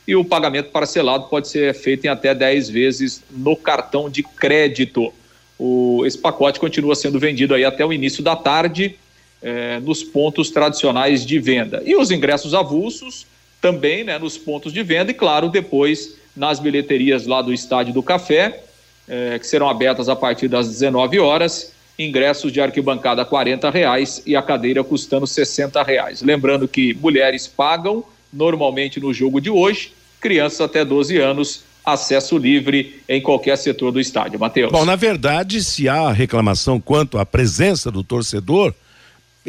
E 0.05 0.15
o 0.15 0.25
pagamento 0.25 0.71
parcelado 0.71 1.25
pode 1.25 1.47
ser 1.47 1.73
feito 1.75 2.05
em 2.05 2.07
até 2.07 2.33
10 2.33 2.69
vezes 2.69 3.23
no 3.29 3.55
cartão 3.55 4.09
de 4.09 4.23
crédito. 4.23 5.13
O, 5.59 6.03
esse 6.05 6.17
pacote 6.17 6.59
continua 6.59 6.95
sendo 6.95 7.19
vendido 7.19 7.53
aí 7.53 7.63
até 7.63 7.85
o 7.85 7.93
início 7.93 8.23
da 8.23 8.35
tarde 8.35 8.97
é, 9.41 9.79
nos 9.79 10.03
pontos 10.03 10.49
tradicionais 10.49 11.25
de 11.25 11.39
venda. 11.39 11.81
E 11.85 11.95
os 11.95 12.11
ingressos 12.11 12.53
avulsos 12.53 13.25
também 13.61 14.03
né, 14.03 14.17
nos 14.17 14.38
pontos 14.38 14.71
de 14.71 14.83
venda 14.83 15.11
e, 15.11 15.13
claro, 15.13 15.49
depois 15.49 16.15
nas 16.35 16.59
bilheterias 16.59 17.25
lá 17.25 17.41
do 17.41 17.53
Estádio 17.53 17.93
do 17.93 18.03
Café, 18.03 18.63
é, 19.07 19.39
que 19.39 19.47
serão 19.47 19.69
abertas 19.69 20.09
a 20.09 20.15
partir 20.15 20.47
das 20.47 20.67
19 20.67 21.19
horas, 21.19 21.73
ingressos 21.97 22.51
de 22.51 22.61
arquibancada 22.61 23.23
R$ 23.23 23.71
reais 23.71 24.21
e 24.25 24.35
a 24.35 24.41
cadeira 24.41 24.83
custando 24.83 25.25
R$ 25.25 25.83
reais. 25.83 26.21
Lembrando 26.21 26.67
que 26.67 26.93
mulheres 26.93 27.47
pagam 27.47 28.03
normalmente 28.31 28.99
no 28.99 29.13
jogo 29.13 29.41
de 29.41 29.49
hoje, 29.49 29.93
crianças 30.19 30.61
até 30.61 30.85
12 30.85 31.17
anos 31.17 31.63
acesso 31.83 32.38
livre 32.38 33.01
em 33.07 33.21
qualquer 33.21 33.57
setor 33.57 33.91
do 33.91 33.99
estádio. 33.99 34.38
Matheus. 34.38 34.71
Bom, 34.71 34.83
na 34.83 34.97
verdade, 34.97 35.63
se 35.63 35.88
há 35.88 36.11
reclamação 36.11 36.81
quanto 36.81 37.17
à 37.17 37.25
presença 37.25 37.89
do 37.89 38.03
torcedor, 38.03 38.73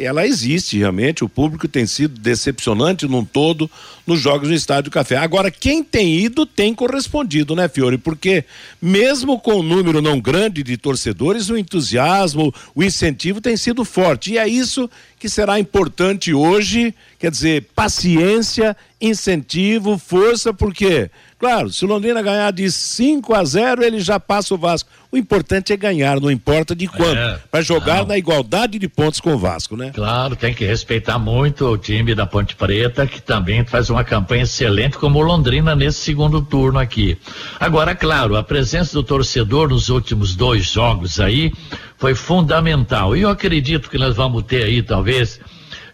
ela 0.05 0.25
existe 0.25 0.77
realmente, 0.77 1.23
o 1.23 1.29
público 1.29 1.67
tem 1.67 1.85
sido 1.85 2.19
decepcionante 2.19 3.07
num 3.07 3.23
todo 3.25 3.69
nos 4.05 4.19
jogos 4.19 4.49
no 4.49 4.55
Estádio 4.55 4.91
Café. 4.91 5.17
Agora, 5.17 5.51
quem 5.51 5.83
tem 5.83 6.15
ido 6.15 6.45
tem 6.45 6.73
correspondido, 6.73 7.55
né, 7.55 7.67
Fiore? 7.67 7.97
Porque 7.97 8.45
mesmo 8.81 9.39
com 9.39 9.59
um 9.59 9.63
número 9.63 10.01
não 10.01 10.19
grande 10.19 10.63
de 10.63 10.77
torcedores, 10.77 11.49
o 11.49 11.57
entusiasmo, 11.57 12.53
o 12.73 12.83
incentivo 12.83 13.39
tem 13.41 13.55
sido 13.55 13.85
forte. 13.85 14.33
E 14.33 14.37
é 14.37 14.47
isso 14.47 14.89
que 15.19 15.29
será 15.29 15.59
importante 15.59 16.33
hoje, 16.33 16.93
quer 17.19 17.29
dizer, 17.29 17.67
paciência, 17.75 18.75
incentivo, 19.01 19.97
força, 19.97 20.53
porque 20.53 21.11
Claro, 21.39 21.71
se 21.71 21.85
o 21.85 21.87
Londrina 21.87 22.21
ganhar 22.21 22.51
de 22.51 22.69
5 22.69 23.33
a 23.33 23.45
0, 23.45 23.81
ele 23.81 24.01
já 24.01 24.19
passa 24.19 24.53
o 24.53 24.57
Vasco. 24.57 24.89
O 25.09 25.15
importante 25.17 25.71
é 25.71 25.77
ganhar, 25.77 26.19
não 26.19 26.29
importa 26.29 26.75
de 26.75 26.85
quanto. 26.85 27.17
É, 27.17 27.39
para 27.49 27.61
jogar 27.61 27.99
não. 27.99 28.07
na 28.07 28.17
igualdade 28.17 28.77
de 28.77 28.89
pontos 28.89 29.21
com 29.21 29.33
o 29.33 29.37
Vasco, 29.37 29.77
né? 29.77 29.91
Claro, 29.95 30.35
tem 30.35 30.53
que 30.53 30.65
respeitar 30.65 31.17
muito 31.17 31.65
o 31.65 31.77
time 31.77 32.13
da 32.13 32.25
Ponte 32.25 32.57
Preta, 32.57 33.07
que 33.07 33.21
também 33.21 33.63
faz 33.63 33.89
uma 33.89 34.03
campanha 34.03 34.43
excelente, 34.43 34.97
como 34.97 35.17
o 35.19 35.21
Londrina 35.21 35.73
nesse 35.77 35.99
segundo 35.99 36.41
turno 36.41 36.77
aqui. 36.77 37.17
Agora, 37.57 37.95
claro, 37.95 38.35
a 38.35 38.43
presença 38.43 38.91
do 38.91 39.01
torcedor 39.01 39.69
nos 39.69 39.87
últimos 39.87 40.35
dois 40.35 40.65
jogos 40.65 41.21
aí 41.21 41.53
foi 41.97 42.15
fundamental. 42.15 43.15
E 43.15 43.21
eu 43.21 43.29
acredito 43.29 43.89
que 43.89 43.97
nós 43.97 44.13
vamos 44.13 44.43
ter 44.43 44.65
aí, 44.65 44.83
talvez, 44.83 45.39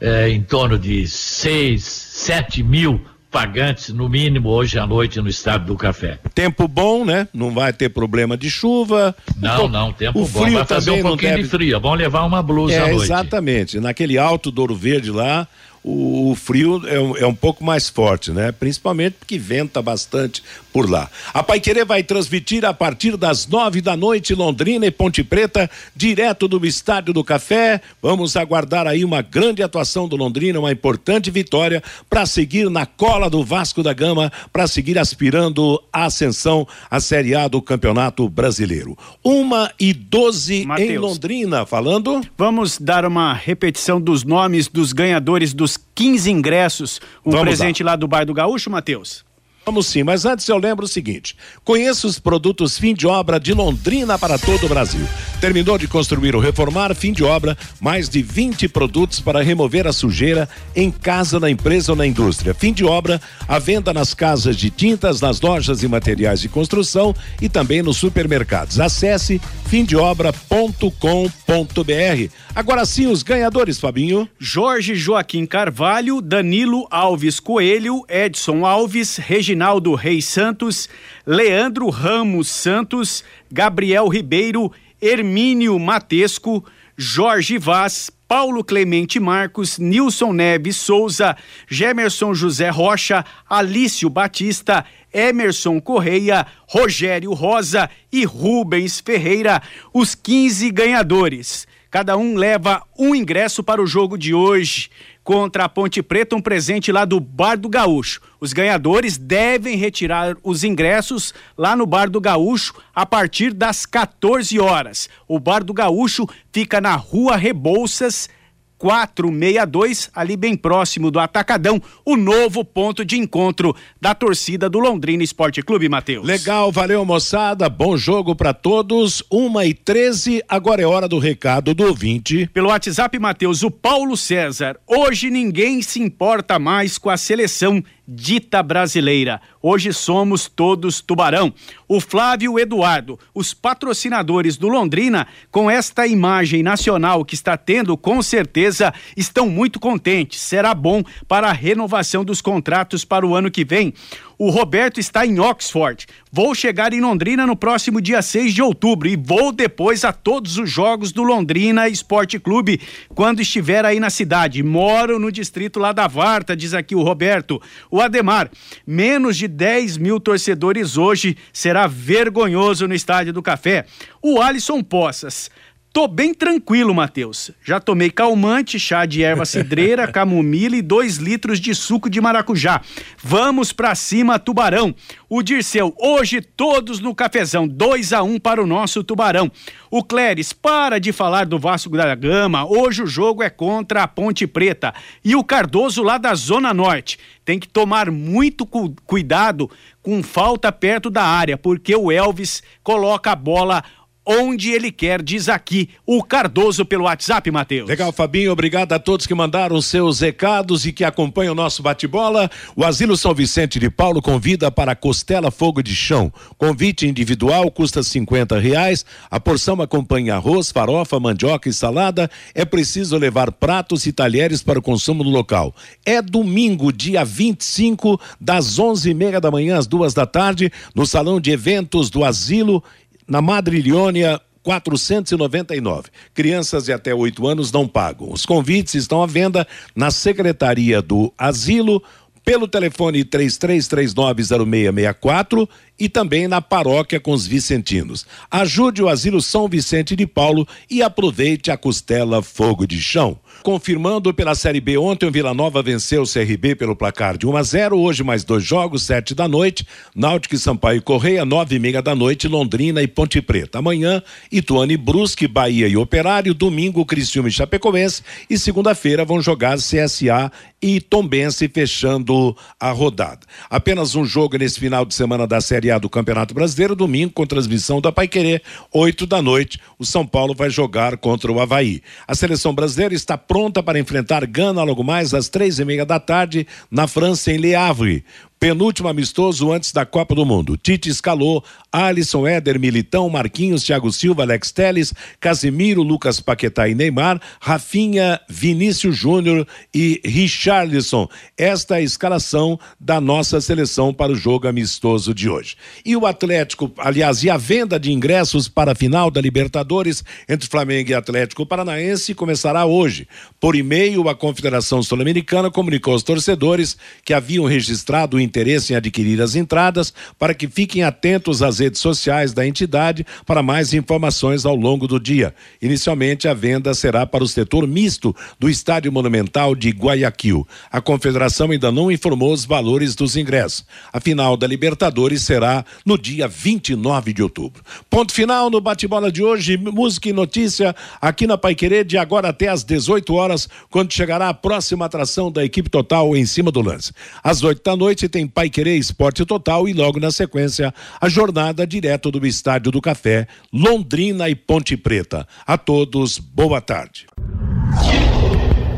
é, 0.01 0.27
em 0.27 0.41
torno 0.41 0.79
de 0.79 1.07
6, 1.07 1.83
7 1.83 2.63
mil 2.63 2.99
pagantes, 3.36 3.89
no 3.89 4.07
mínimo, 4.07 4.47
hoje 4.47 4.79
à 4.79 4.88
noite 4.88 5.19
no 5.19 5.27
Estádio 5.27 5.67
do 5.67 5.75
Café. 5.75 6.17
Tempo 6.33 6.69
bom, 6.69 7.03
né? 7.03 7.27
Não 7.33 7.51
vai 7.51 7.73
ter 7.73 7.89
problema 7.89 8.38
de 8.38 8.49
chuva. 8.49 9.13
Não, 9.38 9.67
não, 9.67 9.91
tempo 9.91 10.21
o 10.21 10.25
bom. 10.25 10.43
Frio 10.43 10.53
vai 10.53 10.65
fazer 10.65 10.91
um 10.91 11.01
pouquinho 11.01 11.31
deve... 11.31 11.43
de 11.43 11.49
frio. 11.49 11.77
Vamos 11.81 11.97
levar 11.97 12.23
uma 12.23 12.41
blusa 12.41 12.75
é, 12.75 12.79
à 12.79 12.88
noite. 12.88 13.03
Exatamente. 13.03 13.77
Naquele 13.77 14.17
alto 14.17 14.49
Douro 14.49 14.73
Verde 14.73 15.11
lá, 15.11 15.45
o, 15.86 16.31
o 16.31 16.36
frio 16.36 16.81
é 16.88 16.99
um, 16.99 17.15
é 17.17 17.27
um, 17.27 17.36
pouco 17.36 17.63
mais 17.63 17.88
forte, 17.88 18.31
né? 18.31 18.51
Principalmente 18.51 19.17
porque 19.19 19.38
venta 19.38 19.83
bastante 19.83 20.41
por 20.73 20.89
lá. 20.89 21.07
A 21.31 21.43
Paiquerê 21.43 21.86
vai 21.86 22.01
transmitir 22.01 22.65
a 22.65 22.73
partir 22.73 23.15
das 23.15 23.45
nove 23.45 23.81
da 23.81 23.95
noite 23.95 24.33
Londrina 24.33 24.88
e 24.88 24.91
Ponte 24.91 25.23
Preta, 25.23 25.69
direto 25.95 26.47
do 26.47 26.65
Estádio 26.65 27.13
do 27.13 27.23
Café. 27.23 27.79
Vamos 28.01 28.36
aguardar 28.36 28.88
aí 28.88 29.05
uma 29.05 29.21
grande 29.21 29.61
atuação 29.61 30.07
do 30.07 30.15
Londrina, 30.15 30.59
uma 30.59 30.71
importante 30.71 31.29
vitória 31.29 31.83
para 32.09 32.25
seguir 32.25 32.67
na 32.67 32.88
cola 32.88 33.29
do 33.29 33.43
Vasco 33.43 33.83
da 33.83 33.93
Gama, 33.93 34.31
para 34.51 34.65
seguir 34.65 34.97
aspirando 34.97 35.79
a 35.93 36.05
ascensão 36.05 36.67
à 36.89 36.99
Série 36.99 37.36
A 37.36 37.47
do 37.47 37.61
Campeonato 37.61 38.27
Brasileiro. 38.27 38.97
Uma 39.23 39.71
e 39.79 39.93
doze 39.93 40.67
em 40.79 40.97
Londrina, 40.97 41.63
falando. 41.63 42.21
Vamos 42.36 42.79
dar 42.79 43.05
uma 43.05 43.36
repetição 43.36 44.01
dos 44.01 44.23
nomes 44.23 44.67
dos 44.67 44.91
ganhadores 44.91 45.53
dos 45.53 45.74
15 45.78 46.32
ingressos, 46.32 46.99
um 47.26 47.32
Vamos 47.32 47.45
presente 47.45 47.84
lá. 47.84 47.91
lá 47.91 47.95
do 47.95 48.07
Bairro 48.07 48.28
do 48.28 48.34
Gaúcho, 48.34 48.69
Matheus? 48.69 49.23
Vamos 49.66 49.88
sim, 49.88 50.03
mas 50.03 50.26
antes 50.26 50.47
eu 50.47 50.59
lembro 50.59 50.86
o 50.86 50.88
seguinte: 50.88 51.36
conheça 51.63 52.05
os 52.05 52.20
produtos 52.20 52.78
fim 52.78 52.93
de 52.93 53.07
obra 53.07 53.39
de 53.39 53.51
Londrina 53.51 54.18
para 54.18 54.38
todo 54.38 54.68
o 54.68 54.70
Brasil. 54.70 55.03
Terminou 55.41 55.76
de 55.76 55.88
construir 55.88 56.36
ou 56.36 56.41
reformar, 56.41 56.93
fim 56.93 57.11
de 57.11 57.24
obra, 57.24 57.57
mais 57.82 58.07
de 58.07 58.22
20 58.22 58.68
produtos 58.68 59.20
para 59.20 59.41
remover 59.41 59.88
a 59.88 59.93
sujeira 59.93 60.47
em 60.76 60.91
casa, 60.91 61.39
na 61.39 61.49
empresa 61.49 61.93
ou 61.93 61.95
na 61.95 62.05
indústria. 62.05 62.53
Fim 62.53 62.72
de 62.72 62.86
obra, 62.86 63.20
a 63.47 63.57
venda 63.57 63.91
nas 63.91 64.13
casas 64.13 64.55
de 64.55 64.70
tintas, 64.70 65.20
nas 65.20 65.41
lojas 65.41 65.82
e 65.82 65.88
materiais 65.88 66.41
de 66.41 66.47
construção 66.47 67.16
e 67.41 67.49
também 67.49 67.82
nos 67.82 67.97
supermercados. 67.97 68.80
Acesse 68.80 69.41
fimdeobra.com.br. 69.66 72.32
Agora 72.53 72.86
sim, 72.86 73.07
os 73.07 73.24
ganhadores, 73.24 73.80
Fabinho. 73.80 74.30
Jorge 74.38 74.93
Joaquim 74.93 75.47
Carvalho, 75.47 76.22
Danilo 76.22 76.88
Alves 76.91 77.39
Coelho, 77.39 78.05
Edson 78.07 78.63
Alves, 78.63 79.18
Reginaldo 79.18 79.54
Reginaldo 79.55 79.95
Reis 79.95 80.25
Santos, 80.25 80.89
Leandro 81.25 81.89
Ramos 81.89 82.49
Santos, 82.49 83.23
Gabriel 83.49 84.09
Ribeiro, 84.09 84.69
Hermínio 85.01 85.79
Matesco, 85.79 86.65
Jorge 86.99 87.57
Vaz, 87.57 88.11
Paulo 88.27 88.65
Clemente 88.65 89.17
Marcos, 89.17 89.79
Nilson 89.79 90.33
Neves 90.33 90.75
Souza, 90.75 91.37
Gemerson 91.69 92.33
José 92.33 92.69
Rocha, 92.69 93.23
Alício 93.49 94.09
Batista, 94.09 94.83
Emerson 95.13 95.79
Correia, 95.79 96.45
Rogério 96.67 97.31
Rosa 97.31 97.89
e 98.11 98.25
Rubens 98.25 98.99
Ferreira, 98.99 99.61
os 99.93 100.15
15 100.15 100.69
ganhadores. 100.69 101.65
Cada 101.95 102.17
um 102.17 102.35
leva 102.35 102.83
um 102.99 103.15
ingresso 103.15 103.63
para 103.63 103.81
o 103.81 103.87
jogo 103.87 104.17
de 104.17 104.33
hoje 104.33 104.89
contra 105.23 105.63
a 105.63 105.69
Ponte 105.69 106.03
Preta, 106.03 106.35
um 106.35 106.41
presente 106.41 106.91
lá 106.91 107.05
do 107.05 107.21
Bar 107.21 107.57
do 107.57 107.69
Gaúcho. 107.69 108.19
Os 108.37 108.51
ganhadores 108.51 109.17
devem 109.17 109.77
retirar 109.77 110.35
os 110.43 110.65
ingressos 110.65 111.33
lá 111.57 111.73
no 111.73 111.85
Bar 111.85 112.09
do 112.09 112.19
Gaúcho 112.19 112.73
a 112.93 113.05
partir 113.05 113.53
das 113.53 113.85
14 113.85 114.59
horas. 114.59 115.09
O 115.25 115.39
Bar 115.39 115.63
do 115.63 115.73
Gaúcho 115.73 116.27
fica 116.51 116.81
na 116.81 116.95
Rua 116.95 117.37
Rebouças, 117.37 118.29
462, 118.78 120.09
ali 120.13 120.36
bem 120.36 120.55
próximo 120.55 121.09
do 121.09 121.19
Atacadão, 121.19 121.82
o 122.05 122.15
novo 122.15 122.63
ponto 122.63 123.05
de 123.05 123.17
encontro 123.17 123.76
da 123.99 124.13
torcida 124.13 124.69
do 124.69 124.80
Londrina 124.80 125.23
Esporte 125.23 125.61
Clube, 125.61 125.89
Matheus. 125.89 126.26
Legal, 126.26 126.71
valeu 126.71 127.03
moçada, 127.05 127.69
bom 127.69 127.95
jogo 127.97 128.36
para 128.36 128.53
todos, 128.53 129.23
uma 129.32 129.65
e 129.65 129.73
treze, 129.73 130.43
agora 130.47 130.82
é 130.82 130.86
hora 130.86 131.07
do 131.07 131.19
recado 131.19 131.73
do 131.73 131.86
ouvinte. 131.86 132.49
Pelo 132.53 132.69
WhatsApp, 132.69 133.17
Matheus, 133.19 133.63
o 133.63 133.71
Paulo 133.71 134.17
César, 134.17 134.78
hoje 134.86 135.30
ninguém 135.30 135.82
se 135.82 136.01
importa 136.01 136.59
mais 136.59 136.97
com 136.97 137.09
a 137.09 137.17
seleção 137.17 137.84
dita 138.07 138.61
brasileira. 138.61 139.41
Hoje 139.61 139.91
somos 139.93 140.47
todos 140.47 141.01
Tubarão. 141.01 141.53
O 141.87 141.99
Flávio 141.99 142.59
Eduardo, 142.59 143.19
os 143.33 143.53
patrocinadores 143.53 144.57
do 144.57 144.67
Londrina, 144.67 145.27
com 145.51 145.69
esta 145.69 146.05
imagem 146.05 146.61
nacional 146.61 147.25
que 147.25 147.35
está 147.35 147.57
tendo, 147.57 147.97
com 147.97 148.21
certeza 148.21 148.93
estão 149.17 149.49
muito 149.49 149.79
contentes. 149.79 150.39
Será 150.39 150.73
bom 150.73 151.03
para 151.27 151.49
a 151.49 151.53
renovação 151.53 152.23
dos 152.23 152.41
contratos 152.41 153.03
para 153.03 153.25
o 153.25 153.35
ano 153.35 153.49
que 153.49 153.65
vem. 153.65 153.93
O 154.38 154.49
Roberto 154.49 154.99
está 154.99 155.25
em 155.25 155.39
Oxford. 155.39 156.05
Vou 156.31 156.53
chegar 156.53 156.91
em 156.91 156.99
Londrina 156.99 157.47
no 157.47 157.55
próximo 157.55 158.01
dia 158.01 158.21
6 158.21 158.53
de 158.53 158.61
outubro 158.61 159.07
e 159.07 159.15
vou 159.15 159.53
depois 159.53 160.03
a 160.03 160.11
todos 160.11 160.57
os 160.57 160.69
jogos 160.69 161.13
do 161.13 161.23
Londrina 161.23 161.88
Esporte 161.88 162.38
Clube 162.38 162.81
quando 163.13 163.41
estiver 163.41 163.86
aí 163.86 163.99
na 163.99 164.09
cidade. 164.09 164.61
Moro 164.61 165.17
no 165.17 165.31
distrito 165.31 165.79
lá 165.79 165.93
da 165.93 166.07
Varta, 166.07 166.55
diz 166.55 166.73
aqui 166.73 166.93
o 166.93 167.03
Roberto. 167.03 167.61
O 167.89 168.01
Ademar, 168.01 168.51
menos 168.86 169.38
de 169.38 169.47
10 169.47 169.97
mil 169.97 170.19
torcedores 170.19 170.97
hoje 170.97 171.38
será 171.53 171.88
vergonhoso 171.88 172.88
no 172.88 172.93
Estádio 172.93 173.31
do 173.31 173.41
Café. 173.41 173.86
O 174.21 174.41
Alisson 174.41 174.83
Poças. 174.83 175.49
Tô 175.95 176.09
bem 176.09 176.33
tranquilo, 176.33 176.93
Matheus. 176.93 177.51
Já 177.63 177.79
tomei 177.79 178.09
calmante, 178.09 178.77
chá 178.77 179.05
de 179.05 179.23
erva 179.23 179.45
cidreira, 179.47 180.05
camomila 180.05 180.75
e 180.75 180.81
dois 180.81 181.15
litros 181.15 181.57
de 181.57 181.73
suco 181.73 182.09
de 182.09 182.19
maracujá. 182.19 182.81
Vamos 183.17 183.71
pra 183.71 183.95
cima, 183.95 184.37
Tubarão. 184.37 184.93
O 185.29 185.41
Dirceu, 185.41 185.95
hoje 185.97 186.41
todos 186.41 186.99
no 186.99 187.15
cafezão, 187.15 187.65
2 187.65 188.11
a 188.11 188.23
1 188.23 188.33
um 188.33 188.37
para 188.37 188.61
o 188.61 188.67
nosso 188.67 189.05
Tubarão. 189.05 189.49
O 189.89 190.03
Cléris, 190.03 190.51
para 190.51 190.99
de 190.99 191.13
falar 191.13 191.45
do 191.45 191.57
Vasco 191.57 191.95
da 191.95 192.13
Gama. 192.13 192.65
Hoje 192.65 193.01
o 193.01 193.07
jogo 193.07 193.41
é 193.41 193.49
contra 193.49 194.03
a 194.03 194.07
Ponte 194.07 194.45
Preta. 194.45 194.93
E 195.23 195.33
o 195.33 195.45
Cardoso 195.45 196.03
lá 196.03 196.17
da 196.17 196.35
Zona 196.35 196.73
Norte. 196.73 197.17
Tem 197.45 197.57
que 197.57 197.69
tomar 197.69 198.11
muito 198.11 198.65
cu 198.65 198.93
cuidado 199.05 199.71
com 200.01 200.21
falta 200.21 200.71
perto 200.73 201.09
da 201.09 201.23
área, 201.23 201.57
porque 201.57 201.95
o 201.95 202.11
Elvis 202.11 202.61
coloca 202.83 203.31
a 203.31 203.35
bola 203.35 203.81
onde 204.26 204.71
ele 204.71 204.91
quer, 204.91 205.21
diz 205.21 205.47
aqui 205.47 205.89
o 206.05 206.23
Cardoso 206.23 206.86
pelo 206.86 207.03
WhatsApp, 207.03 207.51
Matheus. 207.51 207.88
Legal, 207.88 208.11
Fabinho, 208.11 208.51
obrigado 208.51 208.93
a 208.93 208.99
todos 208.99 209.28
que 209.28 209.36
mandaram 209.36 209.80
seus 209.82 210.19
recados 210.19 210.86
e 210.86 210.91
que 210.91 211.03
acompanham 211.03 211.53
o 211.53 211.55
nosso 211.55 211.84
bate-bola. 211.84 212.49
O 212.76 212.84
Asilo 212.84 213.15
São 213.15 213.34
Vicente 213.34 213.80
de 213.80 213.89
Paulo 213.89 214.21
convida 214.21 214.71
para 214.71 214.95
Costela 214.95 215.51
Fogo 215.51 215.84
de 215.84 215.95
Chão. 215.95 216.34
Convite 216.57 217.07
individual 217.07 217.69
custa 217.69 218.01
cinquenta 218.01 218.59
reais. 218.59 219.05
A 219.30 219.39
porção 219.39 219.80
acompanha 219.82 220.36
arroz, 220.36 220.71
farofa, 220.71 221.19
mandioca 221.19 221.69
e 221.69 221.73
salada. 221.73 222.30
É 222.53 222.65
preciso 222.65 223.17
levar 223.17 223.51
pratos 223.51 224.05
e 224.07 224.11
talheres 224.11 224.63
para 224.63 224.80
o 224.80 224.82
consumo 224.82 225.23
no 225.23 225.30
local. 225.30 225.76
É 226.05 226.21
domingo, 226.21 226.91
dia 226.91 227.23
25, 227.23 228.19
das 228.41 228.80
onze 228.80 229.11
e 229.11 229.13
meia 229.13 229.39
da 229.39 229.51
manhã 229.51 229.78
às 229.78 229.86
duas 229.86 230.13
da 230.13 230.26
tarde, 230.26 230.71
no 230.95 231.05
salão 231.05 231.39
de 231.39 231.51
eventos 231.51 232.09
do 232.09 232.23
Asilo 232.23 232.84
na 233.28 233.41
Madrilhônia 233.41 234.39
499. 234.63 236.09
Crianças 236.34 236.86
de 236.86 236.93
até 236.93 237.13
8 237.13 237.47
anos 237.47 237.71
não 237.71 237.88
pagam. 237.88 238.32
Os 238.32 238.45
convites 238.45 238.95
estão 238.95 239.21
à 239.21 239.28
venda 239.28 239.67
na 239.95 240.09
Secretaria 240.09 241.01
do 241.01 241.32
Asilo 241.38 242.01
pelo 242.45 242.67
telefone 242.67 243.26
33390664 243.26 245.67
e 245.97 246.07
também 246.07 246.47
na 246.47 246.61
paróquia 246.61 247.19
com 247.19 247.32
os 247.32 247.47
vicentinos. 247.47 248.28
Ajude 248.51 249.01
o 249.01 249.09
Asilo 249.09 249.41
São 249.41 249.67
Vicente 249.67 250.15
de 250.15 250.28
Paulo 250.28 250.67
e 250.89 251.01
aproveite 251.01 251.71
a 251.71 251.78
costela 251.78 252.43
Fogo 252.43 252.86
de 252.86 253.01
Chão. 253.01 253.39
Confirmando 253.66 254.32
pela 254.32 254.53
Série 254.53 254.80
B, 254.80 254.95
ontem 254.95 255.26
o 255.26 255.32
Vila 255.32 255.51
Nova 255.51 255.82
venceu 255.82 256.22
o 256.22 256.32
CRB 256.32 256.76
pelo 256.76 256.95
placar 256.95 257.36
de 257.36 257.47
1 257.47 257.57
a 257.57 257.63
0. 257.63 257.97
Hoje 257.97 258.24
mais 258.24 258.43
dois 258.43 258.63
jogos, 258.63 259.01
sete 259.01 259.34
da 259.34 259.47
noite. 259.47 259.88
Náutico 260.16 260.53
e 260.53 260.59
Sampaio 260.59 261.01
Correia, 261.01 261.43
nove 261.43 261.78
e 261.78 261.80
meia 261.80 261.99
da 261.99 262.13
noite, 262.13 262.47
Londrina 262.47 263.01
e 263.01 263.07
Ponte 263.07 263.41
Preta. 263.41 263.80
Amanhã, 263.80 264.22
Ituane 264.51 264.95
Brusque, 264.95 265.47
Bahia 265.47 265.88
e 265.88 265.97
Operário. 265.97 266.53
Domingo, 266.53 267.03
Criciúma 267.07 267.49
e 267.49 267.51
Chapecoense. 267.51 268.22
E 268.47 268.55
segunda-feira 268.55 269.26
vão 269.26 269.41
jogar 269.41 269.78
CSA 269.78 270.51
e 270.80 271.01
Tombense 271.01 271.68
fechando 271.68 272.55
a 272.80 272.91
rodada. 272.91 273.39
Apenas 273.68 274.13
um 274.13 274.24
jogo 274.24 274.55
nesse 274.55 274.80
final 274.80 275.03
de 275.03 275.16
semana 275.16 275.47
da 275.47 275.59
Série 275.59 275.89
A 275.89 275.97
do 275.97 276.07
Campeonato 276.07 276.53
Brasileiro, 276.53 276.95
domingo, 276.95 277.34
com 277.34 277.47
transmissão 277.47 277.99
da 277.99 278.11
Paiquerê, 278.11 278.61
oito 278.93 279.26
da 279.26 279.41
noite. 279.41 279.80
O 279.97 280.05
São 280.05 280.28
Paulo 280.28 280.53
vai 280.53 280.70
jogar 280.70 281.18
contra 281.18 281.51
o 281.51 281.59
Havaí. 281.59 282.03
A 282.28 282.36
seleção 282.36 282.72
brasileira 282.72 283.16
está 283.16 283.36
pronta 283.55 283.81
para 283.81 283.97
enfrentar 283.97 284.45
Gana 284.45 284.83
logo 284.83 285.01
mais 285.01 285.33
às 285.33 285.47
três 285.47 285.79
e 285.79 285.85
meia 285.85 286.05
da 286.05 286.19
tarde 286.19 286.67
na 286.91 287.07
França, 287.07 287.53
em 287.53 287.55
Le 287.55 287.73
Havre 287.73 288.25
penúltimo 288.59 289.07
amistoso 289.07 289.71
antes 289.71 289.91
da 289.91 290.05
Copa 290.05 290.33
do 290.33 290.45
Mundo. 290.45 290.77
Tite 290.77 291.09
escalou 291.09 291.63
Alisson, 291.91 292.47
Éder, 292.47 292.79
Militão, 292.79 293.29
Marquinhos, 293.29 293.83
Thiago 293.83 294.11
Silva, 294.11 294.43
Alex 294.43 294.71
Teles, 294.71 295.13
Casimiro, 295.39 296.01
Lucas 296.03 296.39
Paquetá 296.39 296.87
e 296.87 296.95
Neymar, 296.95 297.41
Rafinha, 297.59 298.39
Vinícius 298.49 299.17
Júnior 299.17 299.67
e 299.93 300.21
Richarlison. 300.25 301.27
Esta 301.57 301.95
é 301.95 301.97
a 301.99 302.01
escalação 302.01 302.79
da 302.99 303.21
nossa 303.21 303.61
seleção 303.61 304.13
para 304.13 304.31
o 304.31 304.35
jogo 304.35 304.67
amistoso 304.67 305.33
de 305.33 305.49
hoje. 305.49 305.75
E 306.05 306.15
o 306.15 306.25
Atlético, 306.25 306.91
aliás, 306.97 307.43
e 307.43 307.49
a 307.49 307.57
venda 307.57 307.99
de 307.99 308.11
ingressos 308.11 308.67
para 308.67 308.91
a 308.91 308.95
final 308.95 309.29
da 309.29 309.41
Libertadores 309.41 310.23
entre 310.47 310.69
Flamengo 310.69 311.11
e 311.11 311.13
Atlético 311.13 311.65
Paranaense 311.65 312.33
começará 312.33 312.85
hoje. 312.85 313.27
Por 313.59 313.75
e-mail, 313.75 314.27
a 314.29 314.35
Confederação 314.35 315.01
Sul-Americana 315.01 315.71
comunicou 315.71 316.13
aos 316.13 316.23
torcedores 316.23 316.97
que 317.23 317.33
haviam 317.33 317.65
registrado 317.65 318.37
o 318.37 318.39
interesse 318.45 318.93
em 318.93 318.95
adquirir 318.95 319.41
as 319.41 319.55
entradas 319.55 320.13
para 320.39 320.53
que 320.53 320.67
fiquem 320.67 321.03
atentos 321.03 321.61
às 321.61 321.79
redes 321.79 321.99
sociais 321.99 322.53
da 322.53 322.65
entidade 322.65 323.25
para 323.45 323.61
mais 323.61 323.93
informações 323.93 324.65
ao 324.65 324.75
longo 324.75 325.07
do 325.07 325.19
dia. 325.19 325.53
Inicialmente, 325.81 326.47
a 326.47 326.53
venda 326.53 326.93
será 326.93 327.25
para 327.25 327.43
o 327.43 327.47
setor 327.47 327.87
misto 327.87 328.35
do 328.59 328.69
Estádio 328.69 329.11
Monumental 329.11 329.75
de 329.75 329.89
Guayaquil. 329.89 330.67
A 330.91 331.01
confederação 331.01 331.71
ainda 331.71 331.91
não 331.91 332.11
informou 332.11 332.53
os 332.53 332.65
valores 332.65 333.15
dos 333.15 333.35
ingressos. 333.35 333.85
A 334.13 334.19
final 334.19 334.55
da 334.55 334.67
Libertadores 334.67 335.41
será 335.41 335.83
no 336.05 336.17
dia 336.17 336.47
29 336.47 337.33
de 337.33 337.43
outubro. 337.43 337.83
Ponto 338.09 338.33
final 338.33 338.69
no 338.69 338.79
bate-bola 338.79 339.31
de 339.31 339.43
hoje. 339.43 339.77
Música 339.77 340.29
e 340.29 340.33
notícia 340.33 340.95
aqui 341.21 341.47
na 341.47 341.57
Paiquerê 341.57 342.03
de 342.03 342.17
agora 342.17 342.49
até 342.49 342.67
às 342.67 342.83
18 342.83 343.33
horas, 343.33 343.67
quando 343.89 344.13
chegará 344.13 344.49
a 344.49 344.53
próxima 344.53 345.05
atração 345.05 345.51
da 345.51 345.63
equipe 345.63 345.89
total 345.89 346.35
em 346.35 346.45
cima 346.45 346.71
do 346.71 346.81
lance. 346.81 347.11
Às 347.43 347.63
8 347.63 347.81
da 347.83 347.95
noite 347.95 348.27
tem 348.36 348.45
Pai 348.45 348.69
Querer 348.69 348.97
Esporte 348.97 349.45
Total 349.45 349.88
e 349.88 349.93
logo 349.93 350.19
na 350.19 350.29
sequência 350.29 350.93
a 351.21 351.29
jornada 351.29 351.88
direto 351.88 352.29
do 352.29 352.45
Estádio 352.45 352.91
do 352.91 352.99
Café, 352.99 353.47
Londrina 353.71 354.49
e 354.49 354.55
Ponte 354.55 354.97
Preta. 354.97 355.47
A 355.65 355.77
todos, 355.77 356.38
boa 356.38 356.81
tarde. 356.81 357.27